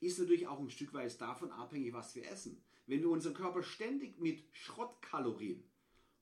ist 0.00 0.18
natürlich 0.18 0.46
auch 0.46 0.60
ein 0.60 0.70
Stück 0.70 0.92
weit 0.92 1.20
davon 1.20 1.50
abhängig, 1.50 1.92
was 1.92 2.14
wir 2.14 2.28
essen. 2.28 2.62
Wenn 2.86 3.00
wir 3.00 3.10
unseren 3.10 3.34
Körper 3.34 3.62
ständig 3.62 4.20
mit 4.20 4.44
Schrottkalorien 4.52 5.64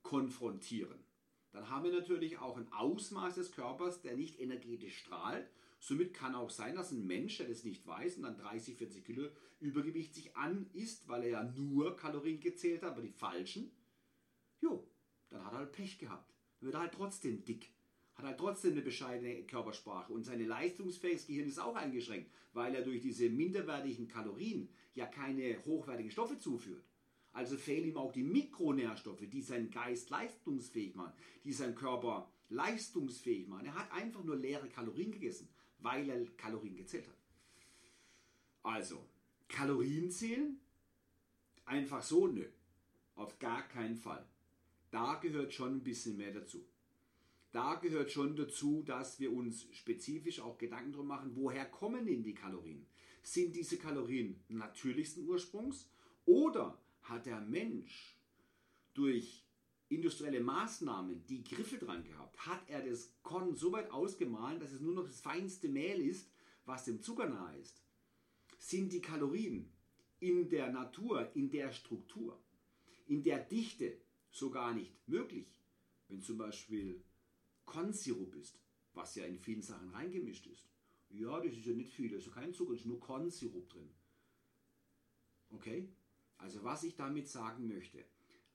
konfrontieren, 0.02 1.04
dann 1.52 1.68
haben 1.70 1.84
wir 1.84 1.92
natürlich 1.92 2.38
auch 2.38 2.56
ein 2.56 2.72
Ausmaß 2.72 3.36
des 3.36 3.52
Körpers, 3.52 4.02
der 4.02 4.16
nicht 4.16 4.40
energetisch 4.40 4.98
strahlt. 4.98 5.48
Somit 5.78 6.14
kann 6.14 6.34
auch 6.34 6.50
sein, 6.50 6.74
dass 6.74 6.90
ein 6.90 7.06
Mensch, 7.06 7.36
der 7.36 7.48
das 7.48 7.64
nicht 7.64 7.86
weiß 7.86 8.16
und 8.16 8.22
dann 8.22 8.38
30, 8.38 8.76
40 8.76 9.04
Kilo 9.04 9.28
Übergewicht 9.60 10.14
sich 10.14 10.36
an 10.36 10.68
isst, 10.72 11.08
weil 11.08 11.24
er 11.24 11.28
ja 11.28 11.44
nur 11.44 11.96
Kalorien 11.96 12.40
gezählt 12.40 12.82
hat, 12.82 12.92
aber 12.92 13.02
die 13.02 13.12
falschen. 13.12 13.70
Jo, 14.60 14.88
dann 15.30 15.44
hat 15.44 15.52
er 15.52 15.58
halt 15.58 15.72
Pech 15.72 15.98
gehabt. 15.98 16.34
Dann 16.58 16.66
wird 16.66 16.74
er 16.74 16.80
halt 16.80 16.94
trotzdem 16.94 17.44
dick. 17.44 17.73
Hat 18.14 18.24
halt 18.24 18.38
trotzdem 18.38 18.72
eine 18.72 18.82
bescheidene 18.82 19.42
Körpersprache. 19.44 20.12
Und 20.12 20.24
seine 20.24 20.44
leistungsfähiges 20.44 21.26
Gehirn 21.26 21.48
ist 21.48 21.58
auch 21.58 21.74
eingeschränkt, 21.74 22.30
weil 22.52 22.74
er 22.74 22.82
durch 22.82 23.00
diese 23.00 23.28
minderwertigen 23.28 24.08
Kalorien 24.08 24.68
ja 24.94 25.06
keine 25.06 25.64
hochwertigen 25.64 26.10
Stoffe 26.10 26.38
zuführt. 26.38 26.84
Also 27.32 27.56
fehlen 27.56 27.88
ihm 27.88 27.96
auch 27.96 28.12
die 28.12 28.22
Mikronährstoffe, 28.22 29.24
die 29.28 29.42
seinen 29.42 29.70
Geist 29.70 30.10
leistungsfähig 30.10 30.94
machen, 30.94 31.14
die 31.42 31.52
seinen 31.52 31.74
Körper 31.74 32.30
leistungsfähig 32.48 33.48
machen. 33.48 33.66
Er 33.66 33.74
hat 33.74 33.90
einfach 33.90 34.22
nur 34.22 34.36
leere 34.36 34.68
Kalorien 34.68 35.10
gegessen, 35.10 35.48
weil 35.78 36.08
er 36.08 36.24
Kalorien 36.36 36.76
gezählt 36.76 37.08
hat. 37.08 37.18
Also, 38.62 39.04
Kalorien 39.48 40.12
zählen? 40.12 40.60
Einfach 41.64 42.02
so? 42.02 42.28
Nö. 42.28 42.46
Auf 43.16 43.38
gar 43.40 43.66
keinen 43.68 43.96
Fall. 43.96 44.24
Da 44.90 45.14
gehört 45.16 45.52
schon 45.52 45.76
ein 45.76 45.82
bisschen 45.82 46.16
mehr 46.16 46.32
dazu. 46.32 46.64
Da 47.54 47.76
gehört 47.76 48.10
schon 48.10 48.34
dazu, 48.34 48.82
dass 48.82 49.20
wir 49.20 49.32
uns 49.32 49.68
spezifisch 49.70 50.40
auch 50.40 50.58
Gedanken 50.58 50.92
drum 50.92 51.06
machen, 51.06 51.36
woher 51.36 51.64
kommen 51.64 52.04
denn 52.04 52.24
die 52.24 52.34
Kalorien? 52.34 52.84
Sind 53.22 53.54
diese 53.54 53.78
Kalorien 53.78 54.42
natürlichsten 54.48 55.24
Ursprungs 55.28 55.88
oder 56.24 56.82
hat 57.02 57.26
der 57.26 57.40
Mensch 57.40 58.18
durch 58.92 59.46
industrielle 59.88 60.40
Maßnahmen 60.40 61.24
die 61.26 61.44
Griffe 61.44 61.78
dran 61.78 62.02
gehabt, 62.02 62.44
hat 62.44 62.68
er 62.68 62.84
das 62.84 63.14
Korn 63.22 63.54
so 63.54 63.70
weit 63.70 63.88
ausgemahlen, 63.92 64.58
dass 64.58 64.72
es 64.72 64.80
nur 64.80 64.94
noch 64.94 65.06
das 65.06 65.20
feinste 65.20 65.68
Mehl 65.68 66.00
ist, 66.00 66.28
was 66.64 66.86
dem 66.86 67.02
Zucker 67.02 67.28
nahe 67.28 67.56
ist. 67.58 67.84
Sind 68.58 68.92
die 68.92 69.00
Kalorien 69.00 69.70
in 70.18 70.48
der 70.48 70.72
Natur, 70.72 71.30
in 71.36 71.50
der 71.50 71.70
Struktur, 71.70 72.36
in 73.06 73.22
der 73.22 73.38
Dichte 73.38 73.96
so 74.32 74.50
gar 74.50 74.74
nicht 74.74 74.92
möglich, 75.06 75.46
wenn 76.08 76.20
zum 76.20 76.36
Beispiel 76.36 77.00
Kornsirup 77.64 78.34
ist, 78.34 78.58
was 78.92 79.14
ja 79.14 79.24
in 79.24 79.38
vielen 79.38 79.62
Sachen 79.62 79.90
reingemischt 79.90 80.46
ist. 80.46 80.68
Ja, 81.08 81.40
das 81.40 81.52
ist 81.52 81.66
ja 81.66 81.74
nicht 81.74 81.92
viel, 81.92 82.10
da 82.10 82.16
ist 82.16 82.26
ja 82.26 82.32
kein 82.32 82.52
Zucker, 82.52 82.72
da 82.72 82.76
ist 82.76 82.86
nur 82.86 83.00
Kornsirup 83.00 83.68
drin. 83.68 83.90
Okay? 85.50 85.88
Also 86.38 86.64
was 86.64 86.82
ich 86.84 86.96
damit 86.96 87.28
sagen 87.28 87.68
möchte, 87.68 88.04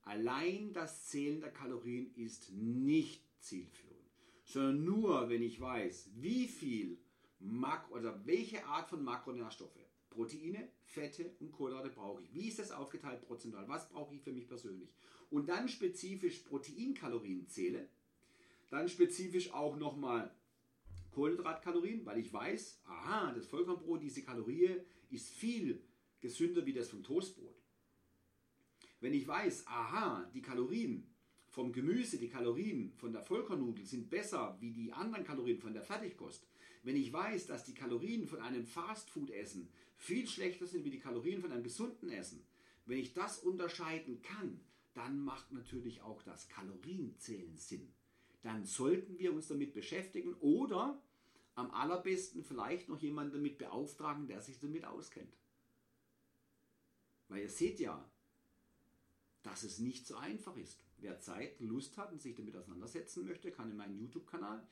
allein 0.01 0.73
das 0.73 1.07
Zählen 1.07 1.39
der 1.39 1.51
Kalorien 1.51 2.13
ist 2.15 2.51
nicht 2.51 3.23
zielführend, 3.39 4.11
sondern 4.43 4.83
nur, 4.83 5.29
wenn 5.29 5.41
ich 5.41 5.59
weiß, 5.59 6.11
wie 6.15 6.47
viel 6.47 6.99
Mak 7.39 7.89
oder 7.91 8.25
welche 8.25 8.65
Art 8.65 8.89
von 8.89 9.03
Makronährstoffe 9.03 9.79
Proteine, 10.09 10.67
Fette 10.83 11.31
und 11.39 11.51
Kohlenhydrate 11.51 11.93
brauche 11.93 12.21
ich. 12.21 12.33
Wie 12.33 12.47
ist 12.47 12.59
das 12.59 12.71
aufgeteilt 12.71 13.21
prozentual? 13.21 13.67
Was 13.67 13.89
brauche 13.89 14.15
ich 14.15 14.21
für 14.21 14.33
mich 14.33 14.47
persönlich? 14.47 14.93
Und 15.29 15.47
dann 15.47 15.69
spezifisch 15.69 16.39
Proteinkalorien 16.39 17.47
zähle. 17.47 17.87
Dann 18.69 18.87
spezifisch 18.87 19.51
auch 19.51 19.77
nochmal 19.77 20.33
Kohlenhydratkalorien, 21.11 22.05
weil 22.05 22.19
ich 22.19 22.31
weiß, 22.31 22.81
aha, 22.85 23.33
das 23.33 23.47
Vollkornbrot, 23.47 24.01
diese 24.01 24.21
Kalorie 24.21 24.81
ist 25.09 25.29
viel 25.29 25.83
gesünder 26.21 26.65
wie 26.65 26.73
das 26.73 26.89
vom 26.89 27.03
Toastbrot. 27.03 27.55
Wenn 28.99 29.13
ich 29.13 29.27
weiß, 29.27 29.65
aha, 29.67 30.29
die 30.33 30.41
Kalorien 30.41 31.09
vom 31.47 31.71
Gemüse, 31.71 32.17
die 32.19 32.29
Kalorien 32.29 32.93
von 32.97 33.11
der 33.11 33.23
Vollkornnudel 33.23 33.85
sind 33.85 34.09
besser 34.09 34.57
wie 34.59 34.71
die 34.71 34.93
anderen 34.93 35.23
Kalorien 35.25 35.59
von 35.59 35.73
der 35.73 35.81
Fertigkost. 35.81 36.47
Wenn 36.83 36.95
ich 36.95 37.11
weiß, 37.11 37.47
dass 37.47 37.63
die 37.63 37.73
Kalorien 37.73 38.27
von 38.27 38.39
einem 38.39 38.65
Fastfood-Essen 38.65 39.69
viel 39.95 40.27
schlechter 40.27 40.67
sind 40.67 40.85
wie 40.85 40.91
die 40.91 40.99
Kalorien 40.99 41.41
von 41.41 41.51
einem 41.51 41.63
gesunden 41.63 42.09
Essen, 42.09 42.45
wenn 42.85 42.99
ich 42.99 43.13
das 43.13 43.39
unterscheiden 43.39 44.21
kann, 44.21 44.61
dann 44.93 45.19
macht 45.19 45.51
natürlich 45.51 46.01
auch 46.01 46.21
das 46.23 46.47
Kalorienzählen 46.47 47.57
Sinn. 47.57 47.93
Dann 48.41 48.65
sollten 48.65 49.19
wir 49.19 49.33
uns 49.33 49.47
damit 49.47 49.73
beschäftigen 49.73 50.33
oder 50.35 51.01
am 51.55 51.71
allerbesten 51.71 52.43
vielleicht 52.43 52.87
noch 52.87 53.01
jemanden 53.01 53.33
damit 53.33 53.57
beauftragen, 53.57 54.27
der 54.27 54.41
sich 54.41 54.59
damit 54.59 54.85
auskennt. 54.85 55.35
Weil 57.27 57.41
ihr 57.43 57.49
seht 57.49 57.79
ja, 57.79 58.09
dass 59.43 59.63
es 59.63 59.79
nicht 59.79 60.07
so 60.07 60.15
einfach 60.15 60.55
ist. 60.57 60.85
Wer 60.97 61.19
Zeit, 61.19 61.59
Lust 61.59 61.97
hat 61.97 62.11
und 62.11 62.21
sich 62.21 62.35
damit 62.35 62.55
auseinandersetzen 62.55 63.25
möchte, 63.25 63.51
kann 63.51 63.69
in 63.69 63.77
meinen 63.77 63.97
YouTube-Kanal. 63.97 64.65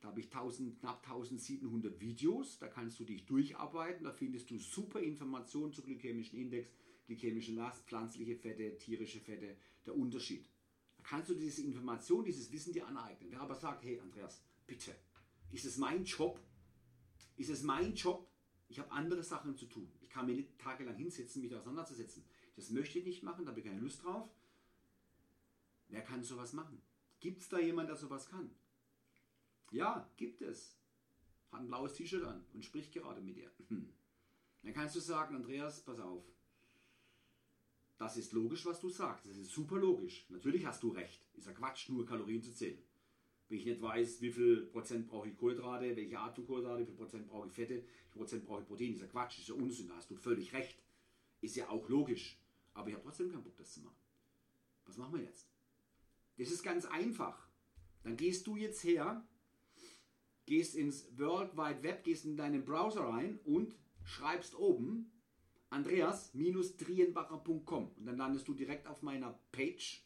Da 0.00 0.08
habe 0.08 0.20
ich 0.20 0.26
1000, 0.26 0.78
knapp 0.78 1.02
1700 1.04 2.00
Videos. 2.00 2.58
Da 2.58 2.68
kannst 2.68 3.00
du 3.00 3.04
dich 3.04 3.26
durcharbeiten. 3.26 4.04
Da 4.04 4.12
findest 4.12 4.50
du 4.50 4.58
super 4.58 5.00
Informationen 5.00 5.72
zu 5.72 5.82
glykämischen 5.82 6.38
Index, 6.38 6.70
glykämische 7.06 7.52
Last, 7.52 7.86
pflanzliche 7.86 8.36
Fette, 8.36 8.76
tierische 8.78 9.20
Fette, 9.20 9.56
der 9.86 9.96
Unterschied. 9.96 10.48
Da 11.08 11.16
kannst 11.16 11.30
du 11.30 11.34
diese 11.34 11.62
Information, 11.62 12.22
dieses 12.22 12.52
Wissen 12.52 12.74
dir 12.74 12.86
aneignen. 12.86 13.30
Wer 13.30 13.40
aber 13.40 13.54
sagt, 13.54 13.82
hey 13.82 13.98
Andreas, 13.98 14.42
bitte, 14.66 14.94
ist 15.50 15.64
es 15.64 15.78
mein 15.78 16.04
Job? 16.04 16.38
Ist 17.36 17.48
es 17.48 17.62
mein 17.62 17.94
Job? 17.94 18.30
Ich 18.68 18.78
habe 18.78 18.90
andere 18.90 19.22
Sachen 19.22 19.56
zu 19.56 19.64
tun. 19.64 19.90
Ich 20.02 20.10
kann 20.10 20.26
mir 20.26 20.34
nicht 20.34 20.58
tagelang 20.58 20.96
hinsetzen, 20.96 21.40
mich 21.40 21.54
auseinanderzusetzen. 21.54 22.26
Das 22.56 22.68
möchte 22.68 22.98
ich 22.98 23.06
nicht 23.06 23.22
machen, 23.22 23.46
da 23.46 23.52
habe 23.52 23.60
ich 23.60 23.66
keine 23.66 23.80
Lust 23.80 24.04
drauf. 24.04 24.28
Wer 25.88 26.02
kann 26.02 26.22
sowas 26.22 26.52
machen? 26.52 26.82
Gibt 27.20 27.40
es 27.40 27.48
da 27.48 27.58
jemand, 27.58 27.88
der 27.88 27.96
sowas 27.96 28.28
kann? 28.28 28.50
Ja, 29.70 30.10
gibt 30.18 30.42
es. 30.42 30.76
Hat 31.50 31.60
ein 31.60 31.68
blaues 31.68 31.94
T-Shirt 31.94 32.24
an 32.24 32.44
und 32.52 32.66
spricht 32.66 32.92
gerade 32.92 33.22
mit 33.22 33.36
dir. 33.36 33.50
Hm. 33.68 33.94
Dann 34.62 34.74
kannst 34.74 34.94
du 34.94 35.00
sagen, 35.00 35.36
Andreas, 35.36 35.82
pass 35.82 36.00
auf. 36.00 36.26
Das 37.98 38.16
ist 38.16 38.32
logisch, 38.32 38.64
was 38.64 38.80
du 38.80 38.88
sagst. 38.88 39.26
Das 39.26 39.36
ist 39.36 39.50
super 39.50 39.76
logisch. 39.76 40.24
Natürlich 40.30 40.64
hast 40.64 40.82
du 40.82 40.90
recht. 40.90 41.20
Ist 41.34 41.46
ja 41.46 41.52
Quatsch, 41.52 41.88
nur 41.88 42.06
Kalorien 42.06 42.42
zu 42.42 42.54
zählen. 42.54 42.78
Wenn 43.48 43.58
ich 43.58 43.66
nicht 43.66 43.82
weiß, 43.82 44.20
wie 44.20 44.30
viel 44.30 44.66
Prozent 44.66 45.08
brauche 45.08 45.28
ich 45.28 45.36
Kohlenhydrate, 45.36 45.96
welche 45.96 46.18
Art 46.18 46.34
von 46.36 46.46
Kohlenhydrate, 46.46 46.82
wie 46.82 46.86
viel 46.86 46.94
Prozent 46.94 47.26
brauche 47.26 47.48
ich 47.48 47.52
Fette, 47.52 47.74
wie 47.74 48.12
viel 48.12 48.20
Prozent 48.20 48.44
brauche 48.46 48.60
ich 48.60 48.68
Protein, 48.68 48.92
ist 48.92 49.00
ja 49.00 49.06
Quatsch, 49.08 49.38
ist 49.38 49.48
ja 49.48 49.54
Unsinn, 49.54 49.88
da 49.88 49.96
hast 49.96 50.10
du 50.10 50.16
völlig 50.16 50.52
recht. 50.52 50.78
Ist 51.40 51.56
ja 51.56 51.68
auch 51.70 51.88
logisch. 51.88 52.38
Aber 52.74 52.88
ich 52.88 52.94
habe 52.94 53.04
trotzdem 53.04 53.30
keinen 53.30 53.42
Bock, 53.42 53.56
das 53.56 53.72
zu 53.72 53.80
machen. 53.80 53.96
Was 54.84 54.96
machen 54.96 55.14
wir 55.14 55.24
jetzt? 55.24 55.48
Das 56.36 56.50
ist 56.50 56.62
ganz 56.62 56.84
einfach. 56.84 57.48
Dann 58.04 58.16
gehst 58.16 58.46
du 58.46 58.56
jetzt 58.56 58.84
her, 58.84 59.26
gehst 60.46 60.76
ins 60.76 61.18
World 61.18 61.56
Wide 61.56 61.82
Web, 61.82 62.04
gehst 62.04 62.24
in 62.24 62.36
deinen 62.36 62.64
Browser 62.64 63.00
rein 63.00 63.40
und 63.44 63.74
schreibst 64.04 64.54
oben 64.54 65.10
andreas-drienbacher.com 65.70 67.92
und 67.96 68.06
dann 68.06 68.16
landest 68.16 68.48
du 68.48 68.54
direkt 68.54 68.86
auf 68.86 69.02
meiner 69.02 69.38
Page. 69.52 70.02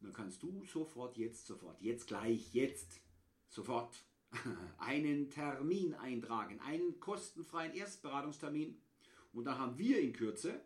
Dann 0.00 0.12
kannst 0.12 0.42
du 0.42 0.64
sofort, 0.64 1.16
jetzt, 1.16 1.46
sofort, 1.46 1.80
jetzt 1.80 2.06
gleich, 2.06 2.52
jetzt, 2.54 3.00
sofort 3.48 4.04
einen 4.78 5.30
Termin 5.30 5.94
eintragen, 5.94 6.60
einen 6.60 7.00
kostenfreien 7.00 7.74
Erstberatungstermin. 7.74 8.80
Und 9.32 9.44
da 9.44 9.58
haben 9.58 9.78
wir 9.78 10.00
in 10.00 10.12
Kürze 10.12 10.60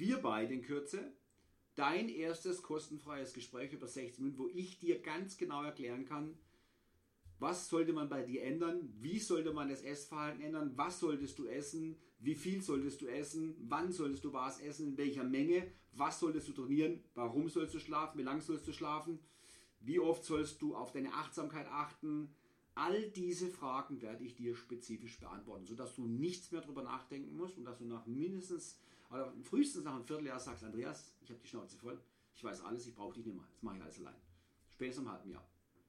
wir 0.00 0.16
beide 0.16 0.54
in 0.54 0.62
Kürze, 0.62 1.12
dein 1.74 2.08
erstes 2.08 2.62
kostenfreies 2.62 3.34
Gespräch 3.34 3.74
über 3.74 3.86
16 3.86 4.24
Minuten, 4.24 4.42
wo 4.42 4.48
ich 4.48 4.78
dir 4.78 5.02
ganz 5.02 5.36
genau 5.36 5.62
erklären 5.62 6.06
kann, 6.06 6.38
was 7.40 7.68
sollte 7.68 7.92
man 7.92 8.08
bei 8.08 8.22
dir 8.22 8.42
ändern, 8.44 8.92
wie 8.98 9.18
sollte 9.18 9.52
man 9.52 9.68
das 9.68 9.82
Essverhalten 9.82 10.42
ändern, 10.42 10.72
was 10.76 11.00
solltest 11.00 11.38
du 11.38 11.46
essen, 11.46 11.96
wie 12.18 12.34
viel 12.34 12.62
solltest 12.62 13.00
du 13.00 13.06
essen, 13.06 13.56
wann 13.60 13.92
solltest 13.92 14.24
du 14.24 14.32
was 14.32 14.60
essen, 14.60 14.88
in 14.88 14.98
welcher 14.98 15.24
Menge, 15.24 15.66
was 15.92 16.20
solltest 16.20 16.48
du 16.48 16.52
trainieren, 16.52 17.02
warum 17.14 17.48
sollst 17.48 17.74
du 17.74 17.78
schlafen, 17.78 18.18
wie 18.18 18.24
lange 18.24 18.42
sollst 18.42 18.68
du 18.68 18.72
schlafen, 18.72 19.18
wie 19.80 19.98
oft 19.98 20.24
sollst 20.24 20.60
du 20.60 20.76
auf 20.76 20.92
deine 20.92 21.14
Achtsamkeit 21.14 21.66
achten. 21.68 22.34
All 22.74 23.10
diese 23.10 23.48
Fragen 23.48 24.02
werde 24.02 24.22
ich 24.22 24.36
dir 24.36 24.54
spezifisch 24.54 25.18
beantworten, 25.18 25.66
sodass 25.66 25.94
du 25.94 26.06
nichts 26.06 26.52
mehr 26.52 26.60
darüber 26.60 26.82
nachdenken 26.82 27.36
musst 27.36 27.56
und 27.56 27.64
dass 27.64 27.78
du 27.78 27.84
nach 27.84 28.06
mindestens 28.06 28.78
oder 29.10 29.32
frühestens 29.42 29.84
nach 29.84 29.94
einem 29.94 30.04
Vierteljahr 30.04 30.38
sagst, 30.38 30.62
Andreas, 30.62 31.16
ich 31.22 31.30
habe 31.30 31.40
die 31.40 31.48
Schnauze 31.48 31.76
voll, 31.78 32.00
ich 32.34 32.44
weiß 32.44 32.60
alles, 32.60 32.86
ich 32.86 32.94
brauche 32.94 33.14
dich 33.14 33.24
nicht 33.24 33.34
mehr, 33.34 33.46
jetzt 33.50 33.62
mache 33.62 33.76
ich 33.78 33.82
alles 33.82 33.98
allein. 33.98 34.14
Spätestens 34.68 35.04
im 35.04 35.12
halben 35.12 35.30
Jahr. 35.30 35.48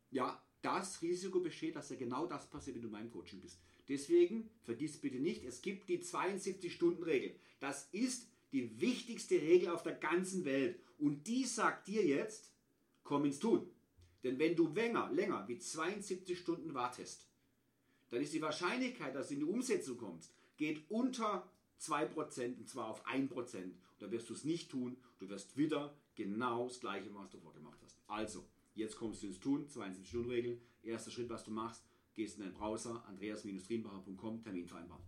Ja, 0.09 0.41
das 0.61 1.01
Risiko 1.01 1.39
besteht, 1.39 1.75
dass 1.75 1.89
ja 1.89 1.95
genau 1.95 2.25
das 2.25 2.49
passiert, 2.49 2.75
wenn 2.75 2.83
du 2.83 2.87
in 2.87 2.93
meinem 2.93 3.11
Coaching 3.11 3.39
bist. 3.39 3.59
Deswegen 3.87 4.49
vergiss 4.63 4.97
bitte 4.97 5.19
nicht, 5.19 5.43
es 5.43 5.61
gibt 5.61 5.89
die 5.89 5.99
72-Stunden-Regel. 5.99 7.35
Das 7.59 7.89
ist 7.91 8.27
die 8.51 8.79
wichtigste 8.79 9.35
Regel 9.35 9.69
auf 9.69 9.83
der 9.83 9.95
ganzen 9.95 10.45
Welt. 10.45 10.79
Und 10.99 11.27
die 11.27 11.45
sagt 11.45 11.87
dir 11.87 12.05
jetzt, 12.05 12.51
komm 13.03 13.25
ins 13.25 13.39
Tun. 13.39 13.67
Denn 14.23 14.37
wenn 14.37 14.55
du 14.55 14.67
länger, 14.67 15.11
länger 15.11 15.47
wie 15.47 15.57
72 15.57 16.37
Stunden 16.37 16.73
wartest, 16.73 17.25
dann 18.09 18.21
ist 18.21 18.33
die 18.33 18.41
Wahrscheinlichkeit, 18.41 19.15
dass 19.15 19.29
du 19.29 19.35
in 19.35 19.39
die 19.39 19.45
Umsetzung 19.45 19.97
kommst, 19.97 20.33
geht 20.57 20.83
unter 20.89 21.49
2% 21.79 22.57
und 22.57 22.69
zwar 22.69 22.87
auf 22.87 23.05
1%. 23.07 23.31
Und 23.33 23.75
da 23.99 24.11
wirst 24.11 24.29
du 24.29 24.33
es 24.33 24.43
nicht 24.43 24.69
tun. 24.69 24.97
Du 25.19 25.29
wirst 25.29 25.57
wieder 25.57 25.95
genau 26.15 26.67
das 26.67 26.79
gleiche, 26.79 27.13
was 27.15 27.29
du 27.31 27.39
vorgemacht 27.39 27.79
hast. 27.83 27.97
Also, 28.07 28.45
jetzt 28.75 28.95
kommst 28.95 29.23
du 29.23 29.27
ins 29.27 29.39
Tun, 29.39 29.67
72-Stunden-Regel. 29.67 30.59
Erster 30.83 31.11
Schritt, 31.11 31.29
was 31.29 31.43
du 31.43 31.51
machst, 31.51 31.83
gehst 32.13 32.37
in 32.37 32.43
deinen 32.43 32.53
Browser, 32.53 33.03
andreas-trienbacher.com, 33.07 34.43
Termin 34.43 34.67
vereinbaren. 34.67 35.03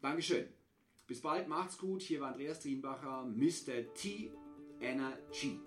Dankeschön. 0.00 0.44
Bis 1.06 1.20
bald, 1.20 1.48
macht's 1.48 1.78
gut. 1.78 2.02
Hier 2.02 2.20
war 2.20 2.32
Andreas 2.32 2.60
Trienbacher, 2.60 3.24
Mr. 3.24 3.92
T 3.94 4.30
Energy. 4.80 5.60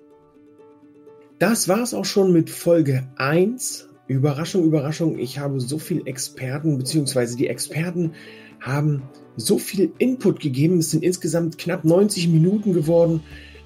Das 1.39 1.67
war's 1.67 1.93
auch 1.93 2.05
schon 2.05 2.31
mit 2.31 2.49
Folge 2.49 3.09
1. 3.17 3.89
Überraschung, 4.07 4.65
Überraschung. 4.65 5.17
Ich 5.19 5.39
habe 5.39 5.59
so 5.59 5.79
viele 5.79 6.05
Experten, 6.05 6.77
beziehungsweise 6.77 7.35
die 7.35 7.47
Experten 7.47 8.13
haben 8.59 9.03
so 9.35 9.57
viel 9.57 9.91
Input 9.97 10.39
gegeben. 10.39 10.79
Es 10.79 10.91
sind 10.91 11.03
insgesamt 11.03 11.57
knapp 11.57 11.83
90 11.83 12.29
Minuten 12.29 12.73
geworden, 12.73 13.21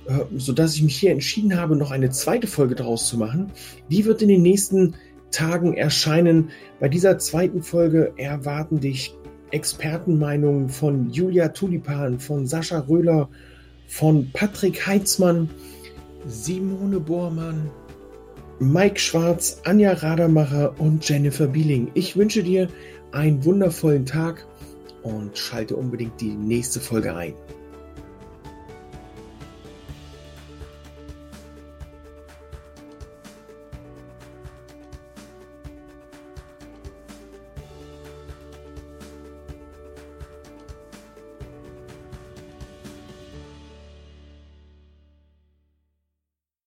äh, 0.08 0.26
sodass 0.38 0.76
ich 0.76 0.84
mich 0.84 0.98
hier 0.98 1.12
entschieden 1.12 1.56
habe, 1.60 1.76
noch 1.76 1.92
eine 1.92 2.10
zweite 2.10 2.48
Folge 2.48 2.76
daraus 2.76 3.08
zu 3.08 3.18
machen. 3.18 3.52
Die 3.90 4.06
wird 4.06 4.22
in 4.22 4.30
den 4.30 4.42
nächsten 4.42 4.96
Tagen 5.32 5.76
erscheinen. 5.76 6.50
Bei 6.80 6.90
dieser 6.90 7.18
zweiten 7.20 7.62
Folge 7.62 8.14
erwarten 8.18 8.80
dich 8.80 9.14
Expertenmeinungen 9.52 10.70
von 10.70 11.10
Julia 11.10 11.50
Tulipan, 11.50 12.20
von 12.20 12.46
Sascha 12.46 12.80
Röhler, 12.80 13.30
von 13.88 14.30
Patrick 14.34 14.86
Heitzmann, 14.86 15.50
Simone 16.28 17.00
Bormann, 17.00 17.70
Mike 18.60 19.00
Schwarz, 19.00 19.62
Anja 19.64 19.94
Radermacher 19.94 20.80
und 20.80 21.08
Jennifer 21.08 21.48
Bieling. 21.48 21.90
Ich 21.94 22.16
wünsche 22.16 22.44
dir 22.44 22.68
einen 23.12 23.44
wundervollen 23.46 24.06
Tag 24.06 24.46
und 25.04 25.38
schalte 25.38 25.76
unbedingt 25.76 26.20
die 26.20 26.36
nächste 26.36 26.80
Folge 26.80 27.16
ein. 27.16 27.34